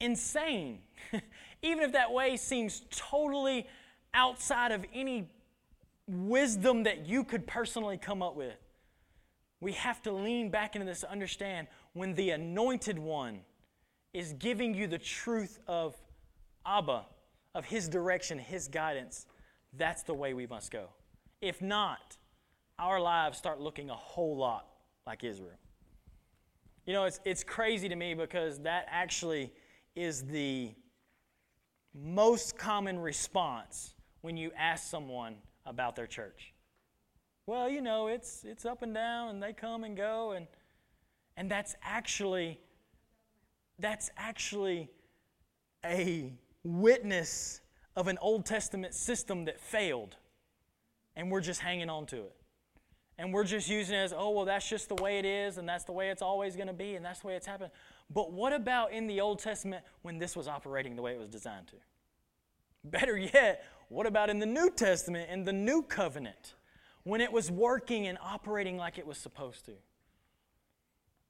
insane, 0.01 0.81
even 1.63 1.83
if 1.83 1.93
that 1.93 2.13
way 2.13 2.37
seems 2.37 2.83
totally 2.91 3.67
outside 4.15 4.71
of 4.71 4.85
any 4.95 5.29
wisdom 6.07 6.85
that 6.85 7.07
you 7.07 7.25
could 7.25 7.47
personally 7.47 7.97
come 7.97 8.23
up 8.23 8.37
with 8.37 8.57
we 9.61 9.73
have 9.73 10.01
to 10.03 10.13
lean 10.13 10.51
back 10.51 10.75
into 10.75 10.87
this 10.87 11.01
to 11.01 11.11
understand 11.11 11.69
when 11.93 12.15
the 12.15 12.31
anointed 12.31 12.99
one 12.99 13.41
is 14.13 14.33
giving 14.35 14.75
you 14.75 14.87
the 14.87 14.99
truth 14.99 15.59
of 15.67 15.95
Abba, 16.67 17.05
of 17.55 17.65
his 17.65 17.89
direction, 17.89 18.39
his 18.39 18.69
guidance, 18.69 19.27
that's 19.77 20.03
the 20.03 20.15
way 20.15 20.35
we 20.35 20.47
must 20.47 20.71
go. 20.71 20.89
If 21.41 21.63
not, 21.63 22.17
our 22.79 23.01
lives 23.01 23.39
start 23.39 23.61
looking 23.61 23.91
a 23.91 23.95
whole 23.95 24.37
lot 24.37 24.67
like 25.07 25.25
Israel. 25.25 25.59
You 26.87 26.95
know, 26.95 27.05
it's, 27.05 27.21
it's 27.25 27.45
crazy 27.45 27.89
to 27.89 27.97
me 27.97 28.15
because 28.15 28.59
that 28.61 28.87
actually 28.91 29.53
is 29.95 30.25
the 30.25 30.73
most 31.95 32.57
common 32.57 32.99
response 32.99 33.95
when 34.23 34.37
you 34.37 34.51
ask 34.57 34.89
someone 34.89 35.37
about 35.67 35.95
their 35.97 36.07
church 36.07 36.53
well, 37.51 37.69
you 37.69 37.81
know, 37.81 38.07
it's, 38.07 38.45
it's 38.45 38.65
up 38.65 38.83
and 38.83 38.95
down 38.95 39.31
and 39.31 39.43
they 39.43 39.53
come 39.53 39.83
and 39.83 39.97
go. 39.97 40.31
And, 40.33 40.47
and 41.37 41.51
that's 41.51 41.75
actually, 41.83 42.61
that's 43.81 44.09
actually 44.17 44.89
a 45.85 46.33
witness 46.63 47.61
of 47.97 48.07
an 48.07 48.19
Old 48.21 48.47
Testament 48.47 48.95
system 48.95 49.47
that 49.47 49.59
failed. 49.59 50.15
And 51.17 51.29
we're 51.29 51.41
just 51.41 51.61
hanging 51.61 51.91
on 51.91 52.07
to 52.07 52.19
it. 52.19 52.37
And 53.19 53.35
we're 53.35 53.43
just 53.43 53.69
using 53.69 53.97
it 53.97 54.05
as, 54.05 54.15
oh, 54.17 54.31
well, 54.31 54.45
that's 54.45 54.69
just 54.69 54.89
the 54.89 54.95
way 54.95 55.19
it 55.19 55.25
is, 55.25 55.59
and 55.59 55.69
that's 55.69 55.85
the 55.85 55.93
way 55.93 56.11
it's 56.11 56.23
always 56.23 56.55
going 56.55 56.69
to 56.69 56.73
be, 56.73 56.95
and 56.95 57.05
that's 57.05 57.21
the 57.21 57.27
way 57.27 57.35
it's 57.35 57.47
happened. 57.47 57.73
But 58.09 58.33
what 58.33 58.53
about 58.53 58.93
in 58.93 59.09
the 59.09 59.21
Old 59.21 59.41
Testament 59.41 59.85
when 60.03 60.19
this 60.19 60.37
was 60.37 60.47
operating 60.47 60.95
the 60.95 61.03
way 61.03 61.15
it 61.15 61.19
was 61.19 61.29
designed 61.29 61.67
to? 61.67 61.77
Better 62.85 63.19
yet, 63.35 63.65
what 63.89 64.07
about 64.07 64.31
in 64.31 64.39
the 64.39 64.47
New 64.47 64.71
Testament, 64.71 65.29
in 65.31 65.43
the 65.43 65.53
New 65.53 65.83
Covenant? 65.83 66.55
When 67.05 67.21
it 67.21 67.33
was 67.33 67.51
working 67.51 68.07
and 68.07 68.19
operating 68.23 68.77
like 68.77 68.99
it 68.99 69.07
was 69.07 69.19
supposed 69.19 69.65
to. 69.67 69.73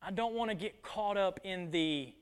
I 0.02 0.10
don't 0.10 0.34
want 0.34 0.50
to 0.50 0.54
get 0.54 0.82
caught 0.82 1.16
up 1.16 1.40
in 1.44 1.70
the 1.70 2.14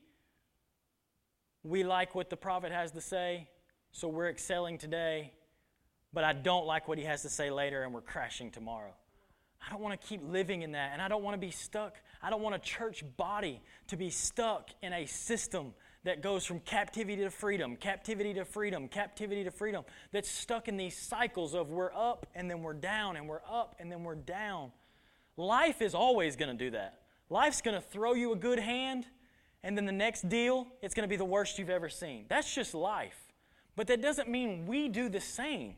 we 1.62 1.84
like 1.84 2.14
what 2.14 2.30
the 2.30 2.36
prophet 2.36 2.72
has 2.72 2.92
to 2.92 3.00
say, 3.00 3.48
so 3.92 4.08
we're 4.08 4.28
excelling 4.28 4.78
today, 4.78 5.32
but 6.12 6.24
I 6.24 6.32
don't 6.32 6.66
like 6.66 6.88
what 6.88 6.98
he 6.98 7.04
has 7.04 7.22
to 7.22 7.28
say 7.28 7.50
later 7.50 7.82
and 7.82 7.92
we're 7.92 8.00
crashing 8.00 8.50
tomorrow. 8.50 8.94
I 9.64 9.72
don't 9.72 9.82
want 9.82 10.00
to 10.00 10.06
keep 10.06 10.22
living 10.24 10.62
in 10.62 10.72
that, 10.72 10.92
and 10.92 11.02
I 11.02 11.08
don't 11.08 11.22
want 11.22 11.34
to 11.34 11.38
be 11.38 11.50
stuck. 11.50 11.96
I 12.22 12.30
don't 12.30 12.42
want 12.42 12.54
a 12.54 12.60
church 12.60 13.04
body 13.16 13.60
to 13.88 13.96
be 13.96 14.08
stuck 14.08 14.70
in 14.82 14.92
a 14.92 15.06
system 15.06 15.74
that 16.08 16.22
goes 16.22 16.42
from 16.46 16.58
captivity 16.60 17.22
to 17.22 17.30
freedom, 17.30 17.76
captivity 17.76 18.32
to 18.32 18.42
freedom, 18.46 18.88
captivity 18.88 19.44
to 19.44 19.50
freedom, 19.50 19.84
that's 20.10 20.30
stuck 20.30 20.66
in 20.66 20.78
these 20.78 20.96
cycles 20.96 21.54
of 21.54 21.70
we're 21.70 21.92
up 21.94 22.26
and 22.34 22.50
then 22.50 22.62
we're 22.62 22.72
down 22.72 23.16
and 23.16 23.28
we're 23.28 23.42
up 23.46 23.76
and 23.78 23.92
then 23.92 24.02
we're 24.02 24.14
down. 24.14 24.72
Life 25.36 25.82
is 25.82 25.94
always 25.94 26.34
going 26.34 26.56
to 26.56 26.64
do 26.64 26.70
that. 26.70 27.02
Life's 27.28 27.60
going 27.60 27.74
to 27.74 27.86
throw 27.86 28.14
you 28.14 28.32
a 28.32 28.36
good 28.36 28.58
hand, 28.58 29.04
and 29.62 29.76
then 29.76 29.84
the 29.84 29.92
next 29.92 30.30
deal, 30.30 30.66
it's 30.80 30.94
going 30.94 31.06
to 31.06 31.10
be 31.10 31.16
the 31.16 31.26
worst 31.26 31.58
you've 31.58 31.68
ever 31.68 31.90
seen. 31.90 32.24
That's 32.28 32.54
just 32.54 32.72
life. 32.72 33.18
But 33.76 33.86
that 33.88 34.00
doesn't 34.00 34.30
mean 34.30 34.66
we 34.66 34.88
do 34.88 35.10
the 35.10 35.20
same. 35.20 35.74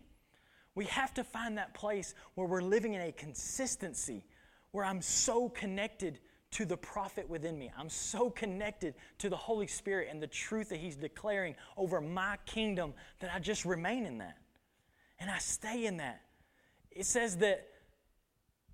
We 0.76 0.84
have 0.84 1.12
to 1.14 1.24
find 1.24 1.58
that 1.58 1.74
place 1.74 2.14
where 2.36 2.46
we're 2.46 2.62
living 2.62 2.94
in 2.94 3.00
a 3.00 3.10
consistency, 3.10 4.24
where 4.70 4.84
I'm 4.84 5.02
so 5.02 5.48
connected 5.48 6.20
to 6.52 6.64
the 6.64 6.76
prophet 6.76 7.28
within 7.28 7.58
me. 7.58 7.70
I'm 7.78 7.88
so 7.88 8.30
connected 8.30 8.94
to 9.18 9.28
the 9.28 9.36
Holy 9.36 9.66
Spirit 9.66 10.08
and 10.10 10.20
the 10.22 10.26
truth 10.26 10.70
that 10.70 10.78
He's 10.78 10.96
declaring 10.96 11.54
over 11.76 12.00
my 12.00 12.38
kingdom 12.46 12.92
that 13.20 13.30
I 13.32 13.38
just 13.38 13.64
remain 13.64 14.04
in 14.04 14.18
that. 14.18 14.36
And 15.18 15.30
I 15.30 15.38
stay 15.38 15.86
in 15.86 15.98
that. 15.98 16.22
It 16.90 17.06
says 17.06 17.36
that 17.38 17.68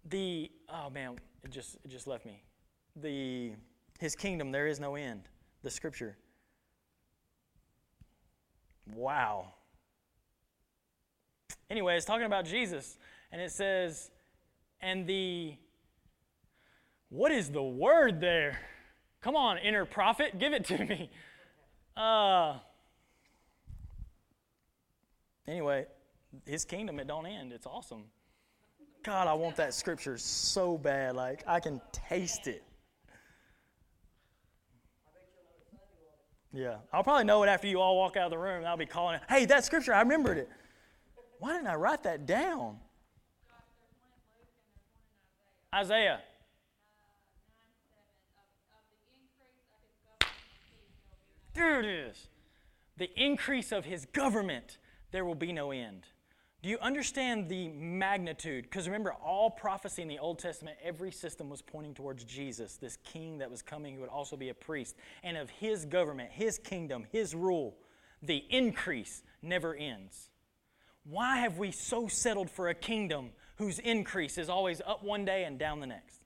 the, 0.09 0.51
oh 0.69 0.91
man, 0.91 1.17
it 1.45 1.51
just, 1.51 1.77
it 1.85 1.89
just 1.89 2.07
left 2.07 2.25
me. 2.25 2.43
The, 2.97 3.53
His 3.99 4.15
kingdom, 4.15 4.53
there 4.53 4.67
is 4.67 4.81
no 4.81 4.95
end. 4.95 5.29
The 5.63 5.71
scripture. 5.71 6.17
Wow. 8.95 9.53
Anyway, 11.69 11.97
it's 11.97 12.07
talking 12.07 12.27
about 12.27 12.45
Jesus, 12.45 12.97
and 13.33 13.43
it 13.43 13.51
says, 13.51 14.11
and 14.81 15.07
the 15.07 15.57
what 17.09 17.33
is 17.33 17.51
the 17.51 17.63
word 17.63 18.21
there? 18.21 18.61
Come 19.21 19.37
on, 19.37 19.59
inner 19.59 19.85
prophet, 19.85 20.39
give 20.39 20.53
it 20.53 20.65
to 20.67 20.85
me. 20.85 21.11
Uh, 21.97 22.59
anyway, 25.49 25.87
his 26.45 26.67
kingdom, 26.67 27.01
it 27.01 27.07
don't 27.07 27.25
end. 27.25 27.55
It's 27.55 27.65
awesome. 27.65 28.05
God, 29.03 29.29
I 29.29 29.33
want 29.33 29.57
that 29.57 29.73
scripture 29.73 30.19
so 30.19 30.77
bad. 30.77 31.17
Like, 31.17 31.43
I 31.47 31.59
can 31.59 31.81
taste 31.93 32.49
it. 32.49 32.63
Yeah. 36.53 36.77
I'll 36.93 37.05
probably 37.05 37.25
know 37.25 37.43
it 37.43 37.49
after 37.49 37.67
you 37.67 37.81
all 37.81 37.97
walk 37.97 38.17
out 38.17 38.25
of 38.25 38.31
the 38.31 38.39
room. 38.39 38.65
I'll 38.67 38.77
be 38.77 38.87
calling 38.87 39.17
it, 39.17 39.23
hey, 39.29 39.45
that 39.47 39.65
scripture, 39.65 39.95
I 39.95 40.01
remembered 40.01 40.39
it. 40.39 40.51
Why 41.39 41.53
didn't 41.53 41.69
I 41.69 41.75
write 41.75 42.03
that 42.05 42.27
down? 42.27 42.79
Isaiah. 45.75 46.21
There 51.57 51.81
it 51.81 51.87
is. 51.87 52.29
The 52.99 53.11
increase 53.17 53.73
of 53.73 53.87
his 53.87 54.05
government, 54.05 54.77
there 55.11 55.25
will 55.25 55.35
be 55.35 55.53
no 55.53 55.71
end. 55.71 56.05
Do 56.63 56.69
you 56.69 56.79
understand 56.81 57.49
the 57.49 57.69
magnitude? 57.69 58.65
Because 58.65 58.87
remember, 58.87 59.13
all 59.13 59.51
prophecy 59.51 60.03
in 60.03 60.09
the 60.09 60.19
Old 60.19 60.39
Testament, 60.39 60.77
every 60.83 61.11
system 61.11 61.49
was 61.49 61.63
pointing 61.63 61.95
towards 61.95 62.25
Jesus, 62.25 62.77
this 62.77 62.99
king 63.05 63.39
that 63.39 63.51
was 63.51 63.63
coming 63.63 63.95
who 63.95 64.01
would 64.03 64.11
also 64.11 64.37
be 64.37 64.51
a 64.51 64.55
priest, 64.55 64.97
and 65.23 65.37
of 65.37 65.49
his 65.49 65.87
government, 65.87 66.31
his 66.31 66.59
kingdom, 66.59 67.05
his 67.11 67.35
rule. 67.35 67.77
The 68.23 68.45
increase 68.51 69.23
never 69.41 69.75
ends. 69.75 70.31
Why 71.05 71.39
have 71.39 71.57
we 71.57 71.71
so 71.71 72.09
settled 72.09 72.51
for 72.51 72.69
a 72.69 72.75
kingdom 72.75 73.31
whose 73.57 73.79
increase 73.79 74.37
is 74.37 74.51
always 74.51 74.83
up 74.87 75.03
one 75.03 75.25
day 75.25 75.45
and 75.45 75.59
down 75.59 75.81
the 75.81 75.87
next? 75.87 76.25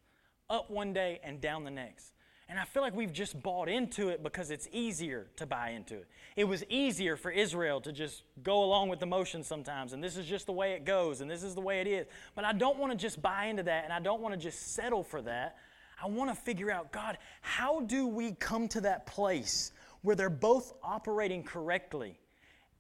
Up 0.48 0.70
one 0.70 0.92
day 0.92 1.20
and 1.22 1.40
down 1.40 1.64
the 1.64 1.70
next. 1.70 2.14
And 2.50 2.58
I 2.58 2.64
feel 2.64 2.82
like 2.82 2.96
we've 2.96 3.12
just 3.12 3.40
bought 3.40 3.68
into 3.68 4.08
it 4.08 4.24
because 4.24 4.50
it's 4.50 4.66
easier 4.72 5.28
to 5.36 5.46
buy 5.46 5.70
into 5.70 5.94
it. 5.94 6.08
It 6.34 6.42
was 6.42 6.64
easier 6.68 7.16
for 7.16 7.30
Israel 7.30 7.80
to 7.82 7.92
just 7.92 8.24
go 8.42 8.64
along 8.64 8.88
with 8.88 8.98
the 8.98 9.06
motion 9.06 9.44
sometimes, 9.44 9.92
and 9.92 10.02
this 10.02 10.16
is 10.16 10.26
just 10.26 10.46
the 10.46 10.52
way 10.52 10.72
it 10.72 10.84
goes, 10.84 11.20
and 11.20 11.30
this 11.30 11.44
is 11.44 11.54
the 11.54 11.60
way 11.60 11.80
it 11.80 11.86
is. 11.86 12.08
But 12.34 12.44
I 12.44 12.52
don't 12.52 12.76
want 12.76 12.90
to 12.90 12.98
just 12.98 13.22
buy 13.22 13.44
into 13.44 13.62
that, 13.62 13.84
and 13.84 13.92
I 13.92 14.00
don't 14.00 14.20
want 14.20 14.34
to 14.34 14.40
just 14.40 14.74
settle 14.74 15.04
for 15.04 15.22
that. 15.22 15.58
I 16.02 16.08
want 16.08 16.28
to 16.28 16.34
figure 16.34 16.72
out, 16.72 16.90
God, 16.90 17.18
how 17.40 17.82
do 17.82 18.08
we 18.08 18.32
come 18.32 18.66
to 18.68 18.80
that 18.80 19.06
place 19.06 19.70
where 20.02 20.16
they're 20.16 20.28
both 20.28 20.72
operating 20.82 21.44
correctly, 21.44 22.18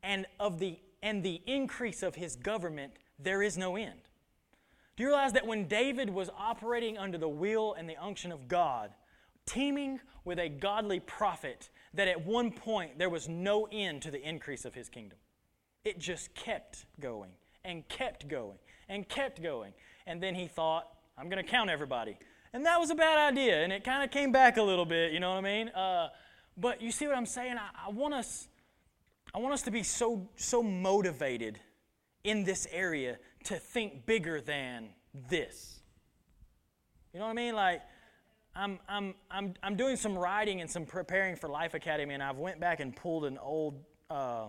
and 0.02 0.26
of 0.40 0.58
the 0.58 0.80
and 1.00 1.22
the 1.22 1.40
increase 1.46 2.02
of 2.02 2.16
his 2.16 2.34
government, 2.34 2.92
there 3.20 3.40
is 3.40 3.56
no 3.56 3.76
end. 3.76 4.00
Do 4.96 5.04
you 5.04 5.10
realize 5.10 5.32
that 5.34 5.46
when 5.46 5.68
David 5.68 6.10
was 6.10 6.28
operating 6.36 6.98
under 6.98 7.18
the 7.18 7.28
will 7.28 7.74
and 7.74 7.88
the 7.88 7.96
unction 7.96 8.32
of 8.32 8.48
God, 8.48 8.90
teaming 9.50 10.00
with 10.24 10.38
a 10.38 10.48
godly 10.48 11.00
prophet, 11.00 11.70
that 11.94 12.08
at 12.08 12.24
one 12.24 12.50
point 12.52 12.98
there 12.98 13.10
was 13.10 13.28
no 13.28 13.68
end 13.72 14.02
to 14.02 14.10
the 14.10 14.22
increase 14.22 14.64
of 14.64 14.74
his 14.74 14.88
kingdom. 14.88 15.18
It 15.84 15.98
just 15.98 16.34
kept 16.34 16.86
going 17.00 17.30
and 17.64 17.88
kept 17.88 18.28
going 18.28 18.58
and 18.88 19.08
kept 19.08 19.42
going. 19.42 19.72
And 20.06 20.22
then 20.22 20.34
he 20.34 20.46
thought, 20.46 20.88
I'm 21.16 21.28
going 21.28 21.42
to 21.42 21.48
count 21.50 21.70
everybody. 21.70 22.18
And 22.52 22.66
that 22.66 22.78
was 22.78 22.90
a 22.90 22.94
bad 22.94 23.18
idea. 23.18 23.62
And 23.62 23.72
it 23.72 23.84
kind 23.84 24.02
of 24.02 24.10
came 24.10 24.32
back 24.32 24.56
a 24.56 24.62
little 24.62 24.84
bit, 24.84 25.12
you 25.12 25.20
know 25.20 25.30
what 25.30 25.38
I 25.38 25.40
mean? 25.40 25.68
Uh, 25.68 26.08
but 26.56 26.82
you 26.82 26.90
see 26.90 27.06
what 27.06 27.16
I'm 27.16 27.26
saying? 27.26 27.56
I, 27.56 27.88
I, 27.88 27.90
want 27.90 28.14
us, 28.14 28.48
I 29.34 29.38
want 29.38 29.54
us 29.54 29.62
to 29.62 29.70
be 29.70 29.82
so, 29.82 30.28
so 30.36 30.62
motivated 30.62 31.58
in 32.24 32.44
this 32.44 32.66
area 32.70 33.18
to 33.44 33.56
think 33.56 34.04
bigger 34.04 34.40
than 34.40 34.90
this. 35.28 35.80
You 37.12 37.20
know 37.20 37.26
what 37.26 37.32
I 37.32 37.34
mean? 37.34 37.54
Like, 37.54 37.82
I'm, 38.60 38.78
I'm, 38.90 39.14
I'm, 39.30 39.54
I'm 39.62 39.74
doing 39.74 39.96
some 39.96 40.16
writing 40.16 40.60
and 40.60 40.70
some 40.70 40.84
preparing 40.84 41.34
for 41.34 41.48
Life 41.48 41.72
Academy, 41.72 42.12
and 42.12 42.22
I've 42.22 42.36
went 42.36 42.60
back 42.60 42.80
and 42.80 42.94
pulled 42.94 43.24
an 43.24 43.38
old, 43.38 43.82
uh, 44.10 44.48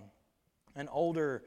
an 0.76 0.90
older, 0.90 1.44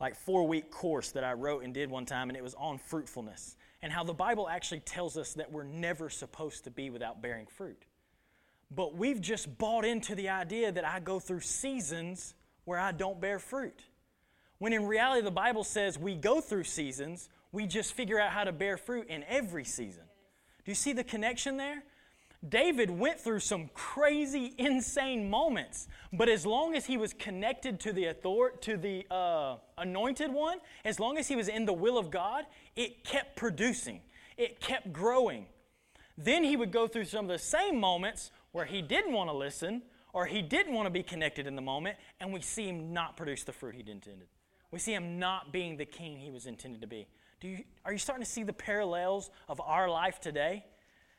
like 0.00 0.16
four 0.16 0.48
week 0.48 0.70
course 0.70 1.10
that 1.10 1.24
I 1.24 1.34
wrote 1.34 1.62
and 1.62 1.74
did 1.74 1.90
one 1.90 2.06
time, 2.06 2.30
and 2.30 2.38
it 2.38 2.42
was 2.42 2.54
on 2.54 2.78
fruitfulness 2.78 3.56
and 3.82 3.92
how 3.92 4.02
the 4.02 4.14
Bible 4.14 4.48
actually 4.48 4.80
tells 4.80 5.18
us 5.18 5.34
that 5.34 5.52
we're 5.52 5.62
never 5.64 6.08
supposed 6.08 6.64
to 6.64 6.70
be 6.70 6.88
without 6.88 7.20
bearing 7.20 7.46
fruit. 7.46 7.84
But 8.70 8.94
we've 8.94 9.20
just 9.20 9.58
bought 9.58 9.84
into 9.84 10.14
the 10.14 10.30
idea 10.30 10.72
that 10.72 10.86
I 10.86 11.00
go 11.00 11.18
through 11.18 11.40
seasons 11.40 12.34
where 12.64 12.78
I 12.78 12.92
don't 12.92 13.20
bear 13.20 13.38
fruit. 13.38 13.82
When 14.58 14.72
in 14.72 14.86
reality, 14.86 15.22
the 15.22 15.30
Bible 15.30 15.64
says 15.64 15.98
we 15.98 16.14
go 16.14 16.40
through 16.40 16.64
seasons, 16.64 17.28
we 17.52 17.66
just 17.66 17.92
figure 17.94 18.18
out 18.20 18.30
how 18.30 18.44
to 18.44 18.52
bear 18.52 18.76
fruit 18.76 19.08
in 19.08 19.22
every 19.28 19.64
season. 19.64 20.04
Do 20.64 20.70
you 20.70 20.76
see 20.76 20.92
the 20.92 21.04
connection 21.04 21.56
there? 21.56 21.82
David 22.48 22.90
went 22.90 23.20
through 23.20 23.40
some 23.40 23.68
crazy, 23.74 24.54
insane 24.56 25.28
moments, 25.28 25.88
but 26.12 26.28
as 26.28 26.46
long 26.46 26.74
as 26.74 26.86
he 26.86 26.96
was 26.96 27.12
connected 27.12 27.78
to 27.80 27.92
the 27.92 28.08
author- 28.08 28.56
to 28.62 28.78
the 28.78 29.06
uh, 29.10 29.56
anointed 29.76 30.32
one, 30.32 30.58
as 30.84 30.98
long 30.98 31.18
as 31.18 31.28
he 31.28 31.36
was 31.36 31.48
in 31.48 31.66
the 31.66 31.72
will 31.72 31.98
of 31.98 32.10
God, 32.10 32.46
it 32.76 33.04
kept 33.04 33.36
producing, 33.36 34.00
it 34.38 34.60
kept 34.60 34.90
growing. 34.92 35.46
Then 36.16 36.42
he 36.42 36.56
would 36.56 36.72
go 36.72 36.88
through 36.88 37.04
some 37.04 37.26
of 37.26 37.30
the 37.30 37.38
same 37.38 37.78
moments 37.78 38.30
where 38.52 38.64
he 38.64 38.80
didn't 38.80 39.12
want 39.12 39.28
to 39.28 39.36
listen 39.36 39.82
or 40.12 40.26
he 40.26 40.42
didn't 40.42 40.72
want 40.72 40.86
to 40.86 40.90
be 40.90 41.02
connected 41.02 41.46
in 41.46 41.54
the 41.54 41.62
moment, 41.62 41.96
and 42.20 42.32
we 42.32 42.40
see 42.40 42.68
him 42.68 42.92
not 42.92 43.16
produce 43.16 43.44
the 43.44 43.52
fruit 43.52 43.74
he'd 43.74 43.88
intended. 43.88 44.28
We 44.70 44.78
see 44.78 44.94
him 44.94 45.18
not 45.18 45.52
being 45.52 45.76
the 45.76 45.84
king 45.84 46.18
he 46.18 46.30
was 46.30 46.46
intended 46.46 46.80
to 46.80 46.86
be. 46.86 47.06
Do 47.40 47.48
you, 47.48 47.64
are 47.84 47.92
you 47.92 47.98
starting 47.98 48.24
to 48.24 48.30
see 48.30 48.42
the 48.42 48.52
parallels 48.52 49.30
of 49.48 49.60
our 49.60 49.88
life 49.88 50.20
today? 50.20 50.64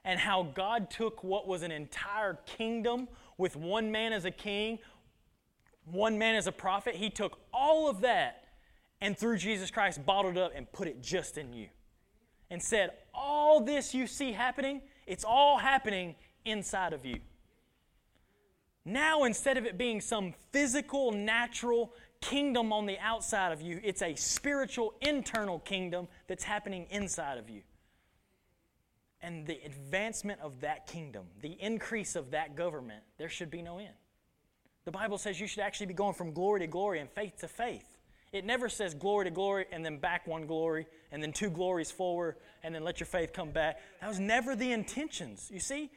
And 0.03 0.19
how 0.19 0.43
God 0.43 0.89
took 0.89 1.23
what 1.23 1.47
was 1.47 1.61
an 1.61 1.71
entire 1.71 2.39
kingdom 2.45 3.07
with 3.37 3.55
one 3.55 3.91
man 3.91 4.13
as 4.13 4.25
a 4.25 4.31
king, 4.31 4.79
one 5.85 6.17
man 6.17 6.35
as 6.35 6.47
a 6.47 6.51
prophet. 6.51 6.95
He 6.95 7.09
took 7.09 7.39
all 7.53 7.89
of 7.89 8.01
that 8.01 8.45
and 9.01 9.17
through 9.17 9.37
Jesus 9.37 9.71
Christ 9.71 10.05
bottled 10.05 10.37
up 10.37 10.53
and 10.55 10.71
put 10.71 10.87
it 10.87 11.01
just 11.01 11.37
in 11.37 11.53
you. 11.53 11.67
And 12.49 12.61
said, 12.61 12.91
All 13.13 13.61
this 13.61 13.93
you 13.93 14.07
see 14.07 14.31
happening, 14.31 14.81
it's 15.07 15.23
all 15.23 15.57
happening 15.57 16.15
inside 16.45 16.93
of 16.93 17.05
you. 17.05 17.19
Now, 18.85 19.23
instead 19.25 19.57
of 19.57 19.65
it 19.65 19.77
being 19.77 20.01
some 20.01 20.33
physical, 20.51 21.11
natural, 21.11 21.93
kingdom 22.19 22.71
on 22.71 22.85
the 22.85 22.97
outside 22.99 23.51
of 23.51 23.61
you, 23.61 23.79
it's 23.83 24.01
a 24.01 24.15
spiritual, 24.15 24.93
internal 25.01 25.59
kingdom 25.59 26.07
that's 26.27 26.43
happening 26.43 26.87
inside 26.89 27.37
of 27.37 27.49
you. 27.49 27.61
And 29.23 29.45
the 29.45 29.59
advancement 29.65 30.41
of 30.41 30.61
that 30.61 30.87
kingdom, 30.87 31.25
the 31.41 31.55
increase 31.59 32.15
of 32.15 32.31
that 32.31 32.55
government, 32.55 33.03
there 33.17 33.29
should 33.29 33.51
be 33.51 33.61
no 33.61 33.77
end. 33.77 33.93
The 34.85 34.91
Bible 34.91 35.17
says 35.17 35.39
you 35.39 35.45
should 35.45 35.59
actually 35.59 35.85
be 35.87 35.93
going 35.93 36.15
from 36.15 36.33
glory 36.33 36.61
to 36.61 36.67
glory 36.67 36.99
and 36.99 37.09
faith 37.09 37.37
to 37.41 37.47
faith. 37.47 37.85
It 38.33 38.45
never 38.45 38.67
says 38.67 38.93
glory 38.95 39.25
to 39.25 39.31
glory 39.31 39.65
and 39.71 39.85
then 39.85 39.97
back 39.97 40.25
one 40.25 40.47
glory 40.47 40.87
and 41.11 41.21
then 41.21 41.33
two 41.33 41.49
glories 41.49 41.91
forward 41.91 42.37
and 42.63 42.73
then 42.73 42.83
let 42.83 42.99
your 42.99 43.07
faith 43.07 43.33
come 43.33 43.51
back. 43.51 43.79
That 43.99 44.07
was 44.07 44.19
never 44.19 44.55
the 44.55 44.71
intentions. 44.71 45.51
You 45.53 45.59
see, 45.59 45.91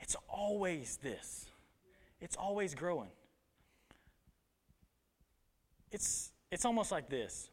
it's 0.00 0.16
always 0.28 0.98
this, 1.02 1.46
it's 2.20 2.36
always 2.36 2.74
growing 2.74 3.10
it's, 5.90 6.30
it's 6.50 6.64
almost 6.64 6.92
like 6.92 7.08
this. 7.08 7.50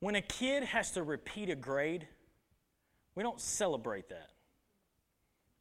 When 0.00 0.14
a 0.14 0.22
kid 0.22 0.64
has 0.64 0.92
to 0.92 1.02
repeat 1.02 1.50
a 1.50 1.54
grade, 1.54 2.06
we 3.14 3.22
don't 3.22 3.40
celebrate 3.40 4.08
that. 4.08 4.30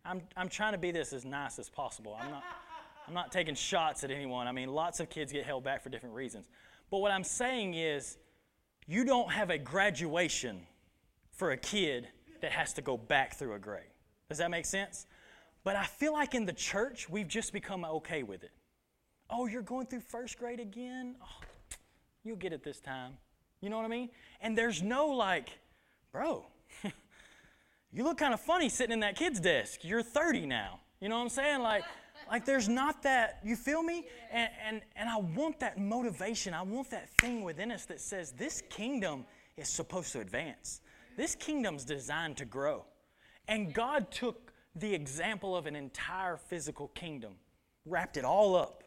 I'm, 0.05 0.21
I'm 0.37 0.49
trying 0.49 0.73
to 0.73 0.77
be 0.77 0.91
this 0.91 1.13
as 1.13 1.25
nice 1.25 1.59
as 1.59 1.69
possible. 1.69 2.17
I'm 2.19 2.31
not, 2.31 2.43
I'm 3.07 3.13
not 3.13 3.31
taking 3.31 3.55
shots 3.55 4.03
at 4.03 4.11
anyone. 4.11 4.47
I 4.47 4.51
mean, 4.51 4.69
lots 4.69 4.99
of 4.99 5.09
kids 5.09 5.31
get 5.31 5.45
held 5.45 5.63
back 5.63 5.83
for 5.83 5.89
different 5.89 6.15
reasons. 6.15 6.47
But 6.89 6.99
what 6.99 7.11
I'm 7.11 7.23
saying 7.23 7.73
is, 7.73 8.17
you 8.87 9.05
don't 9.05 9.31
have 9.31 9.51
a 9.51 9.57
graduation 9.57 10.61
for 11.31 11.51
a 11.51 11.57
kid 11.57 12.07
that 12.41 12.51
has 12.51 12.73
to 12.73 12.81
go 12.81 12.97
back 12.97 13.37
through 13.37 13.53
a 13.53 13.59
grade. 13.59 13.83
Does 14.29 14.39
that 14.39 14.49
make 14.49 14.65
sense? 14.65 15.05
But 15.63 15.75
I 15.75 15.85
feel 15.85 16.13
like 16.13 16.33
in 16.33 16.45
the 16.45 16.53
church, 16.53 17.09
we've 17.09 17.27
just 17.27 17.53
become 17.53 17.85
okay 17.85 18.23
with 18.23 18.43
it. 18.43 18.51
Oh, 19.29 19.45
you're 19.45 19.61
going 19.61 19.85
through 19.85 19.99
first 19.99 20.39
grade 20.39 20.59
again? 20.59 21.15
Oh, 21.21 21.45
you'll 22.23 22.37
get 22.37 22.53
it 22.53 22.63
this 22.63 22.79
time. 22.79 23.13
You 23.61 23.69
know 23.69 23.77
what 23.77 23.85
I 23.85 23.89
mean? 23.89 24.09
And 24.41 24.57
there's 24.57 24.81
no 24.81 25.07
like, 25.07 25.49
bro, 26.11 26.47
you 27.91 28.03
look 28.03 28.17
kind 28.17 28.33
of 28.33 28.39
funny 28.39 28.69
sitting 28.69 28.93
in 28.93 28.99
that 29.01 29.15
kid's 29.15 29.39
desk. 29.39 29.83
You're 29.83 30.03
30 30.03 30.45
now. 30.45 30.79
You 31.01 31.09
know 31.09 31.17
what 31.17 31.23
I'm 31.23 31.29
saying? 31.29 31.61
Like, 31.61 31.83
like 32.31 32.45
there's 32.45 32.69
not 32.69 33.03
that, 33.03 33.39
you 33.43 33.55
feel 33.55 33.81
me? 33.81 34.05
And, 34.31 34.49
and, 34.65 34.81
and 34.95 35.09
I 35.09 35.17
want 35.17 35.59
that 35.61 35.79
motivation. 35.79 36.53
I 36.53 36.61
want 36.61 36.89
that 36.91 37.09
thing 37.19 37.43
within 37.43 37.71
us 37.71 37.85
that 37.85 37.99
says 37.99 38.31
this 38.33 38.61
kingdom 38.69 39.25
is 39.57 39.69
supposed 39.69 40.11
to 40.13 40.19
advance. 40.19 40.81
This 41.17 41.35
kingdom's 41.35 41.83
designed 41.83 42.37
to 42.37 42.45
grow. 42.45 42.85
And 43.47 43.73
God 43.73 44.11
took 44.11 44.53
the 44.75 44.93
example 44.93 45.55
of 45.55 45.65
an 45.65 45.75
entire 45.75 46.37
physical 46.37 46.89
kingdom, 46.89 47.33
wrapped 47.85 48.17
it 48.17 48.23
all 48.23 48.55
up, 48.55 48.83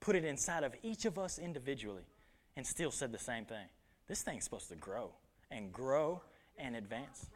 put 0.00 0.16
it 0.16 0.24
inside 0.24 0.64
of 0.64 0.74
each 0.82 1.04
of 1.04 1.18
us 1.18 1.38
individually, 1.38 2.06
and 2.56 2.66
still 2.66 2.90
said 2.90 3.12
the 3.12 3.18
same 3.18 3.44
thing. 3.44 3.66
This 4.08 4.22
thing's 4.22 4.44
supposed 4.44 4.68
to 4.70 4.76
grow 4.76 5.12
and 5.50 5.72
grow 5.72 6.22
and 6.58 6.74
advance. 6.74 7.26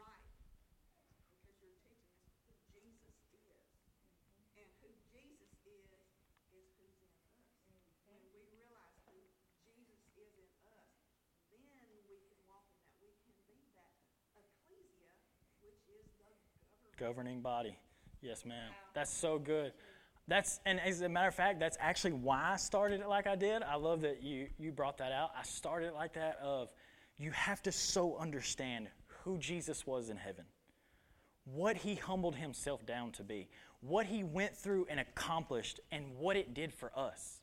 Governing 17.01 17.41
body. 17.41 17.75
Yes, 18.21 18.45
ma'am. 18.45 18.69
That's 18.93 19.11
so 19.11 19.39
good. 19.39 19.73
That's 20.27 20.59
and 20.67 20.79
as 20.79 21.01
a 21.01 21.09
matter 21.09 21.27
of 21.27 21.33
fact, 21.35 21.59
that's 21.59 21.77
actually 21.79 22.13
why 22.13 22.51
I 22.53 22.57
started 22.57 23.01
it 23.01 23.09
like 23.09 23.25
I 23.25 23.35
did. 23.35 23.63
I 23.63 23.75
love 23.75 24.01
that 24.01 24.21
you 24.21 24.47
you 24.59 24.71
brought 24.71 24.99
that 24.99 25.11
out. 25.11 25.31
I 25.37 25.41
started 25.41 25.87
it 25.87 25.93
like 25.95 26.13
that 26.13 26.37
of 26.43 26.71
you 27.17 27.31
have 27.31 27.63
to 27.63 27.71
so 27.71 28.17
understand 28.17 28.87
who 29.23 29.39
Jesus 29.39 29.87
was 29.87 30.09
in 30.09 30.17
heaven. 30.17 30.45
What 31.45 31.75
he 31.75 31.95
humbled 31.95 32.35
himself 32.35 32.85
down 32.85 33.11
to 33.13 33.23
be, 33.23 33.49
what 33.81 34.05
he 34.05 34.23
went 34.23 34.55
through 34.55 34.85
and 34.87 34.99
accomplished 34.99 35.79
and 35.91 36.05
what 36.19 36.37
it 36.37 36.53
did 36.53 36.71
for 36.71 36.91
us. 36.95 37.41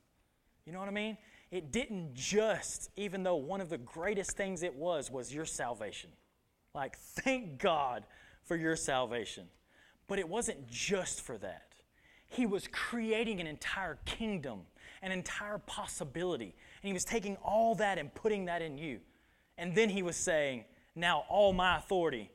You 0.65 0.73
know 0.73 0.79
what 0.79 0.89
I 0.89 0.93
mean? 0.93 1.19
It 1.51 1.73
didn't 1.73 2.15
just, 2.15 2.91
even 2.97 3.25
though 3.25 3.37
one 3.37 3.61
of 3.61 3.71
the 3.71 3.79
greatest 3.79 4.37
things 4.37 4.63
it 4.63 4.75
was 4.75 5.11
was 5.11 5.35
your 5.35 5.47
salvation. 5.47 6.11
Like 6.75 6.97
thank 6.97 7.59
God 7.59 8.05
for 8.49 8.57
your 8.57 8.75
salvation. 8.75 9.47
But 10.09 10.19
it 10.19 10.29
wasn't 10.29 10.69
just 10.69 11.21
for 11.21 11.37
that. 11.39 11.69
He 12.27 12.47
was 12.47 12.67
creating 12.67 13.41
an 13.41 13.47
entire 13.47 13.99
kingdom, 14.07 14.61
an 15.03 15.13
entire 15.13 15.59
possibility. 15.59 16.55
And 16.83 16.89
he 16.89 16.93
was 16.93 17.05
taking 17.05 17.37
all 17.37 17.75
that 17.77 17.99
and 17.99 18.13
putting 18.15 18.47
that 18.47 18.63
in 18.63 18.79
you. 18.79 19.01
And 19.59 19.75
then 19.75 19.91
he 19.91 20.03
was 20.03 20.17
saying, 20.17 20.65
Now 20.95 21.25
all 21.29 21.53
my 21.53 21.77
authority. 21.77 22.31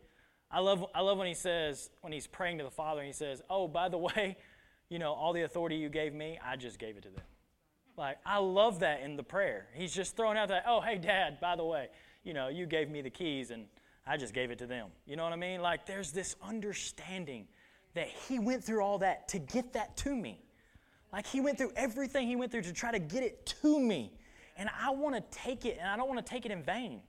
I 0.52 0.60
love, 0.60 0.86
I 0.94 1.02
love 1.02 1.18
when 1.18 1.28
he 1.28 1.34
says, 1.34 1.90
when 2.02 2.14
he's 2.14 2.28
praying 2.28 2.60
to 2.60 2.64
the 2.64 2.72
Father, 2.72 3.02
and 3.02 3.08
he 3.08 3.14
says, 3.14 3.42
Oh, 3.50 3.68
by 3.68 3.90
the 3.90 3.98
way, 3.98 4.38
you 4.90 5.00
know, 5.00 5.14
all 5.14 5.34
the 5.34 5.42
authority 5.42 5.76
you 5.76 5.90
gave 5.90 6.14
me, 6.14 6.40
I 6.46 6.56
just 6.56 6.78
gave 6.78 6.96
it 6.96 7.04
to 7.04 7.10
them. 7.10 7.24
Like, 7.98 8.18
I 8.26 8.38
love 8.38 8.80
that 8.80 9.02
in 9.02 9.16
the 9.16 9.24
prayer. 9.24 9.68
He's 9.74 9.94
just 9.94 10.16
throwing 10.16 10.38
out 10.38 10.50
that, 10.50 10.66
Oh, 10.68 10.82
hey, 10.82 10.98
Dad, 10.98 11.40
by 11.40 11.56
the 11.56 11.66
way, 11.66 11.90
you 12.24 12.34
know, 12.34 12.48
you 12.48 12.66
gave 12.66 12.90
me 12.90 13.02
the 13.02 13.10
keys 13.10 13.52
and 13.52 13.66
I 14.06 14.18
just 14.18 14.34
gave 14.34 14.52
it 14.52 14.60
to 14.60 14.66
them. 14.66 14.90
You 15.06 15.16
know 15.16 15.24
what 15.24 15.34
I 15.34 15.38
mean? 15.38 15.62
Like, 15.62 15.86
there's 15.86 16.12
this 16.12 16.36
understanding 16.42 17.48
that 17.94 18.08
he 18.08 18.40
went 18.40 18.64
through 18.64 18.82
all 18.82 18.98
that 19.00 19.30
to 19.30 19.40
get 19.40 19.74
that 19.74 19.96
to 19.98 20.16
me. 20.16 20.42
Like, 21.12 21.28
he 21.28 21.40
went 21.40 21.58
through 21.58 21.72
everything 21.76 22.28
he 22.28 22.36
went 22.36 22.52
through 22.52 22.64
to 22.64 22.74
try 22.74 22.92
to 22.92 23.00
get 23.00 23.24
it 23.24 23.46
to 23.62 23.80
me. 23.80 24.12
And 24.58 24.70
I 24.80 24.90
want 24.92 25.16
to 25.16 25.38
take 25.38 25.66
it, 25.66 25.78
and 25.80 25.88
I 25.88 25.96
don't 25.96 26.08
want 26.08 26.24
to 26.26 26.30
take 26.30 26.46
it 26.46 26.52
in 26.52 26.64
vain. 26.64 27.02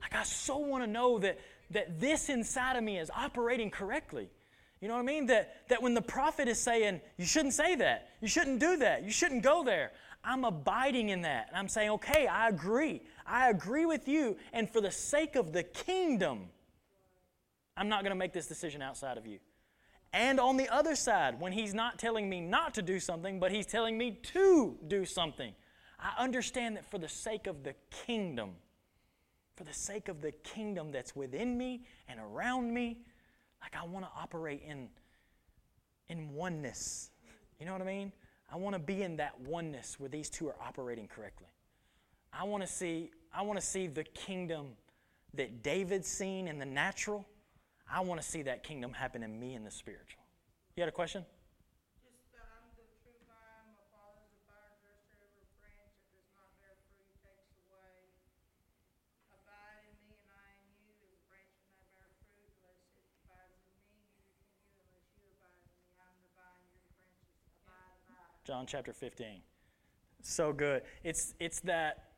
Like, 0.00 0.14
I 0.14 0.24
so 0.24 0.58
want 0.58 0.82
to 0.82 0.90
know 0.90 1.18
that, 1.20 1.38
that 1.70 2.00
this 2.00 2.28
inside 2.28 2.76
of 2.76 2.82
me 2.82 2.98
is 2.98 3.10
operating 3.14 3.70
correctly. 3.70 4.28
You 4.80 4.88
know 4.88 4.94
what 4.94 5.00
I 5.00 5.04
mean? 5.04 5.26
That, 5.26 5.68
that 5.68 5.80
when 5.80 5.94
the 5.94 6.02
prophet 6.02 6.48
is 6.48 6.58
saying, 6.58 7.00
you 7.16 7.24
shouldn't 7.24 7.54
say 7.54 7.76
that, 7.76 8.10
you 8.20 8.26
shouldn't 8.26 8.58
do 8.58 8.78
that, 8.78 9.04
you 9.04 9.12
shouldn't 9.12 9.44
go 9.44 9.62
there, 9.62 9.92
I'm 10.24 10.44
abiding 10.44 11.10
in 11.10 11.22
that. 11.22 11.46
And 11.48 11.56
I'm 11.56 11.68
saying, 11.68 11.90
okay, 11.90 12.26
I 12.26 12.48
agree. 12.48 13.02
I 13.26 13.50
agree 13.50 13.86
with 13.86 14.08
you. 14.08 14.36
And 14.52 14.68
for 14.68 14.80
the 14.80 14.90
sake 14.90 15.36
of 15.36 15.52
the 15.52 15.62
kingdom, 15.62 16.48
I'm 17.76 17.88
not 17.88 18.02
going 18.02 18.10
to 18.10 18.18
make 18.18 18.32
this 18.32 18.46
decision 18.46 18.82
outside 18.82 19.18
of 19.18 19.26
you. 19.26 19.38
And 20.12 20.38
on 20.38 20.56
the 20.56 20.68
other 20.68 20.94
side, 20.94 21.40
when 21.40 21.52
he's 21.52 21.72
not 21.72 21.98
telling 21.98 22.28
me 22.28 22.40
not 22.40 22.74
to 22.74 22.82
do 22.82 23.00
something, 23.00 23.40
but 23.40 23.50
he's 23.50 23.66
telling 23.66 23.96
me 23.96 24.18
to 24.34 24.76
do 24.86 25.06
something, 25.06 25.54
I 25.98 26.22
understand 26.22 26.76
that 26.76 26.90
for 26.90 26.98
the 26.98 27.08
sake 27.08 27.46
of 27.46 27.62
the 27.62 27.74
kingdom, 27.90 28.50
for 29.56 29.64
the 29.64 29.72
sake 29.72 30.08
of 30.08 30.20
the 30.20 30.32
kingdom 30.32 30.92
that's 30.92 31.16
within 31.16 31.56
me 31.56 31.84
and 32.08 32.20
around 32.20 32.72
me, 32.74 32.98
like 33.62 33.74
I 33.80 33.86
want 33.86 34.04
to 34.04 34.10
operate 34.20 34.62
in, 34.66 34.88
in 36.08 36.34
oneness. 36.34 37.10
You 37.58 37.64
know 37.64 37.72
what 37.72 37.82
I 37.82 37.86
mean? 37.86 38.12
I 38.52 38.56
want 38.56 38.74
to 38.74 38.80
be 38.80 39.02
in 39.02 39.16
that 39.16 39.40
oneness 39.40 39.98
where 39.98 40.10
these 40.10 40.28
two 40.28 40.48
are 40.48 40.56
operating 40.60 41.06
correctly. 41.06 41.46
I 42.32 42.44
want 42.44 42.62
to 42.62 42.66
see, 42.66 43.10
I 43.34 43.42
want 43.42 43.60
to 43.60 43.64
see 43.64 43.86
the 43.86 44.04
kingdom 44.04 44.68
that 45.34 45.62
David's 45.62 46.08
seen 46.08 46.48
in 46.48 46.58
the 46.58 46.66
natural. 46.66 47.26
I 47.90 48.00
want 48.00 48.20
to 48.20 48.26
see 48.26 48.42
that 48.42 48.62
kingdom 48.62 48.92
happen 48.92 49.22
in 49.22 49.38
me 49.38 49.54
in 49.54 49.64
the 49.64 49.70
spiritual. 49.70 50.22
You 50.76 50.82
had 50.82 50.88
a 50.88 50.92
question? 50.92 51.24
John 68.44 68.66
chapter 68.66 68.92
15. 68.92 69.40
So 70.22 70.52
good. 70.52 70.82
It's, 71.04 71.34
it's, 71.38 71.60
that, 71.60 72.11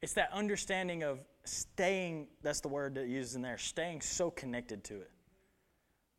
it's 0.00 0.14
that 0.14 0.30
understanding 0.32 1.02
of 1.02 1.20
staying, 1.44 2.28
that's 2.42 2.60
the 2.60 2.68
word 2.68 2.94
that 2.94 3.08
uses 3.08 3.34
in 3.34 3.42
there, 3.42 3.58
staying 3.58 4.00
so 4.00 4.30
connected 4.30 4.84
to 4.84 4.94
it. 4.96 5.10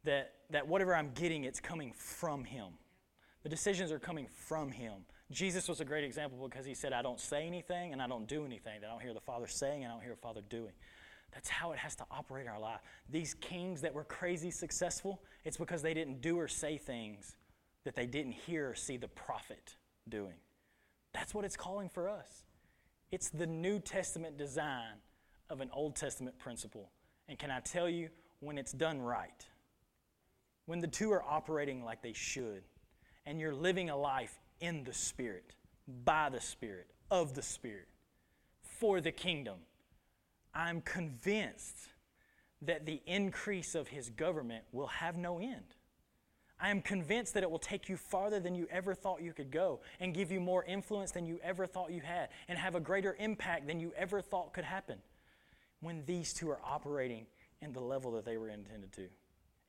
That, 0.03 0.33
that 0.49 0.67
whatever 0.67 0.95
I'm 0.95 1.11
getting, 1.13 1.43
it's 1.43 1.59
coming 1.59 1.93
from 1.93 2.43
Him. 2.43 2.73
The 3.43 3.49
decisions 3.49 3.91
are 3.91 3.99
coming 3.99 4.27
from 4.31 4.71
Him. 4.71 5.05
Jesus 5.31 5.67
was 5.69 5.79
a 5.79 5.85
great 5.85 6.03
example 6.03 6.45
because 6.47 6.65
He 6.65 6.73
said, 6.73 6.93
I 6.93 7.01
don't 7.01 7.19
say 7.19 7.45
anything 7.45 7.93
and 7.93 8.01
I 8.01 8.07
don't 8.07 8.27
do 8.27 8.45
anything. 8.45 8.81
that 8.81 8.87
I 8.87 8.91
don't 8.91 9.01
hear 9.01 9.13
the 9.13 9.19
Father 9.21 9.47
saying 9.47 9.83
and 9.83 9.91
I 9.91 9.95
don't 9.95 10.03
hear 10.03 10.15
the 10.15 10.21
Father 10.21 10.41
doing. 10.49 10.73
That's 11.31 11.49
how 11.49 11.71
it 11.71 11.77
has 11.77 11.95
to 11.97 12.05
operate 12.09 12.45
in 12.45 12.51
our 12.51 12.59
life. 12.59 12.79
These 13.09 13.35
kings 13.35 13.81
that 13.81 13.93
were 13.93 14.03
crazy 14.03 14.51
successful, 14.51 15.21
it's 15.45 15.57
because 15.57 15.81
they 15.81 15.93
didn't 15.93 16.21
do 16.21 16.39
or 16.39 16.47
say 16.47 16.77
things 16.77 17.35
that 17.85 17.95
they 17.95 18.07
didn't 18.07 18.33
hear 18.33 18.71
or 18.71 18.75
see 18.75 18.97
the 18.97 19.07
prophet 19.07 19.75
doing. 20.07 20.35
That's 21.13 21.33
what 21.33 21.45
it's 21.45 21.55
calling 21.55 21.89
for 21.89 22.09
us. 22.09 22.45
It's 23.11 23.29
the 23.29 23.47
New 23.47 23.79
Testament 23.79 24.37
design 24.37 24.95
of 25.49 25.61
an 25.61 25.69
Old 25.73 25.95
Testament 25.95 26.37
principle. 26.37 26.91
And 27.27 27.39
can 27.39 27.49
I 27.49 27.59
tell 27.59 27.89
you, 27.89 28.09
when 28.39 28.57
it's 28.57 28.71
done 28.71 29.01
right, 29.01 29.45
when 30.65 30.79
the 30.79 30.87
two 30.87 31.11
are 31.11 31.23
operating 31.23 31.83
like 31.83 32.01
they 32.01 32.13
should, 32.13 32.63
and 33.25 33.39
you're 33.39 33.53
living 33.53 33.89
a 33.89 33.97
life 33.97 34.39
in 34.59 34.83
the 34.83 34.93
Spirit, 34.93 35.53
by 36.05 36.29
the 36.29 36.39
Spirit, 36.39 36.87
of 37.09 37.33
the 37.33 37.41
Spirit, 37.41 37.87
for 38.61 39.01
the 39.01 39.11
kingdom, 39.11 39.57
I'm 40.53 40.81
convinced 40.81 41.77
that 42.61 42.85
the 42.85 43.01
increase 43.07 43.73
of 43.73 43.87
His 43.87 44.09
government 44.11 44.65
will 44.71 44.87
have 44.87 45.17
no 45.17 45.39
end. 45.39 45.75
I 46.61 46.69
am 46.69 46.81
convinced 46.81 47.33
that 47.35 47.43
it 47.43 47.49
will 47.49 47.59
take 47.59 47.87
you 47.87 47.95
farther 47.95 48.39
than 48.39 48.53
you 48.53 48.67
ever 48.69 48.93
thought 48.93 49.21
you 49.21 49.31
could 49.31 49.49
go 49.49 49.79
and 49.99 50.13
give 50.13 50.31
you 50.31 50.41
more 50.41 50.63
influence 50.65 51.11
than 51.11 51.25
you 51.25 51.39
ever 51.41 51.65
thought 51.65 51.91
you 51.91 52.01
had 52.01 52.29
and 52.49 52.57
have 52.57 52.75
a 52.75 52.81
greater 52.81 53.15
impact 53.17 53.67
than 53.67 53.79
you 53.79 53.93
ever 53.95 54.21
thought 54.21 54.53
could 54.53 54.65
happen 54.65 54.97
when 55.79 56.03
these 56.05 56.33
two 56.33 56.49
are 56.49 56.59
operating 56.63 57.25
in 57.61 57.71
the 57.71 57.79
level 57.79 58.11
that 58.11 58.25
they 58.25 58.37
were 58.37 58.49
intended 58.49 58.91
to, 58.93 59.07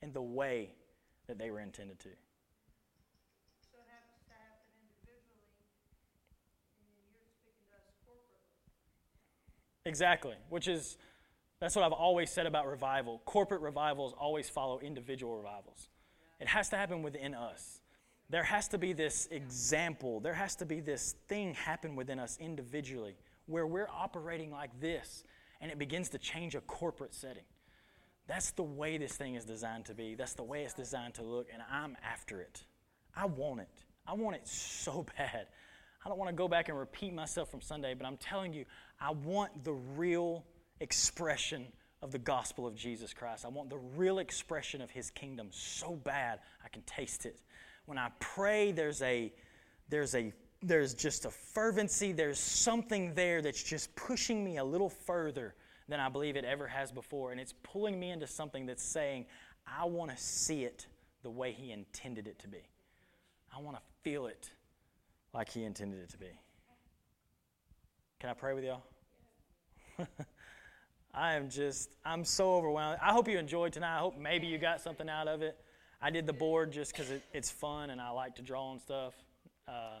in 0.01 0.11
the 0.11 0.21
way 0.21 0.73
that 1.27 1.37
they 1.37 1.49
were 1.49 1.61
intended 1.61 1.99
to. 1.99 2.09
So 2.09 3.77
it 3.79 3.87
happens 3.87 4.19
to 4.27 4.33
happen 4.33 4.67
individually, 4.83 5.47
and 6.75 6.87
then 6.91 7.07
you're 7.15 7.31
speaking 7.39 7.63
to 7.71 7.77
us 7.77 7.87
corporately. 8.03 8.51
Exactly, 9.85 10.35
which 10.49 10.67
is 10.67 10.97
that's 11.61 11.75
what 11.75 11.85
I've 11.85 11.91
always 11.93 12.31
said 12.31 12.47
about 12.47 12.67
revival. 12.67 13.21
Corporate 13.23 13.61
revivals 13.61 14.13
always 14.19 14.49
follow 14.49 14.79
individual 14.79 15.37
revivals. 15.37 15.87
It 16.41 16.47
has 16.47 16.69
to 16.69 16.75
happen 16.75 17.03
within 17.03 17.35
us. 17.35 17.79
There 18.29 18.43
has 18.43 18.67
to 18.69 18.77
be 18.77 18.93
this 18.93 19.27
example, 19.29 20.19
there 20.19 20.33
has 20.33 20.55
to 20.55 20.65
be 20.65 20.79
this 20.79 21.15
thing 21.27 21.53
happen 21.53 21.95
within 21.95 22.17
us 22.17 22.37
individually 22.39 23.15
where 23.45 23.67
we're 23.67 23.89
operating 23.89 24.51
like 24.51 24.79
this 24.79 25.23
and 25.59 25.69
it 25.69 25.77
begins 25.77 26.09
to 26.09 26.17
change 26.17 26.55
a 26.55 26.61
corporate 26.61 27.13
setting. 27.13 27.43
That's 28.27 28.51
the 28.51 28.63
way 28.63 28.97
this 28.97 29.13
thing 29.13 29.35
is 29.35 29.45
designed 29.45 29.85
to 29.85 29.93
be. 29.93 30.15
That's 30.15 30.33
the 30.33 30.43
way 30.43 30.63
it's 30.63 30.73
designed 30.73 31.15
to 31.15 31.23
look, 31.23 31.47
and 31.51 31.61
I'm 31.71 31.97
after 32.03 32.39
it. 32.39 32.63
I 33.15 33.25
want 33.25 33.61
it. 33.61 33.83
I 34.07 34.13
want 34.13 34.37
it 34.37 34.47
so 34.47 35.05
bad. 35.17 35.47
I 36.03 36.09
don't 36.09 36.17
want 36.17 36.29
to 36.29 36.35
go 36.35 36.47
back 36.47 36.69
and 36.69 36.77
repeat 36.77 37.13
myself 37.13 37.51
from 37.51 37.61
Sunday, 37.61 37.93
but 37.93 38.07
I'm 38.07 38.17
telling 38.17 38.53
you, 38.53 38.65
I 38.99 39.11
want 39.11 39.63
the 39.63 39.73
real 39.73 40.45
expression 40.79 41.67
of 42.01 42.11
the 42.11 42.19
gospel 42.19 42.65
of 42.65 42.75
Jesus 42.75 43.13
Christ. 43.13 43.45
I 43.45 43.49
want 43.49 43.69
the 43.69 43.77
real 43.95 44.19
expression 44.19 44.81
of 44.81 44.89
his 44.89 45.11
kingdom 45.11 45.47
so 45.51 45.95
bad 45.95 46.39
I 46.65 46.69
can 46.69 46.81
taste 46.83 47.25
it. 47.25 47.39
When 47.85 47.97
I 47.97 48.09
pray, 48.19 48.71
there's 48.71 49.01
a 49.01 49.31
there's 49.89 50.15
a 50.15 50.33
there's 50.63 50.93
just 50.93 51.25
a 51.25 51.31
fervency, 51.31 52.11
there's 52.11 52.39
something 52.39 53.13
there 53.13 53.41
that's 53.41 53.63
just 53.63 53.95
pushing 53.95 54.43
me 54.43 54.57
a 54.57 54.63
little 54.63 54.89
further 54.89 55.55
than 55.87 55.99
I 55.99 56.07
believe 56.07 56.35
it 56.35 56.45
ever 56.45 56.67
has 56.67 56.91
before. 56.91 57.31
And 57.31 57.41
it's 57.41 57.53
pulling 57.63 57.99
me 57.99 58.11
into 58.11 58.27
something 58.27 58.65
that's 58.65 58.83
saying, 58.83 59.25
I 59.67 59.85
want 59.85 60.11
to 60.11 60.17
see 60.17 60.63
it 60.63 60.87
the 61.23 61.29
way 61.29 61.51
he 61.51 61.71
intended 61.71 62.27
it 62.27 62.39
to 62.39 62.47
be. 62.47 62.61
I 63.55 63.59
want 63.59 63.77
to 63.77 63.83
feel 64.03 64.27
it 64.27 64.51
like 65.33 65.49
he 65.49 65.63
intended 65.63 65.99
it 65.99 66.09
to 66.11 66.17
be. 66.17 66.31
Can 68.19 68.29
I 68.29 68.33
pray 68.33 68.53
with 68.53 68.63
y'all? 68.63 68.83
I 71.13 71.33
am 71.33 71.49
just, 71.49 71.97
I'm 72.05 72.23
so 72.23 72.55
overwhelmed. 72.55 72.99
I 73.01 73.11
hope 73.11 73.27
you 73.27 73.37
enjoyed 73.37 73.73
tonight. 73.73 73.97
I 73.97 73.99
hope 73.99 74.17
maybe 74.17 74.47
you 74.47 74.57
got 74.57 74.81
something 74.81 75.09
out 75.09 75.27
of 75.27 75.41
it. 75.41 75.57
I 76.01 76.09
did 76.09 76.25
the 76.25 76.33
board 76.33 76.71
just 76.71 76.93
because 76.93 77.11
it, 77.11 77.21
it's 77.33 77.51
fun 77.51 77.89
and 77.89 77.99
I 77.99 78.09
like 78.11 78.35
to 78.35 78.41
draw 78.41 78.71
and 78.71 78.81
stuff. 78.81 79.13
Uh, 79.67 79.99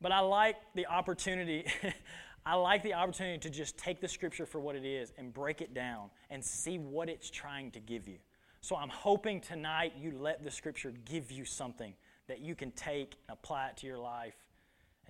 but 0.00 0.12
I 0.12 0.20
like 0.20 0.56
the 0.74 0.86
opportunity. 0.86 1.66
I 2.46 2.54
like 2.54 2.82
the 2.82 2.94
opportunity 2.94 3.38
to 3.38 3.50
just 3.50 3.76
take 3.76 4.00
the 4.00 4.08
scripture 4.08 4.46
for 4.46 4.60
what 4.60 4.76
it 4.76 4.84
is 4.84 5.12
and 5.18 5.32
break 5.34 5.60
it 5.60 5.74
down 5.74 6.10
and 6.30 6.42
see 6.42 6.78
what 6.78 7.08
it's 7.08 7.28
trying 7.28 7.70
to 7.72 7.80
give 7.80 8.08
you. 8.08 8.18
So 8.62 8.76
I'm 8.76 8.88
hoping 8.88 9.40
tonight 9.40 9.94
you 9.98 10.12
let 10.18 10.44
the 10.44 10.50
scripture 10.50 10.92
give 11.04 11.30
you 11.30 11.44
something 11.44 11.92
that 12.28 12.40
you 12.40 12.54
can 12.54 12.70
take 12.72 13.16
and 13.28 13.36
apply 13.36 13.68
it 13.68 13.76
to 13.78 13.86
your 13.86 13.98
life 13.98 14.34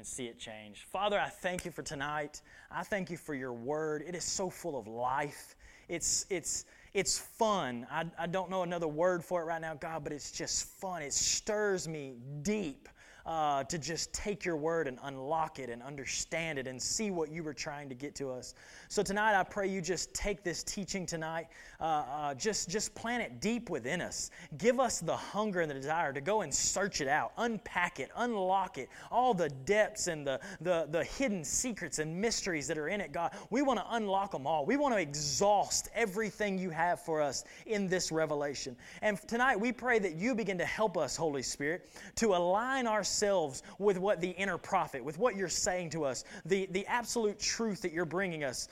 and 0.00 0.06
see 0.06 0.28
it 0.28 0.38
change. 0.38 0.86
Father, 0.90 1.20
I 1.20 1.28
thank 1.28 1.66
you 1.66 1.70
for 1.70 1.82
tonight. 1.82 2.40
I 2.70 2.84
thank 2.84 3.10
you 3.10 3.18
for 3.18 3.34
your 3.34 3.52
word. 3.52 4.02
It 4.06 4.14
is 4.14 4.24
so 4.24 4.48
full 4.48 4.78
of 4.78 4.88
life. 4.88 5.56
It's, 5.90 6.24
it's, 6.30 6.64
it's 6.94 7.18
fun. 7.18 7.86
I, 7.90 8.06
I 8.18 8.26
don't 8.26 8.48
know 8.48 8.62
another 8.62 8.88
word 8.88 9.22
for 9.22 9.42
it 9.42 9.44
right 9.44 9.60
now, 9.60 9.74
God, 9.74 10.02
but 10.02 10.14
it's 10.14 10.32
just 10.32 10.64
fun. 10.64 11.02
It 11.02 11.12
stirs 11.12 11.86
me 11.86 12.14
deep 12.40 12.88
uh, 13.26 13.64
to 13.64 13.78
just 13.78 14.12
take 14.12 14.44
your 14.44 14.56
word 14.56 14.88
and 14.88 14.98
unlock 15.04 15.58
it 15.58 15.70
and 15.70 15.82
understand 15.82 16.58
it 16.58 16.66
and 16.66 16.80
see 16.80 17.10
what 17.10 17.30
you 17.30 17.42
were 17.42 17.54
trying 17.54 17.88
to 17.88 17.94
get 17.94 18.14
to 18.16 18.30
us. 18.30 18.54
So 18.88 19.02
tonight, 19.02 19.38
I 19.38 19.42
pray 19.42 19.68
you 19.68 19.80
just 19.80 20.12
take 20.14 20.42
this 20.42 20.62
teaching 20.62 21.06
tonight, 21.06 21.46
uh, 21.80 22.04
uh, 22.10 22.34
just, 22.34 22.68
just 22.68 22.94
plant 22.94 23.22
it 23.22 23.40
deep 23.40 23.70
within 23.70 24.00
us. 24.00 24.30
Give 24.58 24.80
us 24.80 25.00
the 25.00 25.16
hunger 25.16 25.60
and 25.60 25.70
the 25.70 25.74
desire 25.74 26.12
to 26.12 26.20
go 26.20 26.42
and 26.42 26.52
search 26.52 27.00
it 27.00 27.08
out, 27.08 27.32
unpack 27.38 28.00
it, 28.00 28.10
unlock 28.16 28.78
it, 28.78 28.88
all 29.10 29.34
the 29.34 29.48
depths 29.48 30.06
and 30.06 30.26
the, 30.26 30.40
the, 30.60 30.88
the 30.90 31.04
hidden 31.04 31.44
secrets 31.44 31.98
and 31.98 32.20
mysteries 32.20 32.66
that 32.68 32.78
are 32.78 32.88
in 32.88 33.00
it, 33.00 33.12
God. 33.12 33.32
We 33.50 33.62
want 33.62 33.78
to 33.78 33.86
unlock 33.90 34.32
them 34.32 34.46
all. 34.46 34.64
We 34.64 34.76
want 34.76 34.94
to 34.94 35.00
exhaust 35.00 35.88
everything 35.94 36.58
you 36.58 36.70
have 36.70 37.00
for 37.00 37.20
us 37.20 37.44
in 37.66 37.88
this 37.88 38.10
revelation. 38.10 38.76
And 39.02 39.18
tonight, 39.28 39.58
we 39.58 39.72
pray 39.72 39.98
that 39.98 40.16
you 40.16 40.34
begin 40.34 40.58
to 40.58 40.64
help 40.64 40.96
us, 40.96 41.16
Holy 41.16 41.42
Spirit, 41.42 41.88
to 42.16 42.34
align 42.34 42.86
ourselves 43.10 43.64
with 43.80 43.98
what 43.98 44.20
the 44.20 44.30
inner 44.30 44.56
prophet, 44.56 45.04
with 45.04 45.18
what 45.18 45.36
you're 45.36 45.48
saying 45.48 45.90
to 45.90 46.04
us, 46.04 46.24
the, 46.44 46.66
the 46.70 46.86
absolute 46.86 47.38
truth 47.40 47.82
that 47.82 47.92
you're 47.92 48.04
bringing 48.04 48.44
us 48.44 48.68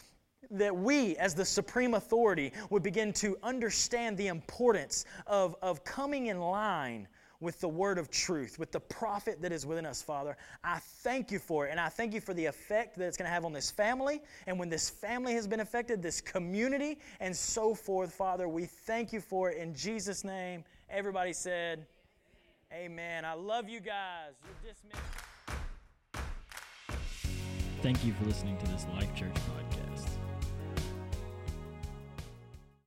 that 0.53 0.74
we, 0.74 1.16
as 1.16 1.34
the 1.34 1.45
supreme 1.45 1.95
authority, 1.95 2.53
would 2.70 2.82
begin 2.82 3.12
to 3.12 3.36
understand 3.43 4.16
the 4.16 4.28
importance 4.28 5.05
of, 5.26 5.57
of 5.61 5.84
coming 5.84 6.28
in 6.28 6.39
line 6.39 7.09
with 7.41 7.61
the 7.61 7.68
word 7.68 7.99
of 7.99 8.11
truth, 8.11 8.59
with 8.59 8.70
the 8.70 8.80
prophet 8.80 9.43
that 9.43 9.53
is 9.53 9.66
within 9.66 9.84
us, 9.84 10.01
Father. 10.01 10.36
I 10.62 10.78
thank 10.78 11.30
you 11.32 11.41
for 11.41 11.66
it, 11.66 11.70
and 11.70 11.80
I 11.80 11.89
thank 11.89 12.14
you 12.14 12.20
for 12.20 12.34
the 12.34 12.47
effect 12.47 12.97
that 12.97 13.07
it's 13.07 13.16
going 13.16 13.28
to 13.28 13.32
have 13.32 13.45
on 13.45 13.53
this 13.53 13.70
family. 13.70 14.22
And 14.47 14.59
when 14.59 14.68
this 14.68 14.89
family 14.89 15.34
has 15.34 15.47
been 15.47 15.61
affected, 15.61 16.01
this 16.01 16.20
community, 16.20 16.99
and 17.20 17.36
so 17.36 17.74
forth, 17.74 18.14
Father, 18.14 18.49
we 18.49 18.64
thank 18.64 19.12
you 19.12 19.20
for 19.20 19.51
it 19.51 19.59
in 19.59 19.74
Jesus' 19.74 20.24
name. 20.24 20.64
Everybody 20.89 21.32
said, 21.32 21.86
Amen. 22.72 23.24
I 23.24 23.32
love 23.34 23.68
you 23.68 23.80
guys. 23.80 24.34
You're 24.44 24.72
dismissed. 24.72 25.02
Thank 27.80 28.04
you 28.04 28.12
for 28.12 28.24
listening 28.24 28.58
to 28.58 28.66
this 28.66 28.86
Life 28.94 29.14
Church 29.14 29.38